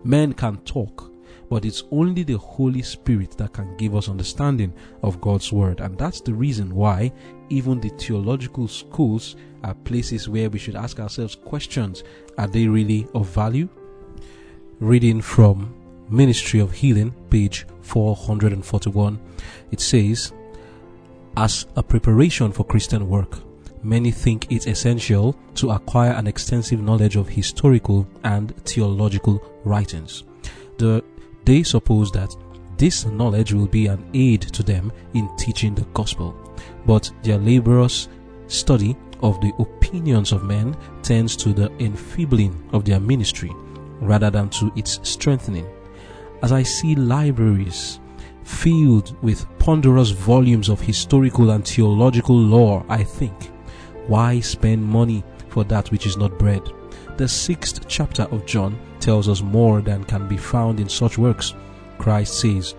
Men 0.04 0.34
can 0.34 0.58
talk, 0.58 1.12
but 1.50 1.66
it's 1.66 1.84
only 1.92 2.24
the 2.24 2.38
Holy 2.38 2.82
Spirit 2.82 3.38
that 3.38 3.54
can 3.54 3.76
give 3.78 3.96
us 3.96 4.10
understanding 4.10 4.74
of 5.04 5.22
God's 5.22 5.52
Word. 5.52 5.80
And 5.80 5.98
that's 5.98 6.22
the 6.22 6.34
reason 6.34 6.74
why 6.76 7.12
even 7.50 7.80
the 7.80 7.90
theological 7.90 8.68
schools 8.68 9.36
are 9.64 9.74
places 9.74 10.30
where 10.30 10.50
we 10.50 10.60
should 10.60 10.76
ask 10.76 11.00
ourselves 11.00 11.36
questions 11.36 12.04
Are 12.38 12.48
they 12.48 12.68
really 12.68 13.08
of 13.14 13.28
value? 13.28 13.70
Reading 14.80 15.22
from 15.22 15.74
Ministry 16.10 16.62
of 16.62 16.72
Healing, 16.72 17.14
page 17.30 17.66
441, 17.82 19.20
it 19.72 19.82
says, 19.82 20.32
As 21.36 21.66
a 21.76 21.84
preparation 21.84 22.54
for 22.54 22.64
Christian 22.64 23.10
work, 23.10 23.40
many 23.84 24.12
think 24.12 24.50
it 24.50 24.68
essential 24.68 25.38
to 25.56 25.72
acquire 25.72 26.12
an 26.12 26.26
extensive 26.26 26.82
knowledge 26.82 27.18
of 27.18 27.28
historical 27.28 28.08
and 28.24 28.56
theological 28.64 29.44
writings. 29.66 30.24
The, 30.78 31.04
they 31.44 31.64
suppose 31.64 32.10
that 32.14 32.34
this 32.78 33.06
knowledge 33.06 33.52
will 33.52 33.68
be 33.68 33.88
an 33.88 34.10
aid 34.14 34.42
to 34.42 34.64
them 34.64 34.94
in 35.14 35.30
teaching 35.36 35.76
the 35.76 35.86
gospel, 35.94 36.38
but 36.86 37.12
their 37.24 37.38
laborious 37.38 38.08
study 38.48 38.96
of 39.22 39.42
the 39.42 39.52
opinions 39.60 40.32
of 40.32 40.44
men 40.44 40.78
tends 41.02 41.36
to 41.36 41.52
the 41.52 41.70
enfeebling 41.84 42.70
of 42.72 42.86
their 42.86 43.00
ministry 43.00 43.52
rather 44.00 44.30
than 44.30 44.48
to 44.52 44.72
its 44.76 45.00
strengthening 45.04 45.68
as 46.42 46.52
I 46.52 46.64
see 46.64 46.96
libraries 46.96 48.00
filled 48.44 49.16
with 49.22 49.46
ponderous 49.60 50.10
volumes 50.10 50.70
of 50.70 50.80
historical 50.80 51.52
and 51.52 51.68
theological 51.68 52.38
lore, 52.38 52.86
I 52.90 53.04
think, 53.04 53.52
why 54.08 54.40
spend 54.40 54.84
money 54.84 55.24
for 55.50 55.64
that 55.66 55.92
which 55.92 56.06
is 56.06 56.18
not 56.18 56.40
bread? 56.40 56.62
The 57.18 57.28
sixth 57.28 57.88
chapter 57.88 58.24
of 58.24 58.46
John 58.46 58.80
tells 59.00 59.28
us 59.28 59.42
more 59.42 59.82
than 59.82 60.04
can 60.04 60.28
be 60.28 60.38
found 60.38 60.80
in 60.80 60.88
such 60.88 61.18
works. 61.18 61.54
Christ 61.98 62.40
says, 62.40 62.76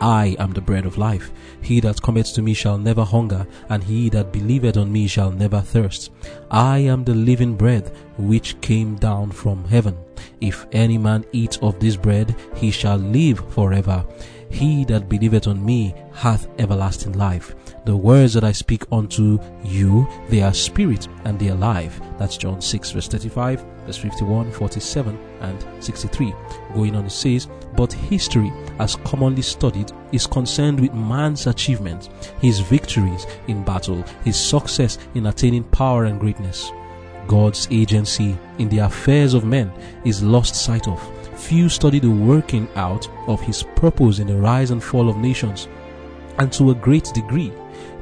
I 0.00 0.36
am 0.38 0.52
the 0.52 0.60
bread 0.60 0.86
of 0.86 0.96
life. 0.96 1.30
He 1.60 1.80
that 1.80 2.00
cometh 2.00 2.32
to 2.34 2.42
me 2.42 2.54
shall 2.54 2.78
never 2.78 3.04
hunger, 3.04 3.46
and 3.68 3.84
he 3.84 4.08
that 4.10 4.32
believeth 4.32 4.76
on 4.76 4.90
me 4.90 5.06
shall 5.06 5.30
never 5.30 5.60
thirst. 5.60 6.10
I 6.50 6.78
am 6.78 7.04
the 7.04 7.14
living 7.14 7.54
bread 7.56 7.92
which 8.16 8.60
came 8.60 8.96
down 8.96 9.30
from 9.30 9.64
heaven. 9.64 9.96
If 10.40 10.66
any 10.72 10.98
man 10.98 11.24
eat 11.32 11.58
of 11.62 11.78
this 11.80 11.96
bread, 11.96 12.34
he 12.54 12.70
shall 12.70 12.96
live 12.96 13.42
forever. 13.52 14.04
He 14.50 14.84
that 14.86 15.08
believeth 15.08 15.46
on 15.46 15.64
me 15.64 15.94
hath 16.12 16.48
everlasting 16.58 17.12
life. 17.12 17.54
The 17.84 17.96
words 17.96 18.34
that 18.34 18.44
I 18.44 18.52
speak 18.52 18.84
unto 18.90 19.38
you, 19.64 20.08
they 20.28 20.42
are 20.42 20.52
spirit 20.52 21.08
and 21.24 21.38
they 21.38 21.50
are 21.50 21.56
life. 21.56 22.00
That's 22.18 22.36
John 22.36 22.60
6 22.60 22.90
verse 22.90 23.08
35, 23.08 23.64
verse 23.86 23.96
51, 23.96 24.50
47, 24.50 25.18
and 25.40 25.64
63. 25.82 26.34
Going 26.74 26.96
on 26.96 27.06
it 27.06 27.10
says, 27.10 27.48
But 27.76 27.92
history, 27.92 28.52
as 28.80 28.96
commonly 28.96 29.42
studied, 29.42 29.92
is 30.12 30.26
concerned 30.26 30.80
with 30.80 30.92
man's 30.94 31.46
achievements, 31.46 32.10
his 32.40 32.58
victories 32.58 33.26
in 33.46 33.64
battle, 33.64 34.02
his 34.24 34.38
success 34.38 34.98
in 35.14 35.26
attaining 35.26 35.64
power 35.64 36.04
and 36.04 36.18
greatness. 36.18 36.72
God's 37.26 37.68
agency 37.70 38.36
in 38.58 38.68
the 38.68 38.78
affairs 38.78 39.34
of 39.34 39.44
men 39.44 39.72
is 40.04 40.22
lost 40.22 40.54
sight 40.54 40.88
of. 40.88 41.00
Few 41.38 41.68
study 41.68 41.98
the 41.98 42.10
working 42.10 42.68
out 42.76 43.08
of 43.26 43.40
his 43.40 43.62
purpose 43.76 44.18
in 44.18 44.26
the 44.26 44.36
rise 44.36 44.70
and 44.70 44.82
fall 44.82 45.08
of 45.08 45.16
nations. 45.16 45.68
And 46.38 46.52
to 46.52 46.70
a 46.70 46.74
great 46.74 47.04
degree, 47.14 47.52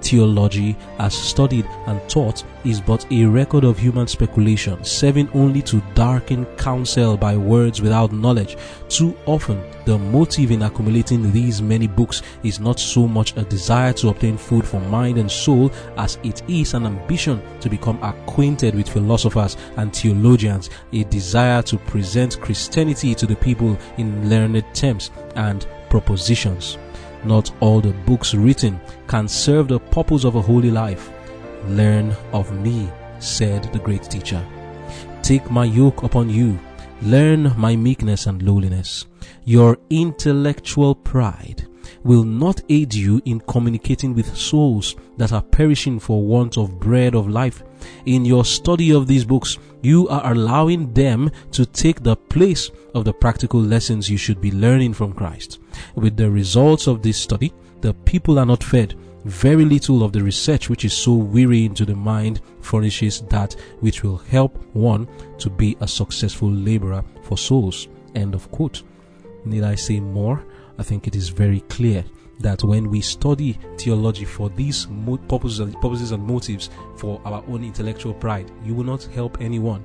Theology, 0.02 0.76
as 0.98 1.14
studied 1.14 1.66
and 1.86 2.00
taught, 2.08 2.44
is 2.64 2.80
but 2.80 3.06
a 3.10 3.24
record 3.24 3.64
of 3.64 3.78
human 3.78 4.06
speculation, 4.06 4.82
serving 4.84 5.28
only 5.34 5.62
to 5.62 5.82
darken 5.94 6.44
counsel 6.56 7.16
by 7.16 7.36
words 7.36 7.80
without 7.80 8.12
knowledge. 8.12 8.56
Too 8.88 9.16
often, 9.26 9.62
the 9.84 9.98
motive 9.98 10.50
in 10.50 10.62
accumulating 10.62 11.32
these 11.32 11.60
many 11.62 11.86
books 11.86 12.22
is 12.42 12.60
not 12.60 12.78
so 12.78 13.06
much 13.06 13.36
a 13.36 13.42
desire 13.42 13.92
to 13.94 14.08
obtain 14.08 14.36
food 14.36 14.66
for 14.66 14.80
mind 14.80 15.18
and 15.18 15.30
soul 15.30 15.70
as 15.96 16.18
it 16.22 16.42
is 16.48 16.74
an 16.74 16.86
ambition 16.86 17.42
to 17.60 17.68
become 17.68 18.02
acquainted 18.02 18.74
with 18.74 18.88
philosophers 18.88 19.56
and 19.76 19.94
theologians, 19.94 20.70
a 20.92 21.04
desire 21.04 21.62
to 21.62 21.78
present 21.78 22.40
Christianity 22.40 23.14
to 23.14 23.26
the 23.26 23.36
people 23.36 23.78
in 23.96 24.28
learned 24.28 24.64
terms 24.74 25.10
and 25.34 25.66
propositions. 25.90 26.78
Not 27.24 27.50
all 27.60 27.80
the 27.80 27.92
books 28.06 28.34
written 28.34 28.80
can 29.06 29.28
serve 29.28 29.68
the 29.68 29.80
purpose 29.80 30.24
of 30.24 30.36
a 30.36 30.42
holy 30.42 30.70
life. 30.70 31.10
Learn 31.66 32.14
of 32.32 32.52
me, 32.52 32.88
said 33.18 33.64
the 33.72 33.78
great 33.78 34.04
teacher. 34.04 34.44
Take 35.22 35.50
my 35.50 35.64
yoke 35.64 36.02
upon 36.04 36.30
you. 36.30 36.58
Learn 37.02 37.52
my 37.56 37.76
meekness 37.76 38.26
and 38.26 38.42
lowliness. 38.42 39.06
Your 39.44 39.78
intellectual 39.90 40.94
pride 40.94 41.66
will 42.04 42.24
not 42.24 42.62
aid 42.68 42.94
you 42.94 43.20
in 43.24 43.40
communicating 43.40 44.14
with 44.14 44.36
souls 44.36 44.94
that 45.16 45.32
are 45.32 45.42
perishing 45.42 45.98
for 45.98 46.22
want 46.22 46.56
of 46.56 46.78
bread 46.78 47.14
of 47.14 47.28
life. 47.28 47.62
In 48.06 48.24
your 48.24 48.44
study 48.44 48.92
of 48.92 49.06
these 49.06 49.24
books, 49.24 49.58
you 49.82 50.08
are 50.08 50.32
allowing 50.32 50.92
them 50.92 51.30
to 51.52 51.64
take 51.64 52.02
the 52.02 52.16
place 52.16 52.70
of 52.94 53.04
the 53.04 53.12
practical 53.12 53.60
lessons 53.60 54.10
you 54.10 54.16
should 54.16 54.40
be 54.40 54.50
learning 54.50 54.94
from 54.94 55.12
Christ. 55.12 55.58
With 55.94 56.16
the 56.16 56.30
results 56.30 56.86
of 56.86 57.02
this 57.02 57.18
study, 57.18 57.52
the 57.80 57.94
people 57.94 58.38
are 58.38 58.46
not 58.46 58.64
fed. 58.64 58.94
Very 59.24 59.64
little 59.64 60.02
of 60.02 60.12
the 60.12 60.22
research 60.22 60.68
which 60.68 60.84
is 60.84 60.92
so 60.92 61.14
wearying 61.14 61.74
to 61.74 61.84
the 61.84 61.94
mind 61.94 62.40
furnishes 62.60 63.20
that 63.22 63.54
which 63.80 64.02
will 64.02 64.16
help 64.16 64.56
one 64.74 65.08
to 65.38 65.50
be 65.50 65.76
a 65.80 65.88
successful 65.88 66.50
laborer 66.50 67.04
for 67.22 67.36
souls. 67.36 67.88
End 68.14 68.34
of 68.34 68.50
quote. 68.50 68.82
Need 69.44 69.64
I 69.64 69.74
say 69.74 70.00
more? 70.00 70.44
I 70.78 70.82
think 70.82 71.06
it 71.06 71.16
is 71.16 71.28
very 71.28 71.60
clear 71.62 72.04
that 72.40 72.62
when 72.62 72.90
we 72.90 73.00
study 73.00 73.58
theology 73.76 74.24
for 74.24 74.48
these 74.50 74.86
purposes 75.28 75.60
and, 75.60 75.74
purposes 75.80 76.12
and 76.12 76.22
motives 76.22 76.70
for 76.96 77.20
our 77.24 77.44
own 77.48 77.64
intellectual 77.64 78.14
pride, 78.14 78.50
you 78.64 78.74
will 78.74 78.84
not 78.84 79.02
help 79.04 79.40
anyone. 79.40 79.84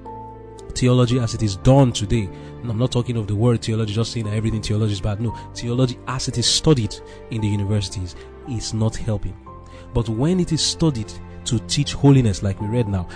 Theology 0.76 1.20
as 1.20 1.34
it 1.34 1.44
is 1.44 1.56
done 1.58 1.92
today, 1.92 2.30
And 2.62 2.72
I'm 2.72 2.80
not 2.80 2.92
talking 2.92 3.18
of 3.18 3.28
the 3.28 3.36
word 3.36 3.62
theology, 3.62 3.94
just 3.94 4.12
saying 4.12 4.26
that 4.26 4.34
everything 4.34 4.62
theology 4.62 4.94
is 4.94 5.02
bad. 5.02 5.22
No, 5.22 5.38
theology 5.54 6.00
as 6.08 6.28
it 6.28 6.38
is 6.38 6.48
studied 6.48 6.96
in 7.30 7.42
the 7.42 7.48
universities 7.48 8.16
is 8.50 8.74
not 8.74 8.96
helping. 8.96 9.36
But 9.94 10.10
when 10.10 10.40
it 10.40 10.52
is 10.52 10.62
studied 10.62 11.12
to 11.46 11.60
teach 11.68 11.94
holiness, 11.94 12.42
like 12.42 12.60
we 12.60 12.68
read 12.68 12.88
now, 12.88 13.08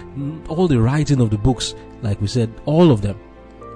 all 0.50 0.68
the 0.68 0.80
writing 0.80 1.22
of 1.22 1.30
the 1.30 1.38
books, 1.38 1.74
like 2.02 2.22
we 2.22 2.28
said, 2.28 2.54
all 2.66 2.92
of 2.92 3.02
them, 3.02 3.20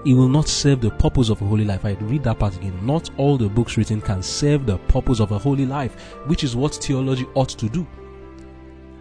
it 0.06 0.14
will 0.14 0.28
not 0.28 0.48
serve 0.48 0.82
the 0.82 0.90
purpose 0.92 1.30
of 1.30 1.42
a 1.42 1.46
holy 1.46 1.66
life. 1.66 1.86
I 1.86 1.92
read 1.94 2.24
that 2.24 2.40
part 2.40 2.56
again. 2.56 2.78
Not 2.86 3.10
all 3.18 3.38
the 3.38 3.50
books 3.50 3.78
written 3.78 4.02
can 4.02 4.24
serve 4.24 4.66
the 4.66 4.78
purpose 4.78 5.20
of 5.20 5.32
a 5.32 5.38
holy 5.38 5.66
life, 5.66 5.94
which 6.26 6.44
is 6.44 6.56
what 6.56 6.76
theology 6.76 7.28
ought 7.36 7.50
to 7.50 7.70
do. 7.70 7.86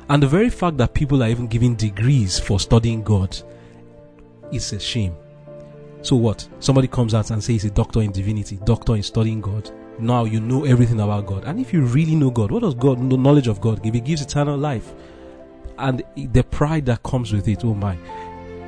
And 0.09 0.23
the 0.23 0.29
very 0.29 0.51
fact 0.51 0.77
that 0.79 0.93
people 0.93 1.23
are 1.23 1.29
even 1.29 1.47
giving 1.47 1.75
degrees 1.75 2.39
for 2.39 2.61
studying 2.61 3.03
God 3.03 3.37
is 4.53 4.73
a 4.73 4.81
shame. 4.81 5.15
So 6.03 6.17
what? 6.17 6.49
Somebody 6.59 6.89
comes 6.89 7.15
out 7.15 7.31
and 7.31 7.43
says 7.43 7.63
he's 7.63 7.65
a 7.67 7.71
doctor 7.71 8.03
in 8.03 8.13
divinity, 8.13 8.59
doctor 8.65 8.97
in 8.97 9.03
studying 9.03 9.41
God. 9.41 9.71
Now 9.99 10.25
you 10.25 10.41
know 10.41 10.65
everything 10.65 11.01
about 11.01 11.27
God. 11.27 11.45
And 11.45 11.61
if 11.61 11.73
you 11.73 11.83
really 11.83 12.17
know 12.17 12.31
God, 12.31 12.51
what 12.51 12.63
does 12.63 12.75
God, 12.75 12.99
the 13.09 13.17
knowledge 13.17 13.49
of 13.49 13.61
God 13.61 13.83
give? 13.83 13.95
It 13.95 14.05
gives 14.05 14.23
eternal 14.23 14.59
life. 14.59 14.93
And 15.79 16.03
the 16.17 16.43
pride 16.43 16.87
that 16.87 17.03
comes 17.03 17.33
with 17.33 17.49
it, 17.49 17.65
oh 17.65 17.75
my. 17.75 17.97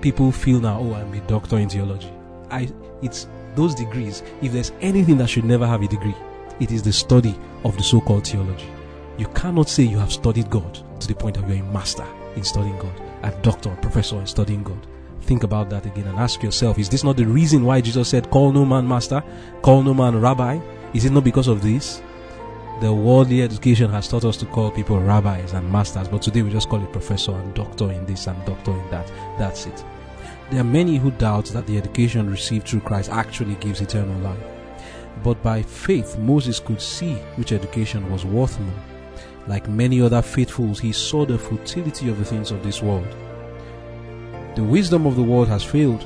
People 0.01 0.33
feel 0.33 0.61
now, 0.61 0.79
oh, 0.81 0.95
I'm 0.95 1.13
a 1.13 1.21
doctor 1.27 1.59
in 1.59 1.69
theology. 1.69 2.11
I 2.53 2.69
it's 3.03 3.27
those 3.57 3.75
degrees. 3.75 4.23
If 4.41 4.53
there's 4.53 4.73
anything 4.81 5.19
that 5.19 5.29
should 5.29 5.45
never 5.45 5.67
have 5.67 5.83
a 5.83 5.89
degree, 5.89 6.15
it 6.61 6.71
is 6.71 6.83
the 6.83 6.93
study 6.93 7.35
of 7.65 7.77
the 7.77 7.83
so-called 7.83 8.27
theology. 8.27 8.69
You 9.19 9.27
cannot 9.29 9.69
say 9.69 9.83
you 9.83 9.99
have 9.99 10.13
studied 10.13 10.49
God 10.49 10.79
to 11.01 11.09
the 11.09 11.15
point 11.15 11.37
that 11.37 11.49
you're 11.49 11.59
a 11.59 11.73
master 11.73 12.07
in 12.37 12.45
studying 12.45 12.79
God, 12.79 12.93
a 13.23 13.31
doctor, 13.43 13.73
a 13.73 13.77
professor 13.77 14.17
in 14.17 14.27
studying 14.27 14.63
God. 14.63 14.87
Think 15.23 15.45
about 15.45 15.71
that 15.71 15.87
again 15.87 16.09
and 16.09 16.19
ask 16.19 16.43
yourself, 16.43 16.79
is 16.79 16.89
this 16.89 17.05
not 17.05 17.17
the 17.17 17.27
reason 17.27 17.65
why 17.65 17.81
Jesus 17.81 18.09
said, 18.09 18.31
call 18.31 18.53
no 18.53 18.65
man 18.65 18.89
master, 18.89 19.23
call 19.61 19.83
no 19.83 19.95
man 19.95 20.21
rabbi? 20.21 20.61
Is 20.95 21.05
it 21.05 21.13
not 21.13 21.25
because 21.25 21.49
of 21.49 21.63
this? 21.63 22.03
The 22.81 22.93
worldly 22.93 23.43
education 23.43 23.91
has 23.91 24.09
taught 24.09 24.25
us 24.25 24.37
to 24.39 24.47
call 24.47 24.71
people 24.71 24.99
rabbis 24.99 25.53
and 25.53 25.71
masters, 25.71 26.09
but 26.09 26.23
today 26.23 26.43
we 26.43 26.51
just 26.51 26.69
call 26.69 26.83
it 26.83 26.91
professor 26.91 27.33
and 27.33 27.55
doctor 27.55 27.93
in 27.93 28.05
this 28.07 28.27
and 28.27 28.45
doctor 28.45 28.73
in 28.73 28.91
that. 28.91 29.07
That's 29.39 29.67
it. 29.67 29.85
There 30.53 30.61
are 30.61 30.65
many 30.65 30.99
who 30.99 31.11
doubt 31.13 31.47
that 31.47 31.67
the 31.67 31.79
education 31.79 32.29
received 32.29 32.69
through 32.69 32.81
Christ 32.81 33.09
actually 33.09 33.55
gives 33.55 33.81
eternal 33.81 34.19
life. 34.21 34.45
But 35.25 35.43
by 35.43 35.63
faith, 35.63 36.19
Moses 36.19 36.61
could 36.61 36.83
see 36.83 37.15
which 37.37 37.53
education 37.53 38.13
was 38.13 38.27
worth 38.27 38.61
more. 38.61 38.75
Like 39.47 39.67
many 39.67 40.03
other 40.03 40.21
faithfuls, 40.21 40.79
he 40.79 40.93
saw 40.93 41.25
the 41.25 41.39
futility 41.39 42.11
of 42.11 42.19
the 42.19 42.25
things 42.27 42.51
of 42.51 42.63
this 42.63 42.83
world. 42.83 43.09
The 44.55 44.63
wisdom 44.63 45.07
of 45.07 45.17
the 45.17 45.23
world 45.23 45.49
has 45.49 45.65
failed. 45.65 46.03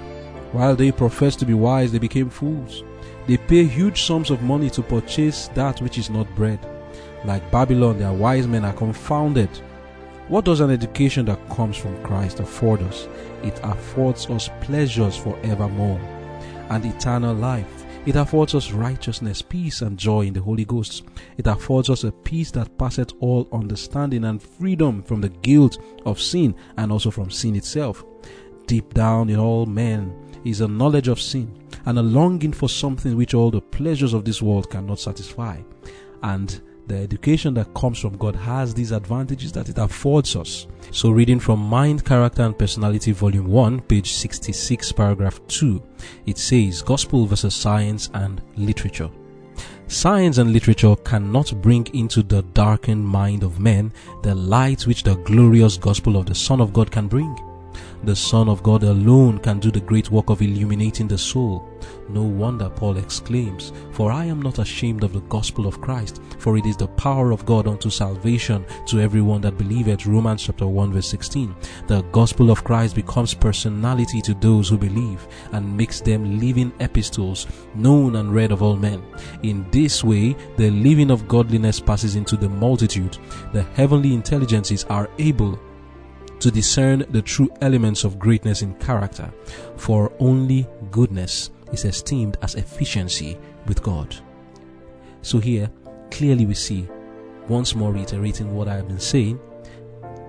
While 0.53 0.77
they 0.77 0.93
professed 0.93 1.41
to 1.41 1.45
be 1.45 1.55
wise, 1.55 1.91
they 1.91 1.99
became 1.99 2.31
fools. 2.31 2.85
They 3.27 3.39
pay 3.39 3.65
huge 3.65 4.03
sums 4.03 4.31
of 4.31 4.43
money 4.43 4.71
to 4.71 4.81
purchase 4.81 5.49
that 5.57 5.81
which 5.81 5.99
is 5.99 6.09
not 6.09 6.33
bread. 6.37 6.61
Like 7.25 7.51
Babylon, 7.51 7.99
their 7.99 8.13
wise 8.13 8.47
men 8.47 8.65
are 8.65 8.73
confounded. 8.73 9.51
What 10.29 10.45
does 10.45 10.59
an 10.59 10.71
education 10.71 11.27
that 11.27 11.49
comes 11.51 11.77
from 11.77 12.03
Christ 12.03 12.41
afford 12.41 12.83
us? 12.83 13.07
It 13.45 13.61
affords 13.63 14.29
us 14.29 14.51
pleasures 14.61 15.17
forevermore 15.17 16.01
and 16.69 16.85
eternal 16.85 17.33
life. 17.33 17.85
It 18.07 18.17
affords 18.17 18.53
us 18.57 18.73
righteousness, 18.73 19.41
peace, 19.41 19.83
and 19.83 19.97
joy 19.97 20.23
in 20.23 20.33
the 20.33 20.41
Holy 20.41 20.65
Ghost. 20.65 21.05
It 21.37 21.47
affords 21.47 21.91
us 21.91 22.03
a 22.03 22.11
peace 22.11 22.51
that 22.53 22.77
passeth 22.77 23.13
all 23.21 23.49
understanding 23.53 24.25
and 24.25 24.43
freedom 24.43 25.05
from 25.05 25.21
the 25.21 25.29
guilt 25.29 25.79
of 26.05 26.21
sin 26.21 26.57
and 26.77 26.91
also 26.91 27.13
from 27.13 27.31
sin 27.31 27.55
itself. 27.55 28.05
Deep 28.67 28.95
down 28.95 29.29
in 29.29 29.39
all 29.39 29.65
men 29.65 30.13
is 30.45 30.61
a 30.61 30.67
knowledge 30.67 31.07
of 31.07 31.21
sin 31.21 31.57
and 31.85 32.01
a 32.01 32.03
longing 32.03 32.53
for 32.53 32.69
something 32.69 33.17
which 33.17 33.33
all 33.33 33.53
the 33.53 33.61
pleasures 33.61 34.13
of 34.13 34.25
this 34.25 34.43
world 34.43 34.71
cannot 34.71 34.99
satisfy. 34.99 35.61
And 36.25 36.61
the 36.87 36.97
education 36.97 37.55
that 37.55 37.73
comes 37.75 37.99
from 37.99 38.17
God 38.17 38.37
has 38.37 38.73
these 38.73 38.93
advantages 38.93 39.53
that 39.53 39.69
it 39.69 39.79
affords 39.79 40.37
us. 40.37 40.67
So, 40.91 41.11
reading 41.11 41.41
from 41.41 41.61
Mind, 41.61 42.05
Character, 42.05 42.43
and 42.43 42.59
Personality, 42.59 43.13
Volume 43.13 43.49
1, 43.49 43.81
page 43.83 44.13
66, 44.13 44.93
paragraph 44.93 45.41
2, 45.49 45.83
it 46.27 46.39
says 46.39 46.83
Gospel 46.83 47.27
versus 47.27 47.55
Science 47.55 48.11
and 48.15 48.41
Literature. 48.57 49.11
Science 49.89 50.39
and 50.39 50.53
literature 50.53 50.97
cannot 50.97 51.55
bring 51.63 51.87
into 51.95 52.23
the 52.23 52.43
darkened 52.55 53.07
mind 53.07 53.45
of 53.45 53.61
men 53.61 53.93
the 54.23 54.35
light 54.35 54.85
which 54.87 55.05
the 55.05 55.15
glorious 55.19 55.77
gospel 55.77 56.17
of 56.17 56.27
the 56.27 56.35
Son 56.35 56.61
of 56.61 56.73
God 56.73 56.91
can 56.91 57.07
bring. 57.07 57.37
The 58.05 58.15
Son 58.15 58.49
of 58.49 58.63
God 58.63 58.83
alone 58.83 59.39
can 59.39 59.59
do 59.59 59.71
the 59.71 59.81
great 59.81 60.11
work 60.11 60.31
of 60.31 60.43
illuminating 60.43 61.09
the 61.09 61.19
soul. 61.19 61.69
No 62.09 62.23
wonder 62.23 62.69
Paul 62.69 62.99
exclaims, 62.99 63.73
For 63.93 64.13
I 64.13 64.27
am 64.27 64.41
not 64.41 64.59
ashamed 64.59 65.03
of 65.03 65.13
the 65.13 65.21
gospel 65.23 65.67
of 65.67 65.81
Christ, 65.81 66.21
for 66.39 66.57
it 66.57 66.67
is 66.67 66.77
the 66.77 66.87
power 66.87 67.33
of 67.33 67.45
God 67.45 67.67
unto 67.67 67.91
salvation 67.91 68.65
to 68.87 69.01
everyone 69.01 69.41
that 69.41 69.59
believeth. 69.59 70.07
Romans 70.07 70.45
chapter 70.45 70.67
1 70.67 70.93
verse 70.93 71.09
16. 71.09 71.55
The 71.89 72.03
gospel 72.13 72.51
of 72.51 72.63
Christ 72.63 72.95
becomes 72.95 73.35
personality 73.35 74.21
to 74.23 74.35
those 74.35 74.69
who 74.69 74.79
believe 74.79 75.27
and 75.53 75.77
makes 75.77 76.01
them 76.01 76.39
living 76.39 76.73
epistles, 76.81 77.47
known 77.75 78.17
and 78.17 78.33
read 78.33 78.53
of 78.53 78.63
all 78.63 78.77
men. 78.77 79.03
In 79.43 79.67
this 79.71 80.05
way, 80.05 80.37
the 80.57 80.71
living 80.71 81.11
of 81.11 81.27
godliness 81.27 81.81
passes 81.81 82.15
into 82.15 82.37
the 82.37 82.49
multitude. 82.49 83.19
The 83.53 83.63
heavenly 83.75 84.15
intelligences 84.15 84.85
are 84.85 85.11
able 85.19 85.59
to 86.41 86.51
discern 86.51 87.05
the 87.11 87.23
true 87.23 87.51
elements 87.61 88.05
of 88.05 88.19
greatness 88.19 88.63
in 88.63 88.75
character, 88.75 89.33
for 89.77 90.13
only 90.19 90.67
goodness 90.91 91.51
is 91.73 91.85
esteemed 91.85 92.37
as 92.43 92.55
efficiency 92.55 93.39
with 93.67 93.83
God. 93.83 94.15
So 95.23 95.39
here, 95.39 95.71
clearly 96.11 96.47
we 96.47 96.55
see, 96.55 96.89
once 97.49 97.75
more 97.75 97.93
reiterating 97.93 98.55
what 98.55 98.69
I 98.69 98.75
have 98.75 98.89
been 98.89 99.01
saying, 99.01 99.41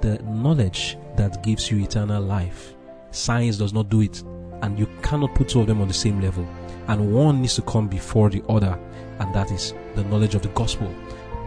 the 0.02 0.20
knowledge 0.24 0.98
that 1.16 1.44
gives 1.44 1.70
you 1.70 1.80
eternal 1.80 2.22
life. 2.22 2.74
Science 3.12 3.58
does 3.58 3.74
not 3.74 3.90
do 3.90 4.02
it, 4.02 4.24
and 4.62 4.78
you 4.78 4.88
cannot 5.02 5.36
put 5.36 5.50
two 5.50 5.62
of 5.62 5.68
them 5.68 5.82
on 5.82 5.88
the 5.88 5.94
same 5.94 6.22
level. 6.22 6.48
And 6.88 7.14
one 7.14 7.42
needs 7.42 7.56
to 7.56 7.62
come 7.64 7.88
before 7.88 8.30
the 8.30 8.44
other, 8.48 8.80
and 9.20 9.34
that 9.36 9.52
is 9.52 9.74
the 9.96 10.04
knowledge 10.06 10.36
of 10.36 10.42
the 10.42 10.50
gospel. 10.50 10.94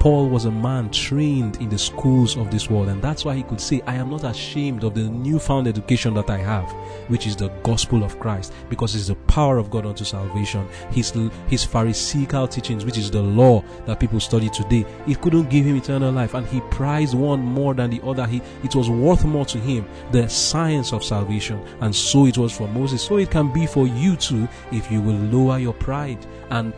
Paul 0.00 0.30
was 0.30 0.46
a 0.46 0.50
man 0.50 0.88
trained 0.88 1.58
in 1.60 1.68
the 1.68 1.78
schools 1.78 2.38
of 2.38 2.50
this 2.50 2.70
world, 2.70 2.88
and 2.88 3.02
that's 3.02 3.26
why 3.26 3.34
he 3.34 3.42
could 3.42 3.60
say, 3.60 3.82
I 3.86 3.96
am 3.96 4.08
not 4.08 4.24
ashamed 4.24 4.82
of 4.82 4.94
the 4.94 5.02
newfound 5.02 5.68
education 5.68 6.14
that 6.14 6.30
I 6.30 6.38
have, 6.38 6.70
which 7.08 7.26
is 7.26 7.36
the 7.36 7.48
gospel 7.62 8.02
of 8.02 8.18
Christ, 8.18 8.54
because 8.70 8.96
it's 8.96 9.08
the 9.08 9.14
power 9.14 9.58
of 9.58 9.70
God 9.70 9.84
unto 9.84 10.06
salvation. 10.06 10.66
His, 10.90 11.12
his 11.48 11.66
Pharisaical 11.66 12.48
teachings, 12.48 12.86
which 12.86 12.96
is 12.96 13.10
the 13.10 13.20
law 13.20 13.62
that 13.84 14.00
people 14.00 14.20
study 14.20 14.48
today, 14.48 14.86
it 15.06 15.20
couldn't 15.20 15.50
give 15.50 15.66
him 15.66 15.76
eternal 15.76 16.10
life, 16.10 16.32
and 16.32 16.46
he 16.46 16.62
prized 16.70 17.14
one 17.14 17.40
more 17.40 17.74
than 17.74 17.90
the 17.90 18.02
other. 18.02 18.26
He, 18.26 18.40
it 18.64 18.74
was 18.74 18.88
worth 18.88 19.26
more 19.26 19.44
to 19.44 19.58
him, 19.58 19.86
the 20.12 20.26
science 20.30 20.94
of 20.94 21.04
salvation, 21.04 21.62
and 21.82 21.94
so 21.94 22.24
it 22.24 22.38
was 22.38 22.56
for 22.56 22.68
Moses. 22.68 23.02
So 23.02 23.18
it 23.18 23.30
can 23.30 23.52
be 23.52 23.66
for 23.66 23.86
you 23.86 24.16
too 24.16 24.48
if 24.72 24.90
you 24.90 25.02
will 25.02 25.18
lower 25.18 25.58
your 25.58 25.74
pride 25.74 26.24
and 26.48 26.72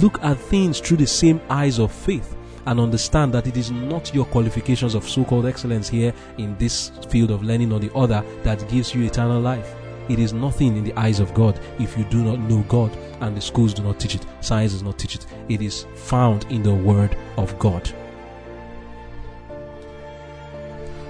look 0.00 0.18
at 0.24 0.38
things 0.38 0.80
through 0.80 0.96
the 0.96 1.06
same 1.06 1.42
eyes 1.50 1.78
of 1.78 1.92
faith 1.92 2.34
and 2.66 2.80
understand 2.80 3.32
that 3.34 3.46
it 3.46 3.56
is 3.56 3.70
not 3.70 4.14
your 4.14 4.24
qualifications 4.26 4.94
of 4.94 5.08
so 5.08 5.24
called 5.24 5.46
excellence 5.46 5.88
here 5.88 6.12
in 6.38 6.56
this 6.58 6.90
field 7.08 7.30
of 7.30 7.42
learning 7.42 7.72
or 7.72 7.78
the 7.78 7.92
other 7.94 8.24
that 8.42 8.68
gives 8.68 8.94
you 8.94 9.04
eternal 9.04 9.40
life. 9.40 9.74
It 10.08 10.18
is 10.18 10.32
nothing 10.32 10.76
in 10.76 10.84
the 10.84 10.92
eyes 10.98 11.20
of 11.20 11.32
God 11.32 11.58
if 11.78 11.96
you 11.96 12.04
do 12.04 12.22
not 12.22 12.38
know 12.38 12.62
God 12.68 12.94
and 13.20 13.36
the 13.36 13.40
schools 13.40 13.72
do 13.72 13.82
not 13.82 13.98
teach 13.98 14.14
it, 14.14 14.26
science 14.40 14.72
does 14.72 14.82
not 14.82 14.98
teach 14.98 15.14
it. 15.14 15.26
It 15.48 15.62
is 15.62 15.86
found 15.94 16.44
in 16.50 16.62
the 16.62 16.74
Word 16.74 17.16
of 17.38 17.58
God. 17.58 17.90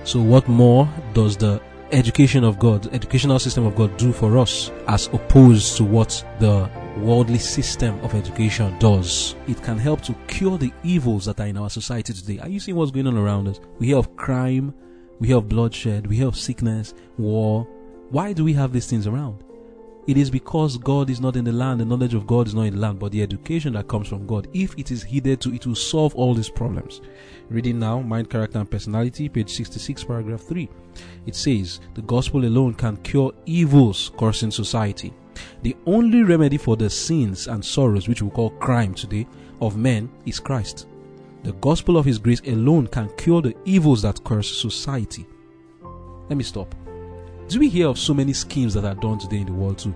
So, 0.05 0.21
what 0.21 0.47
more 0.49 0.89
does 1.13 1.37
the 1.37 1.61
education 1.91 2.45
of 2.45 2.59
God, 2.59 2.93
educational 2.93 3.39
system 3.39 3.67
of 3.67 3.75
God 3.75 3.97
do 3.97 4.13
for 4.13 4.39
us 4.39 4.71
as 4.87 5.07
opposed 5.09 5.77
to 5.79 5.85
what 5.85 6.25
the 6.41 6.69
worldly 6.99 7.39
system 7.39 7.99
of 8.01 8.15
education 8.15 8.79
does. 8.79 9.35
It 9.49 9.63
can 9.63 9.79
help 9.79 10.01
to 10.03 10.15
cure 10.29 10.59
the 10.59 10.73
evils 10.83 11.25
that 11.25 11.41
are 11.41 11.47
in 11.47 11.57
our 11.57 11.71
society 11.71 12.13
today. 12.13 12.39
Are 12.39 12.49
you 12.49 12.61
seeing 12.61 12.77
what's 12.77 12.91
going 12.91 13.07
on 13.07 13.17
around 13.17 13.49
us? 13.49 13.61
We 13.79 13.89
hear 13.89 13.99
of 13.99 14.17
crime, 14.17 14.75
we 15.19 15.29
hear 15.29 15.39
of 15.39 15.49
bloodshed, 15.49 16.07
we 16.07 16.17
hear 16.17 16.29
of 16.29 16.37
sickness, 16.37 16.95
war. 17.19 17.67
Why 18.11 18.33
do 18.33 18.45
we 18.45 18.53
have 18.53 18.73
these 18.73 18.87
things 18.87 19.07
around? 19.07 19.43
It 20.07 20.19
is 20.19 20.31
because 20.31 20.77
God 20.77 21.09
is 21.09 21.21
not 21.21 21.35
in 21.35 21.45
the 21.45 21.53
land, 21.53 21.81
the 21.81 21.85
knowledge 21.87 22.13
of 22.13 22.27
God 22.27 22.47
is 22.47 22.55
not 22.55 22.67
in 22.67 22.75
the 22.75 22.81
land, 22.81 22.99
but 22.99 23.11
the 23.11 23.23
education 23.23 23.73
that 23.73 23.89
comes 23.89 24.07
from 24.07 24.27
God. 24.27 24.49
If 24.53 24.79
it 24.79 24.91
is 24.91 25.03
heeded 25.03 25.41
to, 25.41 25.55
it 25.55 25.67
will 25.67 25.75
solve 25.75 26.15
all 26.15 26.35
these 26.35 26.51
problems. 26.51 27.01
Reading 27.49 27.79
now, 27.79 28.01
Mind, 28.01 28.29
Character, 28.29 28.59
and 28.59 28.71
Personality, 28.71 29.31
page 29.31 29.51
66, 29.51 30.05
paragraph 30.05 30.43
3. 30.43 30.69
It 31.25 31.35
says, 31.35 31.81
The 31.95 32.03
gospel 32.03 32.45
alone 32.45 32.75
can 32.75 32.99
cure 32.99 33.33
evils 33.47 34.13
causing 34.19 34.51
society. 34.51 35.15
The 35.63 35.77
only 35.87 36.23
remedy 36.23 36.57
for 36.57 36.77
the 36.77 36.91
sins 36.91 37.49
and 37.49 37.65
sorrows 37.65 38.09
which 38.09 38.23
we 38.23 38.31
call 38.31 38.51
crime 38.51 38.95
today 38.95 39.27
of 39.61 39.77
men 39.77 40.11
is 40.27 40.41
Christ. 40.41 40.87
The 41.43 41.53
gospel 41.55 41.97
of 41.97 42.05
his 42.05 42.19
grace 42.19 42.41
alone 42.47 42.87
can 42.87 43.11
cure 43.17 43.43
the 43.43 43.57
evils 43.65 44.03
that 44.03 44.25
curse 44.25 44.57
society. 44.57 45.27
Let 46.29 46.37
me 46.37 46.45
stop. 46.45 46.75
Do 47.49 47.61
we 47.61 47.69
hear 47.69 47.89
of 47.89 47.99
so 47.99 48.15
many 48.15 48.33
schemes 48.33 48.73
that 48.75 48.85
are 48.85 48.95
done 48.95 49.19
today 49.19 49.39
in 49.39 49.47
the 49.47 49.53
world 49.53 49.79
to 49.81 49.95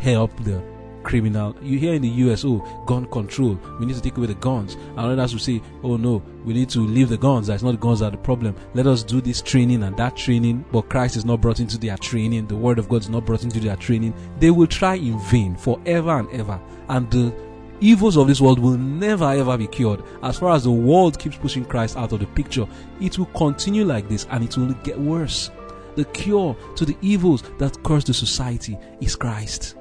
help 0.00 0.36
the 0.42 0.60
criminal? 1.02 1.54
You 1.62 1.78
hear 1.78 1.94
in 1.94 2.02
the 2.02 2.08
US, 2.08 2.44
oh, 2.44 2.58
gun 2.86 3.06
control. 3.06 3.58
We 3.78 3.86
need 3.86 3.96
to 3.96 4.00
take 4.00 4.16
away 4.16 4.26
the 4.26 4.34
guns. 4.34 4.74
And 4.74 4.98
others 4.98 5.32
will 5.32 5.40
say, 5.40 5.62
oh 5.82 5.96
no, 5.96 6.22
we 6.44 6.54
need 6.54 6.68
to 6.70 6.80
leave 6.80 7.08
the 7.08 7.16
guns. 7.16 7.46
That's 7.46 7.62
not 7.62 7.80
guns 7.80 8.00
that 8.00 8.06
are 8.06 8.10
the 8.12 8.18
problem. 8.18 8.54
Let 8.74 8.86
us 8.86 9.02
do 9.02 9.20
this 9.20 9.42
training 9.42 9.82
and 9.82 9.96
that 9.96 10.16
training. 10.16 10.64
But 10.72 10.88
Christ 10.88 11.16
is 11.16 11.24
not 11.24 11.40
brought 11.40 11.60
into 11.60 11.78
their 11.78 11.96
training. 11.96 12.46
The 12.46 12.56
word 12.56 12.78
of 12.78 12.88
God 12.88 13.02
is 13.02 13.08
not 13.08 13.26
brought 13.26 13.42
into 13.42 13.60
their 13.60 13.76
training. 13.76 14.14
They 14.38 14.50
will 14.50 14.66
try 14.66 14.94
in 14.94 15.18
vain 15.20 15.56
forever 15.56 16.18
and 16.18 16.30
ever. 16.30 16.60
And 16.88 17.10
the 17.10 17.34
evils 17.80 18.16
of 18.16 18.28
this 18.28 18.40
world 18.40 18.58
will 18.58 18.76
never 18.76 19.24
ever 19.24 19.56
be 19.56 19.66
cured. 19.66 20.02
As 20.22 20.38
far 20.38 20.54
as 20.54 20.64
the 20.64 20.70
world 20.70 21.18
keeps 21.18 21.36
pushing 21.36 21.64
Christ 21.64 21.96
out 21.96 22.12
of 22.12 22.20
the 22.20 22.26
picture, 22.26 22.66
it 23.00 23.18
will 23.18 23.26
continue 23.26 23.84
like 23.84 24.08
this 24.08 24.26
and 24.30 24.44
it 24.44 24.56
will 24.56 24.72
get 24.84 24.98
worse. 24.98 25.50
The 25.96 26.04
cure 26.06 26.56
to 26.76 26.84
the 26.84 26.96
evils 27.02 27.42
that 27.58 27.82
curse 27.82 28.04
the 28.04 28.14
society 28.14 28.78
is 29.00 29.16
Christ. 29.16 29.76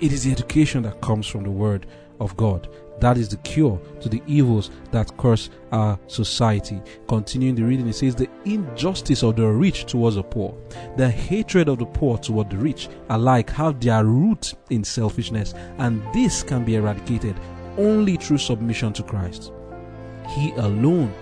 It 0.00 0.14
is 0.14 0.24
the 0.24 0.32
education 0.32 0.82
that 0.84 1.02
comes 1.02 1.26
from 1.26 1.42
the 1.42 1.50
Word 1.50 1.86
of 2.20 2.34
God. 2.38 2.70
That 3.00 3.18
is 3.18 3.28
the 3.28 3.36
cure 3.38 3.78
to 4.00 4.08
the 4.08 4.22
evils 4.26 4.70
that 4.92 5.14
curse 5.18 5.50
our 5.72 5.98
society. 6.06 6.80
Continuing 7.06 7.54
the 7.54 7.64
reading, 7.64 7.86
it 7.86 7.92
says, 7.92 8.14
The 8.14 8.30
injustice 8.46 9.22
of 9.22 9.36
the 9.36 9.46
rich 9.46 9.84
towards 9.84 10.16
the 10.16 10.22
poor, 10.22 10.56
the 10.96 11.10
hatred 11.10 11.68
of 11.68 11.78
the 11.78 11.84
poor 11.84 12.16
toward 12.16 12.48
the 12.48 12.56
rich 12.56 12.88
alike 13.10 13.50
have 13.50 13.78
their 13.78 14.06
root 14.06 14.54
in 14.70 14.84
selfishness, 14.84 15.52
and 15.76 16.02
this 16.14 16.42
can 16.42 16.64
be 16.64 16.76
eradicated 16.76 17.36
only 17.76 18.16
through 18.16 18.38
submission 18.38 18.94
to 18.94 19.02
Christ. 19.02 19.52
He 20.28 20.52
alone, 20.52 21.12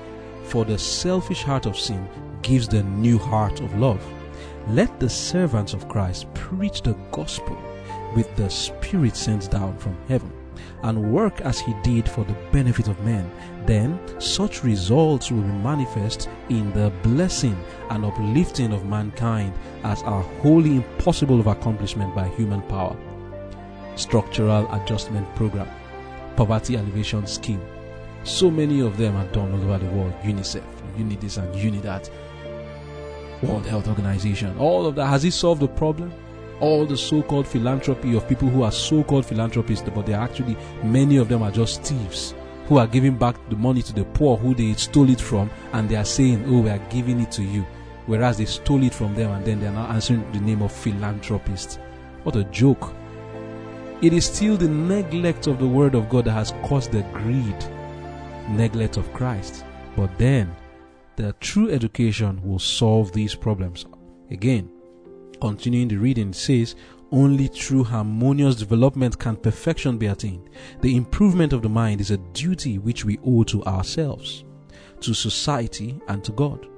for 0.45 0.65
the 0.65 0.79
selfish 0.79 1.43
heart 1.43 1.67
of 1.67 1.77
sin, 1.77 2.09
gives 2.43 2.69
the 2.69 2.85
new 2.85 3.19
heart 3.19 3.61
of 3.61 3.77
love. 3.77 4.05
Let 4.69 5.01
the 5.01 5.11
servants 5.11 5.75
of 5.75 5.89
Christ 5.89 6.33
preach 6.33 6.83
the 6.83 6.95
gospel 7.11 7.61
with 8.15 8.35
the 8.37 8.49
Spirit 8.49 9.17
sent 9.17 9.51
down 9.51 9.77
from 9.79 9.97
heaven 10.09 10.33
and 10.83 11.13
work 11.13 11.41
as 11.43 11.61
he 11.61 11.75
did 11.83 12.09
for 12.09 12.25
the 12.25 12.37
benefit 12.53 12.89
of 12.89 13.01
men, 13.05 13.31
then 13.67 13.99
such 14.21 14.65
results 14.65 15.31
will 15.31 15.43
be 15.43 15.49
manifest 15.49 16.29
in 16.49 16.73
the 16.73 16.93
blessing 17.03 17.59
and 17.91 18.05
uplifting 18.05 18.73
of 18.73 18.87
mankind 18.87 19.53
as 19.85 20.03
are 20.03 20.23
wholly 20.41 20.77
impossible 20.77 21.41
of 21.41 21.47
accomplishment 21.47 22.15
by 22.15 22.29
human 22.29 22.63
power. 22.63 22.97
Structural 23.97 24.73
Adjustment 24.73 25.33
Program, 25.35 25.69
Poverty 26.37 26.77
Alleviation 26.77 27.27
Scheme. 27.27 27.61
So 28.25 28.51
many 28.51 28.81
of 28.81 28.97
them 28.97 29.17
are 29.17 29.27
done 29.33 29.53
all 29.53 29.65
over 29.65 29.79
the 29.85 29.91
world. 29.93 30.15
UNICEF, 30.23 30.63
UNIDIS, 30.97 31.39
and 31.39 31.55
UNIDAT. 31.55 32.11
World 33.43 33.67
Health 33.67 33.89
Organization. 33.89 34.57
All 34.59 34.87
of 34.87 34.95
that. 34.97 35.07
Has 35.07 35.25
it 35.25 35.33
solved 35.33 35.63
the 35.63 35.69
problem? 35.69 36.13
All 36.61 36.85
the 36.85 36.97
so 36.97 37.23
called 37.23 37.47
philanthropy 37.47 38.17
of 38.17 38.29
people 38.29 38.49
who 38.49 38.63
are 38.63 38.73
so 38.73 39.05
called 39.05 39.27
philanthropists, 39.27 39.89
but 39.95 40.07
they're 40.07 40.21
actually, 40.21 40.57
many 40.83 41.17
of 41.17 41.29
them 41.29 41.43
are 41.43 41.51
just 41.51 41.83
thieves 41.83 42.35
who 42.69 42.77
are 42.77 42.87
giving 42.87 43.17
back 43.17 43.37
the 43.49 43.57
money 43.57 43.81
to 43.81 43.95
the 43.95 44.05
poor 44.05 44.37
who 44.37 44.55
they 44.55 44.75
stole 44.75 45.09
it 45.09 45.21
from, 45.21 45.51
and 45.73 45.89
they 45.89 45.97
are 45.97 46.05
saying, 46.05 46.45
Oh, 46.47 46.61
we 46.61 46.71
are 46.71 46.85
giving 46.91 47.21
it 47.21 47.33
to 47.33 47.43
you. 47.43 47.65
Whereas 48.07 48.39
they 48.39 48.45
stole 48.45 48.83
it 48.85 48.95
from 48.95 49.15
them 49.15 49.31
and 49.33 49.45
then 49.45 49.61
they 49.61 49.67
are 49.67 49.73
now 49.73 49.87
answering 49.89 50.31
the 50.33 50.41
name 50.41 50.63
of 50.63 50.73
philanthropists. 50.73 51.79
What 52.23 52.37
a 52.37 52.45
joke. 52.45 52.95
It 54.01 54.13
is 54.13 54.27
still 54.27 54.57
the 54.57 54.69
neglect 54.69 55.47
of 55.47 55.59
the 55.59 55.67
Word 55.67 55.95
of 55.95 56.09
God 56.09 56.27
that 56.27 56.33
has 56.33 56.53
caused 56.63 56.93
the 56.93 57.03
greed, 57.13 57.57
neglect 58.49 58.97
of 58.97 59.13
Christ. 59.13 59.65
But 59.97 60.17
then, 60.19 60.55
the 61.17 61.35
true 61.41 61.71
education 61.71 62.41
will 62.43 62.59
solve 62.59 63.13
these 63.13 63.35
problems. 63.35 63.87
Again, 64.31 64.71
continuing 65.41 65.89
the 65.89 65.97
reading 65.97 66.33
says, 66.33 66.75
only 67.11 67.47
through 67.47 67.85
harmonious 67.85 68.57
development 68.57 69.19
can 69.19 69.37
perfection 69.37 69.99
be 69.99 70.07
attained. 70.07 70.51
The 70.81 70.97
improvement 70.97 71.53
of 71.53 71.63
the 71.63 71.69
mind 71.69 72.01
is 72.01 72.11
a 72.11 72.19
duty 72.19 72.79
which 72.79 73.05
we 73.05 73.19
owe 73.25 73.45
to 73.45 73.65
ourselves, 73.65 74.45
to 75.01 75.15
society, 75.15 75.99
and 76.09 76.23
to 76.25 76.33
God. 76.33 76.69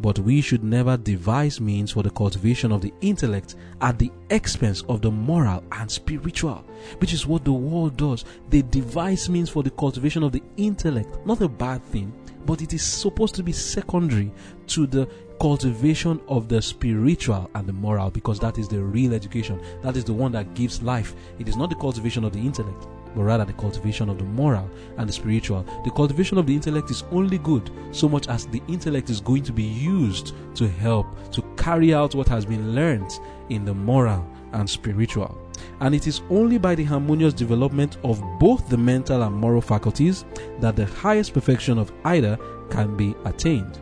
But 0.00 0.18
we 0.20 0.40
should 0.40 0.64
never 0.64 0.96
devise 0.96 1.60
means 1.60 1.90
for 1.90 2.02
the 2.02 2.10
cultivation 2.10 2.72
of 2.72 2.80
the 2.80 2.92
intellect 3.00 3.56
at 3.80 3.98
the 3.98 4.10
expense 4.30 4.82
of 4.88 5.02
the 5.02 5.10
moral 5.10 5.62
and 5.72 5.90
spiritual, 5.90 6.64
which 6.98 7.12
is 7.12 7.26
what 7.26 7.44
the 7.44 7.52
world 7.52 7.96
does. 7.96 8.24
They 8.48 8.62
devise 8.62 9.28
means 9.28 9.50
for 9.50 9.62
the 9.62 9.70
cultivation 9.70 10.22
of 10.22 10.32
the 10.32 10.42
intellect, 10.56 11.26
not 11.26 11.40
a 11.40 11.48
bad 11.48 11.82
thing, 11.84 12.12
but 12.50 12.62
it 12.62 12.72
is 12.72 12.82
supposed 12.82 13.36
to 13.36 13.44
be 13.44 13.52
secondary 13.52 14.28
to 14.66 14.84
the 14.84 15.08
cultivation 15.40 16.20
of 16.26 16.48
the 16.48 16.60
spiritual 16.60 17.48
and 17.54 17.64
the 17.64 17.72
moral 17.72 18.10
because 18.10 18.40
that 18.40 18.58
is 18.58 18.66
the 18.66 18.82
real 18.82 19.14
education. 19.14 19.62
That 19.82 19.96
is 19.96 20.02
the 20.02 20.12
one 20.12 20.32
that 20.32 20.52
gives 20.54 20.82
life. 20.82 21.14
It 21.38 21.46
is 21.46 21.56
not 21.56 21.70
the 21.70 21.76
cultivation 21.76 22.24
of 22.24 22.32
the 22.32 22.40
intellect, 22.40 22.88
but 23.14 23.22
rather 23.22 23.44
the 23.44 23.52
cultivation 23.52 24.08
of 24.08 24.18
the 24.18 24.24
moral 24.24 24.68
and 24.96 25.08
the 25.08 25.12
spiritual. 25.12 25.64
The 25.84 25.92
cultivation 25.92 26.38
of 26.38 26.46
the 26.48 26.54
intellect 26.56 26.90
is 26.90 27.04
only 27.12 27.38
good 27.38 27.70
so 27.92 28.08
much 28.08 28.26
as 28.26 28.46
the 28.46 28.60
intellect 28.66 29.10
is 29.10 29.20
going 29.20 29.44
to 29.44 29.52
be 29.52 29.62
used 29.62 30.34
to 30.56 30.68
help 30.68 31.06
to 31.30 31.42
carry 31.56 31.94
out 31.94 32.16
what 32.16 32.26
has 32.26 32.44
been 32.44 32.74
learned 32.74 33.20
in 33.50 33.64
the 33.64 33.74
moral 33.74 34.28
and 34.54 34.68
spiritual 34.68 35.38
and 35.80 35.94
it 35.94 36.06
is 36.06 36.22
only 36.30 36.58
by 36.58 36.74
the 36.74 36.84
harmonious 36.84 37.34
development 37.34 37.96
of 38.04 38.22
both 38.38 38.68
the 38.68 38.76
mental 38.76 39.22
and 39.22 39.34
moral 39.34 39.60
faculties 39.60 40.24
that 40.60 40.76
the 40.76 40.86
highest 40.86 41.32
perfection 41.32 41.78
of 41.78 41.92
either 42.04 42.38
can 42.70 42.96
be 42.96 43.14
attained. 43.24 43.78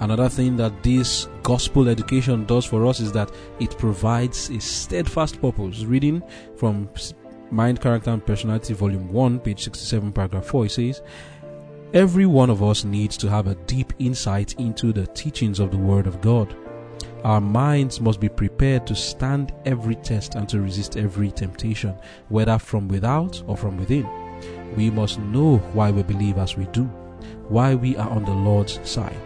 Another 0.00 0.30
thing 0.30 0.56
that 0.56 0.82
this 0.82 1.28
gospel 1.42 1.88
education 1.88 2.46
does 2.46 2.64
for 2.64 2.86
us 2.86 3.00
is 3.00 3.12
that 3.12 3.30
it 3.60 3.76
provides 3.76 4.48
a 4.48 4.58
steadfast 4.58 5.40
purpose. 5.42 5.84
Reading 5.84 6.22
from 6.56 6.88
Mind, 7.50 7.82
Character, 7.82 8.10
and 8.10 8.24
Personality, 8.24 8.72
Volume 8.72 9.12
1, 9.12 9.40
page 9.40 9.64
67, 9.64 10.12
paragraph 10.12 10.46
4, 10.46 10.66
it 10.66 10.70
says, 10.70 11.02
Every 11.92 12.24
one 12.24 12.48
of 12.48 12.62
us 12.62 12.84
needs 12.84 13.16
to 13.18 13.28
have 13.28 13.48
a 13.48 13.56
deep 13.66 13.92
insight 13.98 14.54
into 14.54 14.92
the 14.92 15.08
teachings 15.08 15.58
of 15.58 15.70
the 15.70 15.76
Word 15.76 16.06
of 16.06 16.20
God. 16.20 16.54
Our 17.24 17.40
minds 17.40 18.00
must 18.00 18.18
be 18.18 18.30
prepared 18.30 18.86
to 18.86 18.96
stand 18.96 19.52
every 19.66 19.96
test 19.96 20.36
and 20.36 20.48
to 20.48 20.60
resist 20.60 20.96
every 20.96 21.30
temptation, 21.30 21.94
whether 22.30 22.58
from 22.58 22.88
without 22.88 23.42
or 23.46 23.58
from 23.58 23.76
within. 23.76 24.08
We 24.74 24.90
must 24.90 25.18
know 25.18 25.58
why 25.74 25.90
we 25.90 26.02
believe 26.02 26.38
as 26.38 26.56
we 26.56 26.64
do, 26.66 26.84
why 27.48 27.74
we 27.74 27.94
are 27.96 28.08
on 28.08 28.24
the 28.24 28.32
Lord's 28.32 28.80
side. 28.88 29.20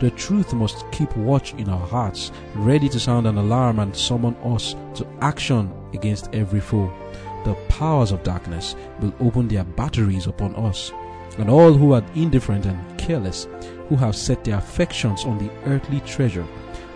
The 0.00 0.10
truth 0.12 0.54
must 0.54 0.90
keep 0.92 1.14
watch 1.14 1.52
in 1.54 1.68
our 1.68 1.86
hearts, 1.86 2.32
ready 2.54 2.88
to 2.88 3.00
sound 3.00 3.26
an 3.26 3.36
alarm 3.36 3.80
and 3.80 3.94
summon 3.94 4.34
us 4.36 4.74
to 4.94 5.06
action 5.20 5.70
against 5.92 6.34
every 6.34 6.60
foe. 6.60 6.90
The 7.44 7.54
powers 7.68 8.12
of 8.12 8.22
darkness 8.22 8.76
will 9.00 9.14
open 9.20 9.48
their 9.48 9.64
batteries 9.64 10.26
upon 10.26 10.54
us, 10.56 10.90
and 11.36 11.50
all 11.50 11.74
who 11.74 11.92
are 11.92 12.04
indifferent 12.14 12.64
and 12.64 12.98
careless, 12.98 13.46
who 13.88 13.96
have 13.96 14.16
set 14.16 14.42
their 14.42 14.56
affections 14.56 15.24
on 15.24 15.38
the 15.38 15.50
earthly 15.66 16.00
treasure, 16.00 16.46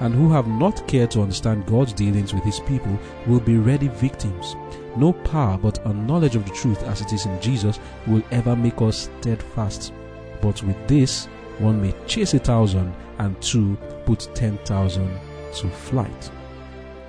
and 0.00 0.14
who 0.14 0.30
have 0.30 0.48
not 0.48 0.86
cared 0.88 1.10
to 1.12 1.20
understand 1.20 1.66
God's 1.66 1.92
dealings 1.92 2.34
with 2.34 2.42
his 2.42 2.60
people, 2.60 2.98
will 3.26 3.40
be 3.40 3.56
ready 3.56 3.88
victims. 3.88 4.56
No 4.96 5.12
power 5.12 5.56
but 5.56 5.84
a 5.86 5.92
knowledge 5.92 6.36
of 6.36 6.44
the 6.44 6.54
truth 6.54 6.82
as 6.84 7.00
it 7.00 7.12
is 7.12 7.26
in 7.26 7.40
Jesus 7.40 7.78
will 8.06 8.22
ever 8.30 8.56
make 8.56 8.80
us 8.82 9.10
steadfast. 9.20 9.92
But 10.40 10.62
with 10.62 10.88
this, 10.88 11.26
one 11.58 11.80
may 11.80 11.94
chase 12.06 12.34
a 12.34 12.38
thousand 12.38 12.94
and 13.18 13.40
two 13.42 13.76
put 14.06 14.28
ten 14.34 14.56
thousand 14.58 15.10
to 15.56 15.68
flight. 15.68 16.30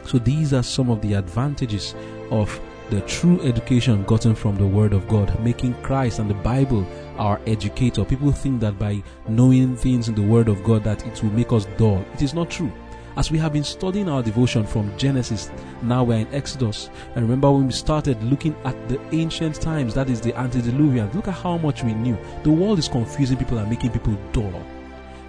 So 0.06 0.18
these 0.20 0.54
are 0.54 0.64
some 0.64 0.90
of 0.90 1.02
the 1.02 1.14
advantages 1.14 1.96
of 2.30 2.60
the 2.90 3.02
true 3.02 3.40
education 3.42 4.04
gotten 4.04 4.36
from 4.36 4.58
the 4.58 4.68
Word 4.68 4.92
of 4.92 5.08
God, 5.08 5.40
making 5.42 5.76
Christ 5.82 6.20
and 6.20 6.30
the 6.30 6.36
Bible 6.36 6.86
our 7.18 7.40
educator. 7.48 8.04
People 8.04 8.32
think 8.32 8.60
that 8.60 8.78
by 8.78 9.02
knowing 9.30 9.78
things 9.78 10.10
in 10.10 10.16
the 10.16 10.22
Word 10.22 10.50
of 10.50 10.62
God 10.64 10.84
that 10.84 11.06
it 11.08 11.24
will 11.24 11.32
make 11.32 11.54
us 11.54 11.66
dull. 11.78 12.04
It 12.14 12.22
is 12.22 12.34
not 12.34 12.50
true. 12.50 12.72
As 13.18 13.30
we 13.30 13.38
have 13.40 13.52
been 13.52 13.64
studying 13.66 14.08
our 14.08 14.24
devotion 14.24 14.66
from 14.66 14.98
Genesis, 14.98 15.52
now 15.82 16.02
we're 16.02 16.20
in 16.20 16.34
Exodus. 16.34 16.90
And 17.14 17.24
remember 17.24 17.52
when 17.52 17.68
we 17.68 17.74
started 17.74 18.22
looking 18.24 18.56
at 18.64 18.88
the 18.88 19.02
ancient 19.14 19.56
times, 19.56 19.94
that 19.96 20.10
is 20.10 20.22
the 20.22 20.34
antediluvian, 20.38 21.12
look 21.12 21.28
at 21.28 21.34
how 21.34 21.58
much 21.58 21.84
we 21.84 21.94
knew. 21.94 22.18
The 22.44 22.52
world 22.52 22.80
is 22.80 22.88
confusing 22.88 23.38
people 23.38 23.58
and 23.58 23.70
making 23.70 23.92
people 23.92 24.18
dull. 24.32 24.64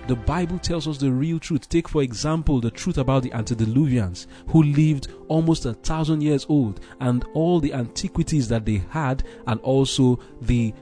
The 0.07 0.15
Bible 0.15 0.61
tells 0.61 0.87
us 0.87 0.99
the 0.99 1.11
real 1.11 1.41
truth. 1.41 1.69
Take, 1.69 1.89
for 1.89 2.03
example, 2.03 2.61
the 2.61 2.71
truth 2.71 2.99
about 2.99 3.25
the 3.25 3.31
antediluvians 3.31 4.27
who 4.49 4.63
lived 4.63 5.09
almost 5.27 5.67
a 5.67 5.75
thousand 5.75 6.23
years 6.23 6.47
old 6.49 6.81
and 7.01 7.25
all 7.35 7.59
the 7.59 7.75
antiquities 7.75 8.47
that 8.49 8.65
they 8.65 8.85
had 8.91 9.25
and 9.49 9.59
also 9.61 10.21
the 10.41 10.73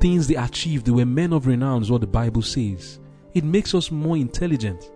things 0.00 0.26
they 0.28 0.36
achieved. 0.36 0.86
They 0.86 0.92
were 0.92 1.04
men 1.04 1.34
of 1.34 1.46
renown, 1.46 1.82
is 1.82 1.90
what 1.90 2.00
the 2.00 2.06
Bible 2.06 2.42
says. 2.42 3.00
It 3.34 3.44
makes 3.44 3.74
us 3.74 3.90
more 3.90 4.16
intelligent. 4.16 4.90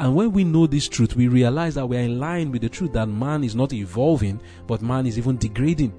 And 0.00 0.14
when 0.14 0.32
we 0.32 0.44
know 0.44 0.66
this 0.66 0.88
truth, 0.88 1.16
we 1.16 1.26
realize 1.26 1.74
that 1.74 1.86
we 1.86 1.96
are 1.96 2.00
in 2.02 2.20
line 2.20 2.52
with 2.52 2.62
the 2.62 2.68
truth 2.68 2.92
that 2.92 3.06
man 3.06 3.42
is 3.42 3.56
not 3.56 3.72
evolving, 3.72 4.40
but 4.66 4.80
man 4.80 5.06
is 5.06 5.18
even 5.18 5.36
degrading. 5.36 5.92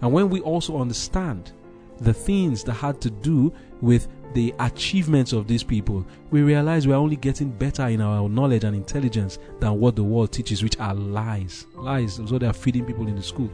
And 0.00 0.12
when 0.12 0.30
we 0.30 0.40
also 0.40 0.78
understand 0.78 1.52
the 1.98 2.14
things 2.14 2.62
that 2.64 2.74
had 2.74 3.00
to 3.02 3.10
do 3.10 3.52
with 3.80 4.08
the 4.34 4.54
achievements 4.60 5.32
of 5.32 5.48
these 5.48 5.64
people, 5.64 6.06
we 6.30 6.42
realize 6.42 6.86
we 6.86 6.92
are 6.92 6.96
only 6.96 7.16
getting 7.16 7.50
better 7.50 7.88
in 7.88 8.00
our 8.00 8.28
knowledge 8.28 8.62
and 8.62 8.76
intelligence 8.76 9.38
than 9.58 9.80
what 9.80 9.96
the 9.96 10.04
world 10.04 10.32
teaches, 10.32 10.62
which 10.62 10.78
are 10.78 10.94
lies. 10.94 11.66
Lies 11.74 12.20
So 12.26 12.38
they 12.38 12.46
are 12.46 12.52
feeding 12.52 12.84
people 12.84 13.08
in 13.08 13.16
the 13.16 13.22
school. 13.22 13.50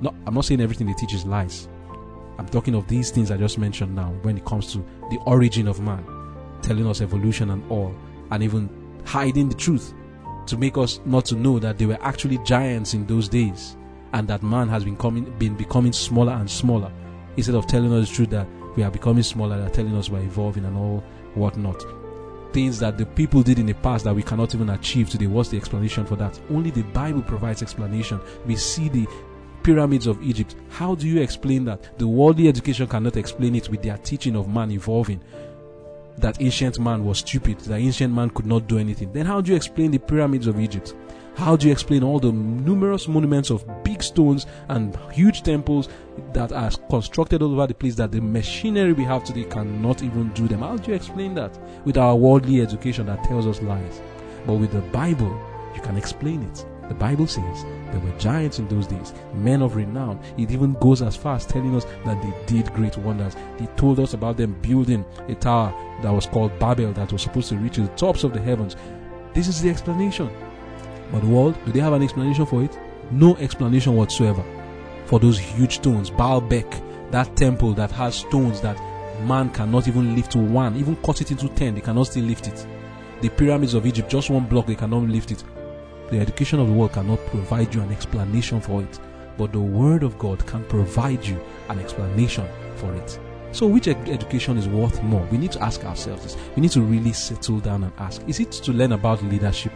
No, 0.00 0.14
I'm 0.26 0.34
not 0.34 0.44
saying 0.44 0.60
everything 0.60 0.88
they 0.88 0.94
teach 0.94 1.14
is 1.14 1.24
lies. 1.24 1.68
I'm 2.38 2.48
talking 2.48 2.74
of 2.74 2.86
these 2.88 3.10
things 3.10 3.30
I 3.30 3.36
just 3.36 3.56
mentioned 3.56 3.94
now 3.94 4.10
when 4.22 4.36
it 4.36 4.44
comes 4.44 4.72
to 4.72 4.78
the 5.10 5.18
origin 5.26 5.68
of 5.68 5.80
man, 5.80 6.04
telling 6.60 6.86
us 6.86 7.00
evolution 7.00 7.50
and 7.50 7.70
all, 7.70 7.94
and 8.30 8.42
even 8.42 8.68
hiding 9.06 9.48
the 9.48 9.54
truth 9.54 9.94
to 10.46 10.56
make 10.56 10.76
us 10.76 11.00
not 11.04 11.24
to 11.24 11.36
know 11.36 11.58
that 11.58 11.78
they 11.78 11.86
were 11.86 11.98
actually 12.02 12.38
giants 12.38 12.92
in 12.92 13.06
those 13.06 13.28
days 13.28 13.76
and 14.12 14.28
that 14.28 14.42
man 14.42 14.68
has 14.68 14.84
been 14.84 14.96
coming 14.96 15.24
been 15.38 15.54
becoming 15.56 15.92
smaller 15.92 16.32
and 16.32 16.50
smaller. 16.50 16.92
Instead 17.36 17.54
of 17.54 17.66
telling 17.66 17.92
us 17.92 18.08
the 18.08 18.14
truth 18.14 18.30
that 18.30 18.46
we 18.76 18.82
are 18.82 18.90
becoming 18.90 19.22
smaller 19.22 19.58
they're 19.58 19.70
telling 19.70 19.96
us 19.96 20.10
we're 20.10 20.20
evolving 20.20 20.64
and 20.64 20.76
all 20.76 21.02
whatnot. 21.34 21.82
Things 22.52 22.78
that 22.78 22.98
the 22.98 23.06
people 23.06 23.42
did 23.42 23.58
in 23.58 23.66
the 23.66 23.74
past 23.74 24.04
that 24.04 24.14
we 24.14 24.22
cannot 24.22 24.54
even 24.54 24.70
achieve 24.70 25.10
today. 25.10 25.26
What's 25.26 25.50
the 25.50 25.56
explanation 25.56 26.06
for 26.06 26.16
that? 26.16 26.40
Only 26.50 26.70
the 26.70 26.82
bible 26.82 27.22
provides 27.22 27.62
explanation. 27.62 28.20
We 28.44 28.56
see 28.56 28.88
the 28.88 29.06
pyramids 29.62 30.06
of 30.06 30.22
egypt. 30.22 30.54
How 30.68 30.94
do 30.94 31.06
you 31.08 31.20
explain 31.20 31.64
that? 31.64 31.98
The 31.98 32.06
worldly 32.06 32.48
education 32.48 32.86
cannot 32.86 33.16
explain 33.16 33.54
it 33.56 33.68
with 33.68 33.82
their 33.82 33.98
teaching 33.98 34.36
of 34.36 34.48
man 34.48 34.70
evolving 34.70 35.20
that 36.18 36.40
ancient 36.40 36.78
man 36.78 37.04
was 37.04 37.18
stupid, 37.18 37.58
that 37.60 37.78
ancient 37.78 38.14
man 38.14 38.30
could 38.30 38.46
not 38.46 38.66
do 38.66 38.78
anything, 38.78 39.12
then 39.12 39.26
how 39.26 39.40
do 39.40 39.50
you 39.50 39.56
explain 39.56 39.90
the 39.90 39.98
pyramids 39.98 40.46
of 40.46 40.58
Egypt? 40.58 40.94
How 41.36 41.54
do 41.54 41.66
you 41.66 41.72
explain 41.72 42.02
all 42.02 42.18
the 42.18 42.32
numerous 42.32 43.08
monuments 43.08 43.50
of 43.50 43.66
big 43.84 44.02
stones 44.02 44.46
and 44.68 44.96
huge 45.12 45.42
temples 45.42 45.90
that 46.32 46.50
are 46.50 46.70
constructed 46.88 47.42
all 47.42 47.52
over 47.52 47.66
the 47.66 47.74
place 47.74 47.94
that 47.96 48.10
the 48.10 48.22
machinery 48.22 48.94
we 48.94 49.04
have 49.04 49.22
today 49.22 49.44
cannot 49.44 50.02
even 50.02 50.30
do 50.30 50.48
them? 50.48 50.60
How 50.60 50.78
do 50.78 50.90
you 50.90 50.96
explain 50.96 51.34
that 51.34 51.58
with 51.84 51.98
our 51.98 52.16
worldly 52.16 52.62
education 52.62 53.04
that 53.06 53.22
tells 53.24 53.46
us 53.46 53.60
lies? 53.60 54.00
But 54.46 54.54
with 54.54 54.72
the 54.72 54.80
Bible, 54.80 55.38
you 55.74 55.82
can 55.82 55.98
explain 55.98 56.42
it. 56.42 56.64
The 56.88 56.94
Bible 56.94 57.26
says 57.26 57.64
there 57.90 58.00
were 58.00 58.16
giants 58.18 58.58
in 58.58 58.68
those 58.68 58.86
days, 58.86 59.12
men 59.34 59.62
of 59.62 59.74
renown. 59.74 60.20
It 60.38 60.50
even 60.50 60.74
goes 60.74 61.02
as 61.02 61.16
far 61.16 61.36
as 61.36 61.46
telling 61.46 61.74
us 61.74 61.84
that 62.04 62.22
they 62.22 62.32
did 62.46 62.72
great 62.74 62.96
wonders. 62.98 63.34
He 63.58 63.66
told 63.76 63.98
us 63.98 64.14
about 64.14 64.36
them 64.36 64.56
building 64.62 65.04
a 65.28 65.34
tower 65.34 65.74
that 66.02 66.12
was 66.12 66.26
called 66.26 66.56
Babel 66.58 66.92
that 66.92 67.12
was 67.12 67.22
supposed 67.22 67.48
to 67.48 67.56
reach 67.56 67.76
the 67.76 67.88
tops 67.88 68.22
of 68.22 68.32
the 68.32 68.40
heavens. 68.40 68.76
This 69.34 69.48
is 69.48 69.60
the 69.60 69.70
explanation. 69.70 70.30
But 71.10 71.20
the 71.22 71.28
world, 71.28 71.56
do 71.64 71.72
they 71.72 71.80
have 71.80 71.92
an 71.92 72.02
explanation 72.02 72.46
for 72.46 72.62
it? 72.62 72.78
No 73.10 73.36
explanation 73.36 73.96
whatsoever. 73.96 74.44
For 75.06 75.18
those 75.20 75.38
huge 75.38 75.76
stones, 75.76 76.10
Baalbek, 76.10 77.10
that 77.10 77.36
temple 77.36 77.72
that 77.74 77.90
has 77.92 78.16
stones 78.16 78.60
that 78.60 78.76
man 79.24 79.50
cannot 79.50 79.88
even 79.88 80.14
lift 80.14 80.32
to 80.32 80.38
one, 80.38 80.76
even 80.76 80.96
cut 80.96 81.20
it 81.20 81.30
into 81.30 81.48
ten, 81.50 81.74
they 81.74 81.80
cannot 81.80 82.08
still 82.08 82.24
lift 82.24 82.48
it. 82.48 82.66
The 83.20 83.28
pyramids 83.28 83.74
of 83.74 83.86
Egypt, 83.86 84.10
just 84.10 84.30
one 84.30 84.46
block, 84.46 84.66
they 84.66 84.74
cannot 84.74 85.08
lift 85.08 85.30
it. 85.30 85.42
The 86.10 86.20
education 86.20 86.60
of 86.60 86.68
the 86.68 86.72
world 86.72 86.92
cannot 86.92 87.24
provide 87.26 87.74
you 87.74 87.80
an 87.82 87.90
explanation 87.90 88.60
for 88.60 88.82
it, 88.82 89.00
but 89.36 89.52
the 89.52 89.60
Word 89.60 90.02
of 90.04 90.18
God 90.18 90.46
can 90.46 90.62
provide 90.64 91.24
you 91.24 91.40
an 91.68 91.80
explanation 91.80 92.46
for 92.76 92.94
it. 92.94 93.18
So, 93.50 93.66
which 93.66 93.88
ed- 93.88 94.08
education 94.08 94.56
is 94.56 94.68
worth 94.68 95.02
more? 95.02 95.26
We 95.32 95.38
need 95.38 95.52
to 95.52 95.62
ask 95.62 95.84
ourselves 95.84 96.22
this. 96.22 96.36
We 96.54 96.62
need 96.62 96.70
to 96.72 96.82
really 96.82 97.12
settle 97.12 97.58
down 97.58 97.84
and 97.84 97.92
ask 97.98 98.22
Is 98.28 98.38
it 98.38 98.52
to 98.52 98.72
learn 98.72 98.92
about 98.92 99.22
leadership? 99.24 99.72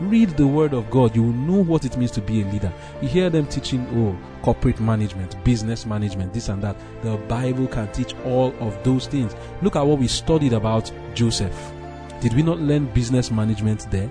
Read 0.00 0.30
the 0.30 0.46
Word 0.46 0.72
of 0.72 0.90
God. 0.90 1.14
You 1.14 1.22
will 1.22 1.32
know 1.34 1.62
what 1.62 1.84
it 1.84 1.96
means 1.96 2.10
to 2.12 2.22
be 2.22 2.42
a 2.42 2.46
leader. 2.46 2.72
You 3.02 3.08
hear 3.08 3.30
them 3.30 3.46
teaching, 3.46 3.86
oh, 3.94 4.18
corporate 4.42 4.80
management, 4.80 5.42
business 5.44 5.84
management, 5.84 6.32
this 6.32 6.48
and 6.48 6.62
that. 6.62 6.76
The 7.02 7.16
Bible 7.28 7.66
can 7.66 7.92
teach 7.92 8.14
all 8.24 8.54
of 8.60 8.82
those 8.82 9.06
things. 9.06 9.36
Look 9.60 9.76
at 9.76 9.86
what 9.86 9.98
we 9.98 10.08
studied 10.08 10.54
about 10.54 10.90
Joseph. 11.14 11.72
Did 12.20 12.34
we 12.34 12.42
not 12.42 12.58
learn 12.58 12.86
business 12.86 13.30
management 13.30 13.90
there? 13.90 14.10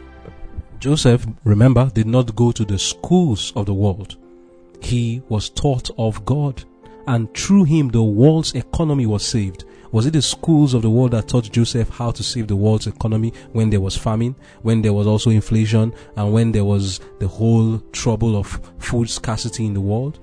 Joseph, 0.80 1.27
remember, 1.43 1.91
did 1.93 2.07
not 2.07 2.36
go 2.38 2.53
to 2.53 2.63
the 2.63 2.80
schools 2.80 3.51
of 3.57 3.65
the 3.65 3.73
world. 3.73 4.15
He 4.80 5.21
was 5.27 5.49
taught 5.49 5.89
of 5.97 6.23
God, 6.23 6.63
and 7.05 7.34
through 7.34 7.65
him 7.65 7.89
the 7.89 8.01
world's 8.01 8.55
economy 8.55 9.05
was 9.05 9.25
saved. 9.25 9.65
Was 9.91 10.05
it 10.05 10.13
the 10.13 10.21
schools 10.21 10.73
of 10.73 10.82
the 10.82 10.89
world 10.89 11.11
that 11.11 11.27
taught 11.27 11.51
Joseph 11.51 11.89
how 11.89 12.11
to 12.11 12.23
save 12.23 12.47
the 12.47 12.55
world's 12.55 12.88
economy 12.88 13.34
when 13.51 13.69
there 13.69 13.82
was 13.82 13.97
famine, 13.97 14.36
when 14.61 14.82
there 14.82 14.93
was 14.93 15.05
also 15.05 15.32
inflation, 15.32 15.93
and 16.15 16.32
when 16.32 16.53
there 16.53 16.63
was 16.63 17.01
the 17.19 17.27
whole 17.27 17.80
trouble 17.91 18.38
of 18.38 18.61
food 18.77 19.09
scarcity 19.09 19.65
in 19.65 19.73
the 19.73 19.82
world? 19.82 20.19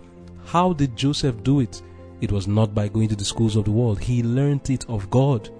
How 0.46 0.72
did 0.72 0.96
Joseph 0.96 1.42
do 1.42 1.60
it? 1.60 1.82
It 2.22 2.32
was 2.32 2.48
not 2.48 2.74
by 2.74 2.88
going 2.88 3.08
to 3.08 3.16
the 3.16 3.26
schools 3.26 3.56
of 3.56 3.66
the 3.66 3.72
world. 3.72 4.00
He 4.00 4.22
learned 4.22 4.70
it 4.70 4.88
of 4.88 5.10
God. 5.10 5.50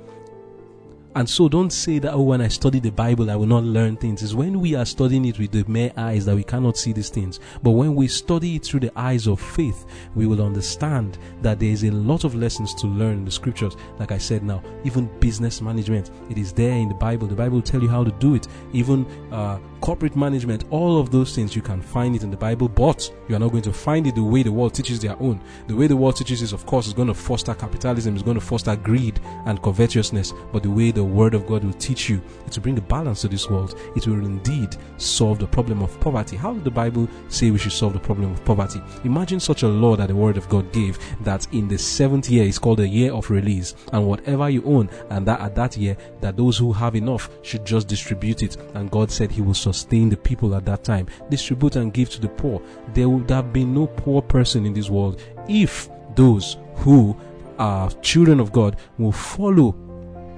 And 1.17 1.27
so 1.27 1.49
don't 1.49 1.73
say 1.73 1.99
that, 2.01 2.13
oh, 2.13 2.21
when 2.21 2.43
I 2.43 2.49
study 2.49 2.79
the 2.79 2.91
Bible, 2.91 3.31
I 3.31 3.37
will 3.37 3.47
not 3.47 3.65
learn 3.65 3.97
things. 3.97 4.23
It's 4.23 4.35
when 4.35 4.61
we 4.61 4.75
are 4.75 4.85
studying 4.85 5.25
it 5.25 5.39
with 5.39 5.51
the 5.51 5.65
mere 5.67 5.91
eyes 5.97 6.27
that 6.27 6.37
we 6.37 6.45
cannot 6.45 6.77
see 6.77 6.93
these 6.93 7.09
things. 7.09 7.41
But 7.63 7.71
when 7.71 7.95
we 7.95 8.07
study 8.07 8.57
it 8.57 8.65
through 8.67 8.81
the 8.81 8.93
eyes 8.99 9.27
of 9.27 9.41
faith, 9.41 9.87
we 10.15 10.27
will 10.27 10.43
understand 10.43 11.17
that 11.41 11.59
there 11.59 11.71
is 11.71 11.85
a 11.85 11.91
lot 11.91 12.25
of 12.25 12.35
lessons 12.35 12.75
to 12.75 12.87
learn 12.87 13.15
in 13.15 13.25
the 13.25 13.31
scriptures. 13.31 13.79
Like 13.99 14.13
I 14.13 14.19
said 14.19 14.45
now, 14.45 14.63
even 14.85 15.07
business 15.19 15.63
management, 15.63 16.11
it 16.29 16.37
is 16.37 16.53
there 16.53 16.77
in 16.77 16.91
the 16.91 16.95
Bible. 16.95 17.27
The 17.27 17.35
Bible 17.35 17.55
will 17.55 17.63
tell 17.63 17.81
you 17.81 17.89
how 17.89 18.05
to 18.05 18.13
do 18.13 18.35
it. 18.35 18.47
Even 18.75 19.07
uh, 19.33 19.59
corporate 19.81 20.17
management, 20.17 20.65
all 20.71 20.99
of 21.01 21.11
those 21.11 21.35
things, 21.35 21.55
you 21.55 21.63
can 21.63 21.81
find 21.81 22.17
it 22.17 22.23
in 22.23 22.31
the 22.31 22.37
Bible, 22.37 22.69
but 22.69 23.13
you 23.29 23.37
are 23.37 23.39
not 23.39 23.51
going 23.51 23.63
to 23.63 23.73
find 23.73 24.07
it 24.07 24.15
the 24.15 24.23
way 24.23 24.43
the 24.43 24.53
world 24.53 24.75
teaches 24.75 25.01
their 25.01 25.21
own. 25.21 25.41
The 25.67 25.77
way 25.77 25.87
the 25.87 25.97
world 25.97 26.17
teaches 26.17 26.43
is, 26.43 26.53
of 26.53 26.67
course, 26.67 26.87
is 26.87 26.93
going 26.93 27.09
to 27.09 27.15
foster 27.15 27.55
capitalism, 27.55 28.17
is 28.17 28.23
going 28.23 28.39
to 28.39 28.41
foster 28.41 28.77
greed 28.77 29.21
and 29.47 29.63
covetousness. 29.63 30.33
But 30.53 30.63
the 30.63 30.71
way 30.71 30.91
the 30.91 31.05
Word 31.05 31.35
of 31.35 31.47
God 31.47 31.65
will 31.65 31.73
teach 31.75 32.09
you 32.09 32.21
to 32.51 32.61
bring 32.61 32.75
the 32.75 32.81
balance 32.81 33.23
to 33.23 33.29
this 33.29 33.49
world, 33.49 33.79
it 33.97 34.07
will 34.07 34.25
indeed 34.25 34.77
solve 34.97 35.39
the 35.39 35.47
problem 35.47 35.83
of 35.83 35.99
poverty. 36.01 36.37
How 36.37 36.53
did 36.53 36.65
the 36.65 36.71
Bible 36.71 37.09
say 37.29 37.51
we 37.51 37.59
should 37.59 37.73
solve 37.73 37.93
the 37.93 38.01
problem 38.01 38.33
of 38.33 38.45
poverty? 38.45 38.81
Imagine 39.05 39.41
such 39.41 39.63
a 39.63 39.69
law 39.69 39.97
that 39.97 40.09
the 40.09 40.17
Word 40.17 40.37
of 40.37 40.49
God 40.49 40.73
gave 40.73 40.99
that 41.23 41.47
in 41.53 41.69
the 41.69 41.79
seventh 41.79 42.31
year 42.31 42.45
is 42.45 42.59
called 42.59 42.79
the 42.79 42.89
year 42.89 43.13
of 43.13 43.31
release, 43.31 43.75
and 43.93 44.07
whatever 44.07 44.49
you 44.49 44.63
own, 44.65 44.89
and 45.11 45.27
that 45.27 45.41
at 45.41 45.55
that 45.55 45.77
year, 45.77 45.97
that 46.21 46.37
those 46.37 46.59
who 46.59 46.73
have 46.73 46.97
enough 46.97 47.29
should 47.43 47.65
just 47.65 47.89
distribute 47.89 48.43
it. 48.43 48.57
And 48.75 48.91
God 48.91 49.11
said 49.11 49.31
He 49.31 49.43
will 49.43 49.55
sustain 49.67 50.09
the 50.09 50.17
people 50.17 50.55
at 50.55 50.65
that 50.67 50.85
time. 50.85 51.07
Distribute 51.29 51.77
and 51.77 51.93
give 51.93 52.11
to 52.11 52.21
the 52.21 52.29
poor. 52.29 52.63
There 52.95 53.09
would 53.09 53.31
have 53.31 53.53
been 53.53 53.75
no 53.75 53.87
poor 53.87 54.23
person 54.23 54.65
in 54.65 54.73
this 54.73 54.91
world 54.91 55.21
if 55.49 55.89
those 56.15 56.57
who 56.77 57.17
are 57.59 57.91
children 58.03 58.39
of 58.41 58.53
God 58.53 58.77
will 58.99 59.13
follow 59.13 59.73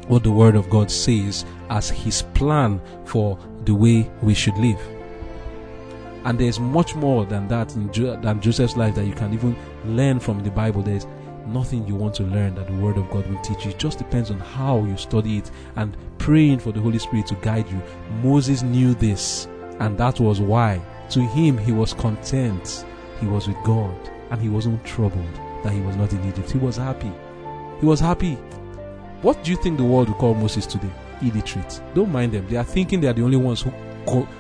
what 0.08 0.22
the 0.22 0.30
Word 0.30 0.56
of 0.56 0.70
God 0.70 0.90
says 0.90 1.44
as 1.68 1.90
His 1.90 2.22
plan 2.22 2.80
for 3.04 3.38
the 3.64 3.74
way 3.74 4.10
we 4.22 4.34
should 4.34 4.56
live. 4.56 4.80
And 6.24 6.38
there's 6.38 6.58
much 6.58 6.94
more 6.94 7.26
than 7.26 7.48
that 7.48 7.74
jo- 7.90 8.20
than 8.20 8.40
Joseph's 8.40 8.76
life 8.76 8.94
that 8.94 9.06
you 9.06 9.14
can 9.14 9.32
even 9.34 9.56
learn 9.84 10.20
from 10.20 10.42
the 10.42 10.50
Bible. 10.50 10.82
There's 10.82 11.06
nothing 11.49 11.86
you 11.86 11.94
want 11.94 12.14
to 12.16 12.22
learn 12.24 12.55
that 12.55 12.66
the 12.66 12.74
Word 12.74 12.96
of 12.96 13.11
God 13.11 13.26
will 13.26 13.40
teach 13.42 13.64
you. 13.64 13.70
It 13.70 13.78
just 13.78 13.99
depends 13.99 14.30
on 14.30 14.38
how 14.38 14.84
you 14.84 14.96
study 14.96 15.38
it 15.38 15.51
and 15.76 15.96
praying 16.18 16.61
for 16.61 16.72
the 16.72 16.80
Holy 16.80 16.99
Spirit 16.99 17.26
to 17.28 17.34
guide 17.36 17.68
you. 17.70 17.80
Moses 18.22 18.62
knew 18.62 18.94
this, 18.94 19.46
and 19.80 19.96
that 19.99 20.20
was 20.20 20.40
why 20.40 20.80
to 21.11 21.20
him 21.20 21.57
he 21.59 21.72
was 21.72 21.94
content. 21.94 22.84
He 23.20 23.26
was 23.26 23.49
with 23.49 23.57
God, 23.64 23.96
and 24.30 24.40
he 24.40 24.49
wasn't 24.49 24.84
troubled 24.84 25.34
that 25.64 25.72
he 25.72 25.80
was 25.80 25.96
not 25.96 26.12
in 26.12 26.28
Egypt. 26.28 26.51
He 26.51 26.59
was 26.59 26.76
happy. 26.76 27.12
He 27.80 27.86
was 27.86 28.01
happy. 28.01 28.34
What 29.22 29.42
do 29.42 29.51
you 29.51 29.57
think 29.57 29.78
the 29.78 29.84
world 29.84 30.09
will 30.09 30.16
call 30.16 30.34
Moses 30.34 30.66
today? 30.66 30.90
Illiterate. 31.22 31.82
Don't 31.94 32.12
mind 32.12 32.32
them. 32.32 32.46
They 32.49 32.57
are 32.57 32.64
thinking 32.64 33.01
they 33.01 33.09
are 33.09 33.12
the 33.12 33.24
only 33.24 33.36
ones 33.36 33.62
who 33.62 33.70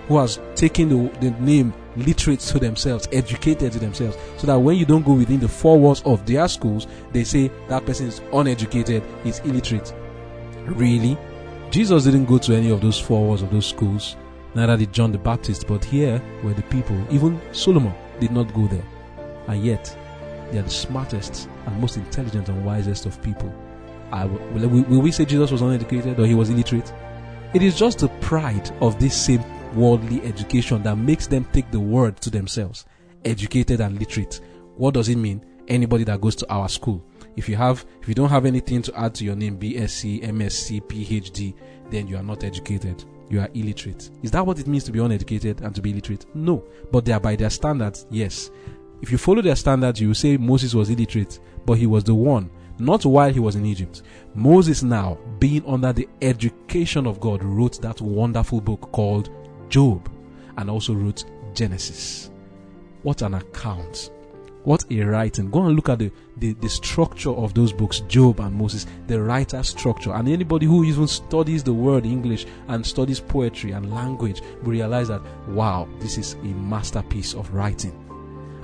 who 0.06 0.18
has 0.18 0.40
taken 0.54 0.88
the, 0.88 1.18
the 1.18 1.30
name 1.32 1.74
literate 2.04 2.40
to 2.40 2.58
themselves, 2.58 3.08
educated 3.12 3.72
to 3.72 3.78
themselves, 3.78 4.16
so 4.36 4.46
that 4.46 4.58
when 4.58 4.76
you 4.76 4.84
don't 4.84 5.04
go 5.04 5.14
within 5.14 5.40
the 5.40 5.48
four 5.48 5.78
walls 5.78 6.02
of 6.04 6.24
their 6.26 6.48
schools, 6.48 6.86
they 7.12 7.24
say 7.24 7.50
that 7.68 7.84
person 7.86 8.06
is 8.06 8.20
uneducated, 8.32 9.02
is 9.24 9.40
illiterate. 9.40 9.94
Really? 10.66 11.18
Jesus 11.70 12.04
didn't 12.04 12.26
go 12.26 12.38
to 12.38 12.54
any 12.54 12.70
of 12.70 12.80
those 12.80 12.98
four 12.98 13.24
walls 13.24 13.42
of 13.42 13.50
those 13.50 13.66
schools, 13.66 14.16
neither 14.54 14.76
did 14.76 14.92
John 14.92 15.12
the 15.12 15.18
Baptist, 15.18 15.66
but 15.66 15.84
here 15.84 16.22
were 16.42 16.54
the 16.54 16.62
people, 16.62 17.00
even 17.10 17.40
Solomon 17.52 17.94
did 18.20 18.32
not 18.32 18.52
go 18.54 18.66
there. 18.66 18.84
And 19.48 19.62
yet, 19.62 19.96
they 20.50 20.58
are 20.58 20.62
the 20.62 20.70
smartest 20.70 21.48
and 21.66 21.80
most 21.80 21.96
intelligent 21.96 22.48
and 22.48 22.64
wisest 22.64 23.06
of 23.06 23.22
people. 23.22 23.52
I, 24.10 24.24
will, 24.24 24.68
will 24.68 25.00
we 25.00 25.12
say 25.12 25.24
Jesus 25.24 25.50
was 25.50 25.60
uneducated 25.60 26.18
or 26.18 26.26
he 26.26 26.34
was 26.34 26.48
illiterate? 26.48 26.92
It 27.54 27.62
is 27.62 27.76
just 27.78 28.00
the 28.00 28.08
pride 28.20 28.70
of 28.80 28.98
this 28.98 29.16
same 29.16 29.42
worldly 29.74 30.22
education 30.22 30.82
that 30.82 30.96
makes 30.96 31.26
them 31.26 31.46
take 31.52 31.70
the 31.70 31.80
word 31.80 32.20
to 32.20 32.30
themselves. 32.30 32.86
Educated 33.24 33.80
and 33.80 33.98
literate. 33.98 34.40
What 34.76 34.94
does 34.94 35.08
it 35.08 35.16
mean? 35.16 35.44
Anybody 35.68 36.04
that 36.04 36.20
goes 36.20 36.36
to 36.36 36.50
our 36.50 36.68
school. 36.68 37.04
If 37.36 37.48
you 37.48 37.56
have, 37.56 37.84
if 38.00 38.08
you 38.08 38.14
don't 38.14 38.30
have 38.30 38.46
anything 38.46 38.82
to 38.82 38.98
add 38.98 39.14
to 39.16 39.24
your 39.24 39.36
name, 39.36 39.58
BSc, 39.58 40.22
MSc, 40.24 40.82
PhD, 40.82 41.54
then 41.90 42.06
you 42.06 42.16
are 42.16 42.22
not 42.22 42.44
educated. 42.44 43.04
You 43.28 43.40
are 43.40 43.50
illiterate. 43.54 44.10
Is 44.22 44.30
that 44.30 44.44
what 44.44 44.58
it 44.58 44.66
means 44.66 44.84
to 44.84 44.92
be 44.92 45.00
uneducated 45.00 45.60
and 45.60 45.74
to 45.74 45.82
be 45.82 45.90
illiterate? 45.90 46.24
No. 46.34 46.64
But 46.90 47.04
they 47.04 47.12
are 47.12 47.20
by 47.20 47.36
their 47.36 47.50
standards, 47.50 48.06
yes. 48.10 48.50
If 49.02 49.12
you 49.12 49.18
follow 49.18 49.42
their 49.42 49.56
standards, 49.56 50.00
you 50.00 50.08
will 50.08 50.14
say 50.14 50.36
Moses 50.36 50.74
was 50.74 50.90
illiterate, 50.90 51.38
but 51.66 51.74
he 51.74 51.86
was 51.86 52.04
the 52.04 52.14
one 52.14 52.50
not 52.78 53.04
while 53.04 53.32
he 53.32 53.40
was 53.40 53.56
in 53.56 53.66
Egypt. 53.66 54.02
Moses, 54.34 54.82
now 54.82 55.18
being 55.38 55.64
under 55.66 55.92
the 55.92 56.08
education 56.22 57.06
of 57.06 57.20
God, 57.20 57.42
wrote 57.42 57.80
that 57.82 58.00
wonderful 58.00 58.60
book 58.60 58.92
called 58.92 59.30
Job 59.68 60.10
and 60.56 60.70
also 60.70 60.94
wrote 60.94 61.24
Genesis. 61.54 62.30
What 63.02 63.22
an 63.22 63.34
account! 63.34 64.10
What 64.64 64.84
a 64.90 65.00
writing. 65.02 65.50
Go 65.50 65.64
and 65.64 65.76
look 65.76 65.88
at 65.88 65.98
the, 65.98 66.10
the, 66.36 66.52
the, 66.54 66.68
structure 66.68 67.30
of 67.30 67.54
those 67.54 67.72
books, 67.72 68.00
Job 68.00 68.40
and 68.40 68.54
Moses, 68.54 68.86
the 69.06 69.22
writer 69.22 69.62
structure. 69.62 70.12
And 70.12 70.28
anybody 70.28 70.66
who 70.66 70.84
even 70.84 71.06
studies 71.06 71.62
the 71.62 71.72
word 71.72 72.04
English 72.04 72.44
and 72.66 72.84
studies 72.84 73.18
poetry 73.20 73.70
and 73.70 73.94
language 73.94 74.42
will 74.62 74.72
realize 74.72 75.08
that, 75.08 75.22
wow, 75.48 75.88
this 76.00 76.18
is 76.18 76.34
a 76.34 76.46
masterpiece 76.46 77.34
of 77.34 77.54
writing 77.54 78.07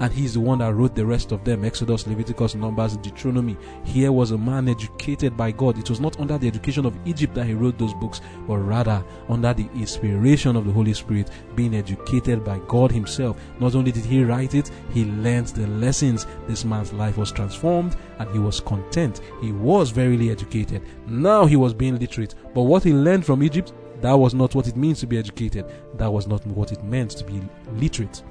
and 0.01 0.13
he's 0.13 0.35
the 0.35 0.41
one 0.41 0.59
that 0.59 0.75
wrote 0.75 0.95
the 0.95 1.05
rest 1.05 1.33
of 1.33 1.45
them 1.45 1.65
Exodus, 1.65 2.07
Leviticus, 2.07 2.55
Numbers, 2.55 2.97
Deuteronomy. 2.97 3.57
Here 3.85 4.13
was 4.13 4.33
a 4.33 4.39
man 4.39 4.69
educated 4.69 5.37
by 5.37 5.53
God. 5.53 5.79
It 5.79 5.89
was 5.89 6.01
not 6.01 6.19
under 6.19 6.39
the 6.39 6.49
education 6.49 6.87
of 6.87 6.97
Egypt 7.07 7.35
that 7.35 7.47
he 7.47 7.55
wrote 7.55 7.79
those 7.79 7.95
books, 7.95 8.21
but 8.47 8.57
rather 8.59 9.05
under 9.29 9.55
the 9.55 9.69
inspiration 9.75 10.57
of 10.57 10.67
the 10.67 10.73
Holy 10.73 10.95
Spirit, 10.95 11.31
being 11.55 11.75
educated 11.75 12.45
by 12.45 12.59
God 12.67 12.91
Himself. 12.91 13.41
Not 13.61 13.75
only 13.75 13.93
did 13.93 14.05
he 14.05 14.25
write 14.25 14.55
it, 14.55 14.71
he 14.93 15.05
learned 15.05 15.49
the 15.49 15.67
lessons. 15.67 16.27
This 16.47 16.65
man's 16.65 16.93
life 16.93 17.17
was 17.17 17.33
transformed 17.33 17.97
and 18.19 18.31
he 18.31 18.39
was 18.39 18.61
content. 18.61 19.21
He 19.41 19.53
was 19.53 19.91
verily 19.91 20.31
educated. 20.31 20.83
Now 21.07 21.47
he 21.47 21.57
was 21.57 21.75
being 21.75 21.99
literate. 21.99 22.35
But 22.55 22.63
what 22.63 22.85
he 22.85 22.93
learned 22.93 23.25
from 23.25 23.43
Egypt, 23.43 23.73
that 24.01 24.13
was 24.13 24.35
not 24.35 24.55
what 24.55 24.67
it 24.67 24.77
means 24.77 25.01
to 25.01 25.07
be 25.07 25.19
educated. 25.19 25.67
That 25.95 26.13
was 26.13 26.27
not 26.27 26.45
what 26.47 26.73
it 26.73 26.83
meant 26.85 27.13
to 27.13 27.25
be 27.25 27.41
literate 27.75 28.23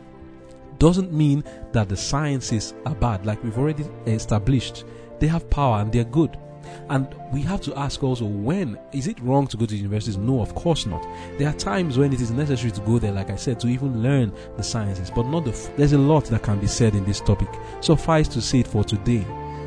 doesn't 0.84 1.14
mean 1.14 1.46
that 1.72 1.88
the 1.88 1.96
sciences 1.96 2.74
are 2.86 2.96
bad, 2.96 3.26
like 3.26 3.42
we've 3.42 3.58
already 3.58 3.86
established. 4.06 4.84
They 5.20 5.28
have 5.28 5.50
power 5.50 5.80
and 5.80 5.90
they're 5.90 6.04
good. 6.04 6.38
And 6.90 7.08
we 7.32 7.42
have 7.44 7.62
to 7.62 7.80
ask 7.80 8.04
also 8.04 8.26
when 8.26 8.78
is 8.92 9.08
it 9.08 9.18
wrong 9.22 9.48
to 9.48 9.56
go 9.56 9.66
to 9.66 9.78
universities? 9.78 10.18
No, 10.18 10.42
of 10.42 10.54
course 10.56 10.86
not. 10.86 11.02
There 11.38 11.48
are 11.48 11.54
times 11.54 11.98
when 11.98 12.12
it 12.12 12.20
is 12.20 12.32
necessary 12.32 12.72
to 12.72 12.82
go 12.82 13.00
there, 13.00 13.14
like 13.14 13.30
I 13.30 13.38
said, 13.38 13.62
to 13.62 13.70
even 13.70 14.04
learn 14.04 14.34
the 14.58 14.64
sciences, 14.64 15.10
but 15.10 15.26
not 15.28 15.46
the. 15.46 15.52
F- 15.52 15.74
There's 15.78 15.94
a 15.94 15.98
lot 15.98 16.26
that 16.26 16.44
can 16.44 16.60
be 16.60 16.68
said 16.68 16.96
in 16.96 17.06
this 17.06 17.22
topic. 17.22 17.48
Suffice 17.80 18.28
to 18.28 18.42
say 18.42 18.60
it 18.60 18.68
for 18.68 18.84
today 18.84 19.26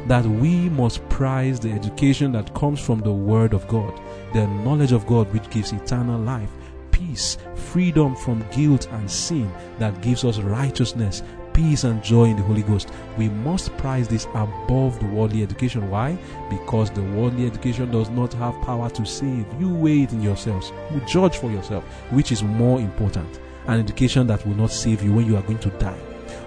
that 0.09 0.27
we 0.27 0.69
must 0.69 1.07
prize 1.09 1.59
the 1.59 1.73
education 1.73 2.31
that 2.33 2.55
comes 2.55 2.79
from 2.79 3.01
the 3.01 3.13
Word 3.13 3.55
of 3.55 3.67
God, 3.69 3.99
the 4.35 4.47
knowledge 4.47 4.93
of 4.93 5.07
God 5.07 5.33
which 5.33 5.49
gives 5.49 5.73
eternal 5.73 6.21
life 6.21 6.51
peace, 6.97 7.37
freedom 7.55 8.17
from 8.17 8.47
guilt 8.51 8.89
and 8.93 9.11
sin 9.11 9.53
that 9.79 10.01
gives 10.01 10.25
us 10.25 10.39
righteousness, 10.39 11.23
peace 11.53 11.85
and 11.85 12.03
joy 12.03 12.25
in 12.25 12.37
the 12.37 12.43
Holy 12.43 12.63
Ghost. 12.63 12.91
We 13.19 13.29
must 13.29 13.77
prize 13.77 14.09
this 14.09 14.27
above 14.35 14.99
the 14.99 15.07
worldly 15.07 15.43
education. 15.43 15.91
Why? 15.91 16.19
Because 16.49 16.91
the 16.91 17.03
worldly 17.03 17.47
education 17.47 17.91
does 17.91 18.09
not 18.11 18.33
have 18.35 18.61
power 18.63 18.89
to 18.91 19.05
save. 19.05 19.47
You 19.61 19.75
weigh 19.75 20.03
it 20.03 20.13
in 20.13 20.23
yourselves. 20.23 20.73
You 20.93 21.01
judge 21.07 21.37
for 21.37 21.51
yourself 21.51 21.85
which 22.11 22.33
is 22.33 22.43
more 22.43 22.81
important. 22.81 23.41
An 23.67 23.81
education 23.81 24.27
that 24.29 24.47
will 24.47 24.55
not 24.55 24.71
save 24.71 25.03
you 25.03 25.13
when 25.13 25.27
you 25.27 25.37
are 25.37 25.43
going 25.43 25.59
to 25.61 25.71
die. 25.71 26.01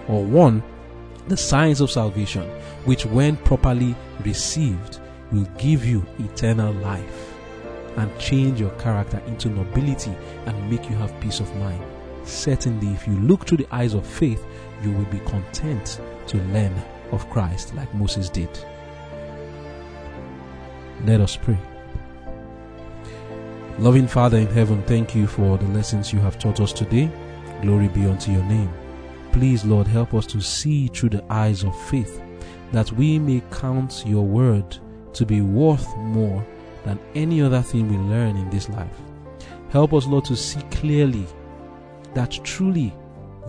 Or 0.08 0.24
one, 0.24 0.62
the 1.28 1.36
science 1.36 1.80
of 1.80 1.90
salvation, 1.90 2.48
which 2.86 3.06
when 3.06 3.36
properly 3.36 3.94
received 4.24 4.98
will 5.30 5.46
give 5.58 5.84
you 5.84 6.04
eternal 6.18 6.72
life 6.72 7.29
and 7.96 8.16
change 8.18 8.60
your 8.60 8.70
character 8.70 9.22
into 9.26 9.48
nobility 9.48 10.14
and 10.46 10.70
make 10.70 10.88
you 10.88 10.96
have 10.96 11.18
peace 11.20 11.40
of 11.40 11.54
mind. 11.56 11.82
Certainly, 12.24 12.88
if 12.88 13.06
you 13.06 13.14
look 13.20 13.46
through 13.46 13.58
the 13.58 13.74
eyes 13.74 13.94
of 13.94 14.06
faith, 14.06 14.44
you 14.82 14.92
will 14.92 15.06
be 15.06 15.18
content 15.20 16.00
to 16.28 16.36
learn 16.44 16.74
of 17.12 17.28
Christ 17.30 17.74
like 17.74 17.92
Moses 17.94 18.28
did. 18.28 18.50
Let 21.04 21.20
us 21.20 21.36
pray. 21.36 21.58
Loving 23.78 24.06
Father 24.06 24.36
in 24.36 24.46
heaven, 24.48 24.82
thank 24.82 25.14
you 25.14 25.26
for 25.26 25.56
the 25.56 25.66
lessons 25.68 26.12
you 26.12 26.20
have 26.20 26.38
taught 26.38 26.60
us 26.60 26.72
today. 26.72 27.10
Glory 27.62 27.88
be 27.88 28.06
unto 28.06 28.30
your 28.30 28.44
name. 28.44 28.72
Please, 29.32 29.64
Lord, 29.64 29.86
help 29.86 30.12
us 30.12 30.26
to 30.26 30.40
see 30.40 30.88
through 30.88 31.10
the 31.10 31.24
eyes 31.32 31.64
of 31.64 31.78
faith 31.88 32.20
that 32.72 32.92
we 32.92 33.18
may 33.18 33.42
count 33.50 34.04
your 34.06 34.26
word 34.26 34.76
to 35.14 35.24
be 35.24 35.40
worth 35.40 35.96
more 35.96 36.46
than 36.84 36.98
any 37.14 37.42
other 37.42 37.62
thing 37.62 37.88
we 37.88 37.96
learn 37.96 38.36
in 38.36 38.48
this 38.50 38.68
life. 38.68 39.00
Help 39.70 39.92
us, 39.94 40.06
Lord, 40.06 40.24
to 40.26 40.36
see 40.36 40.60
clearly 40.70 41.26
that 42.14 42.32
truly 42.42 42.92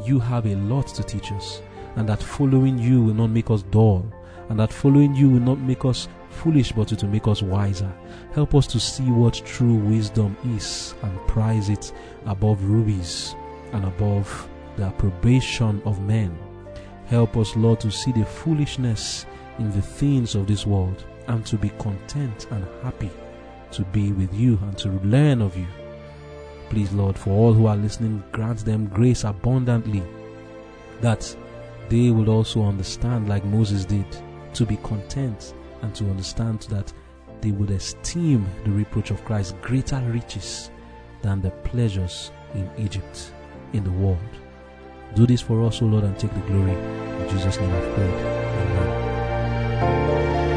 you 0.05 0.19
have 0.19 0.45
a 0.45 0.55
lot 0.55 0.87
to 0.87 1.03
teach 1.03 1.31
us, 1.31 1.61
and 1.95 2.07
that 2.07 2.21
following 2.21 2.77
you 2.77 3.01
will 3.01 3.13
not 3.13 3.29
make 3.29 3.49
us 3.49 3.63
dull, 3.63 4.05
and 4.49 4.59
that 4.59 4.71
following 4.71 5.15
you 5.15 5.29
will 5.29 5.39
not 5.39 5.59
make 5.59 5.85
us 5.85 6.07
foolish, 6.29 6.71
but 6.71 6.87
to 6.87 7.07
make 7.07 7.27
us 7.27 7.41
wiser. 7.41 7.91
Help 8.33 8.55
us 8.55 8.67
to 8.67 8.79
see 8.79 9.03
what 9.03 9.33
true 9.45 9.75
wisdom 9.75 10.35
is 10.55 10.95
and 11.03 11.27
prize 11.27 11.69
it 11.69 11.91
above 12.25 12.63
rubies 12.63 13.35
and 13.73 13.85
above 13.85 14.49
the 14.77 14.83
approbation 14.83 15.81
of 15.85 16.01
men. 16.01 16.37
Help 17.07 17.35
us, 17.35 17.55
Lord, 17.55 17.79
to 17.81 17.91
see 17.91 18.11
the 18.11 18.25
foolishness 18.25 19.25
in 19.59 19.69
the 19.71 19.81
things 19.81 20.35
of 20.35 20.47
this 20.47 20.65
world 20.65 21.05
and 21.27 21.45
to 21.45 21.57
be 21.57 21.69
content 21.79 22.47
and 22.51 22.65
happy 22.83 23.11
to 23.71 23.83
be 23.85 24.11
with 24.11 24.33
you 24.33 24.59
and 24.63 24.77
to 24.77 24.89
learn 25.03 25.41
of 25.41 25.55
you. 25.57 25.67
Please, 26.69 26.91
Lord, 26.91 27.17
for 27.17 27.31
all 27.31 27.53
who 27.53 27.67
are 27.67 27.75
listening, 27.75 28.23
grant 28.31 28.59
them 28.65 28.87
grace 28.87 29.23
abundantly 29.23 30.03
that 31.01 31.35
they 31.89 32.11
will 32.11 32.29
also 32.29 32.63
understand, 32.63 33.27
like 33.27 33.43
Moses 33.43 33.85
did, 33.85 34.05
to 34.53 34.65
be 34.65 34.77
content 34.77 35.53
and 35.81 35.93
to 35.95 36.05
understand 36.05 36.61
that 36.69 36.93
they 37.41 37.51
would 37.51 37.71
esteem 37.71 38.47
the 38.63 38.71
reproach 38.71 39.11
of 39.11 39.25
Christ 39.25 39.59
greater 39.61 39.99
riches 39.99 40.69
than 41.21 41.41
the 41.41 41.51
pleasures 41.51 42.31
in 42.53 42.69
Egypt, 42.77 43.33
in 43.73 43.83
the 43.83 43.91
world. 43.91 44.19
Do 45.15 45.25
this 45.25 45.41
for 45.41 45.61
us, 45.63 45.81
O 45.81 45.85
Lord, 45.85 46.03
and 46.03 46.17
take 46.17 46.33
the 46.33 46.39
glory. 46.41 46.71
In 46.73 47.29
Jesus' 47.29 47.59
name 47.59 47.71
I've 47.71 47.93
prayed. 47.95 48.13
Amen. 49.81 50.50